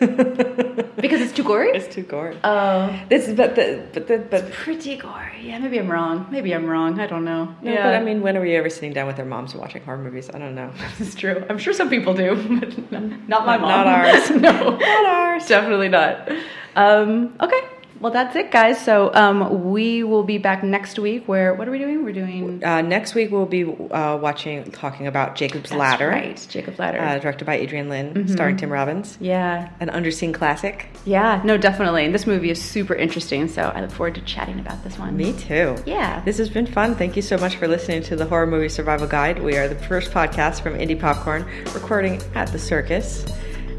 Because 1.00 1.20
it's 1.20 1.32
too 1.32 1.42
gory? 1.44 1.70
It's 1.70 1.92
too 1.94 2.02
gory. 2.02 2.36
Oh. 2.44 2.98
This 3.08 3.30
but 3.32 3.54
the 3.54 3.86
but 3.92 4.06
the 4.06 4.18
but 4.18 4.50
Pretty 4.52 4.96
gory. 4.96 5.40
Yeah, 5.42 5.58
maybe 5.58 5.78
I'm 5.78 5.90
wrong. 5.90 6.26
Maybe 6.30 6.54
I'm 6.54 6.66
wrong. 6.66 7.00
I 7.00 7.06
don't 7.06 7.24
know. 7.24 7.54
No, 7.62 7.72
yeah. 7.72 7.82
but 7.84 7.94
I 7.94 8.02
mean, 8.02 8.20
when 8.22 8.36
are 8.36 8.40
we 8.40 8.54
ever 8.56 8.68
sitting 8.70 8.92
down 8.92 9.06
with 9.06 9.18
our 9.18 9.24
moms 9.24 9.52
and 9.52 9.60
watching 9.60 9.82
horror 9.82 9.98
movies? 9.98 10.30
I 10.32 10.38
don't 10.38 10.54
know. 10.54 10.70
This 10.98 11.08
is 11.08 11.14
true. 11.14 11.44
I'm 11.48 11.58
sure 11.58 11.72
some 11.72 11.88
people 11.90 12.14
do, 12.14 12.34
but 12.60 12.92
not, 12.92 13.28
not 13.28 13.46
my 13.46 13.56
mom. 13.58 13.68
not 13.68 13.86
ours. 13.86 14.30
no, 14.30 14.76
Not 14.76 15.06
ours. 15.06 15.46
Definitely 15.46 15.88
not. 15.88 16.30
Um, 16.76 17.34
okay. 17.40 17.60
Well, 18.00 18.10
that's 18.12 18.34
it, 18.34 18.50
guys. 18.50 18.82
So 18.82 19.12
um, 19.14 19.70
we 19.70 20.02
will 20.04 20.24
be 20.24 20.38
back 20.38 20.64
next 20.64 20.98
week. 20.98 21.28
Where 21.28 21.52
what 21.54 21.68
are 21.68 21.70
we 21.70 21.78
doing? 21.78 22.02
We're 22.02 22.12
doing 22.12 22.64
Uh, 22.64 22.80
next 22.80 23.14
week 23.14 23.30
we'll 23.30 23.44
be 23.44 23.64
uh, 23.64 24.16
watching, 24.16 24.64
talking 24.72 25.06
about 25.06 25.36
Jacob's 25.36 25.68
That's 25.70 25.78
Ladder, 25.78 26.08
right? 26.08 26.46
Jacob's 26.48 26.78
Ladder. 26.78 26.98
uh, 26.98 27.18
directed 27.18 27.44
by 27.44 27.56
Adrian 27.56 27.90
Lyne, 27.90 28.26
starring 28.26 28.56
Tim 28.56 28.70
Robbins, 28.72 29.18
yeah, 29.20 29.68
an 29.80 29.88
underseen 29.90 30.32
classic. 30.32 30.88
yeah. 31.04 31.42
No, 31.44 31.58
definitely. 31.58 32.04
And 32.06 32.14
this 32.14 32.26
movie 32.26 32.50
is 32.50 32.60
super 32.60 32.94
interesting. 32.94 33.48
So 33.48 33.70
I 33.74 33.82
look 33.82 33.90
forward 33.90 34.14
to 34.14 34.22
chatting 34.22 34.58
about 34.58 34.82
this 34.82 34.98
one. 34.98 35.16
Me 35.16 35.32
too. 35.34 35.76
Yeah. 35.84 36.22
This 36.24 36.38
has 36.38 36.48
been 36.48 36.66
fun. 36.66 36.94
Thank 36.94 37.16
you 37.16 37.22
so 37.22 37.36
much 37.36 37.56
for 37.56 37.68
listening 37.68 38.02
to 38.04 38.16
the 38.16 38.24
Horror 38.24 38.46
Movie 38.46 38.70
Survival 38.70 39.06
Guide. 39.06 39.42
We 39.42 39.56
are 39.58 39.68
the 39.68 39.74
first 39.76 40.10
podcast 40.10 40.62
from 40.62 40.72
Indie 40.74 40.98
Popcorn, 40.98 41.44
recording 41.74 42.22
at 42.34 42.50
the 42.50 42.58
circus, 42.58 43.26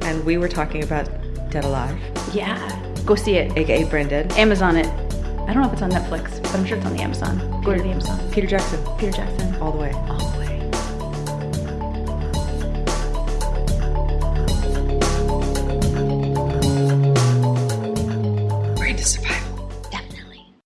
and 0.01 0.23
we 0.25 0.38
were 0.38 0.47
talking 0.49 0.84
about 0.84 1.10
Dead 1.49 1.65
Alive, 1.65 1.97
Yeah. 2.34 2.90
Go 3.06 3.16
see 3.16 3.36
it. 3.36 3.58
aka 3.58 3.84
Brain 3.86 4.08
Dead, 4.08 4.32
Amazon 4.34 4.78
it. 4.78 4.88
I 5.48 5.54
don't 5.54 5.64
know 5.64 5.68
if 5.68 5.74
it's 5.74 5.82
on 5.82 5.92
Netflix, 5.92 6.42
but 6.42 6.54
I'm 6.56 6.66
sure 6.66 6.78
it's 6.78 6.86
on 6.86 6.96
the 6.96 7.02
Amazon. 7.02 7.62
Go 7.62 7.74
to 7.76 7.82
the 7.82 7.90
Amazon. 7.90 8.32
Peter 8.32 8.48
Jackson, 8.48 8.80
Peter 8.98 9.12
Jackson. 9.12 9.56
all 9.56 9.72
the 9.72 9.78
way. 9.78 9.92
All 9.92 10.18
the 10.18 10.40
way. 10.40 10.40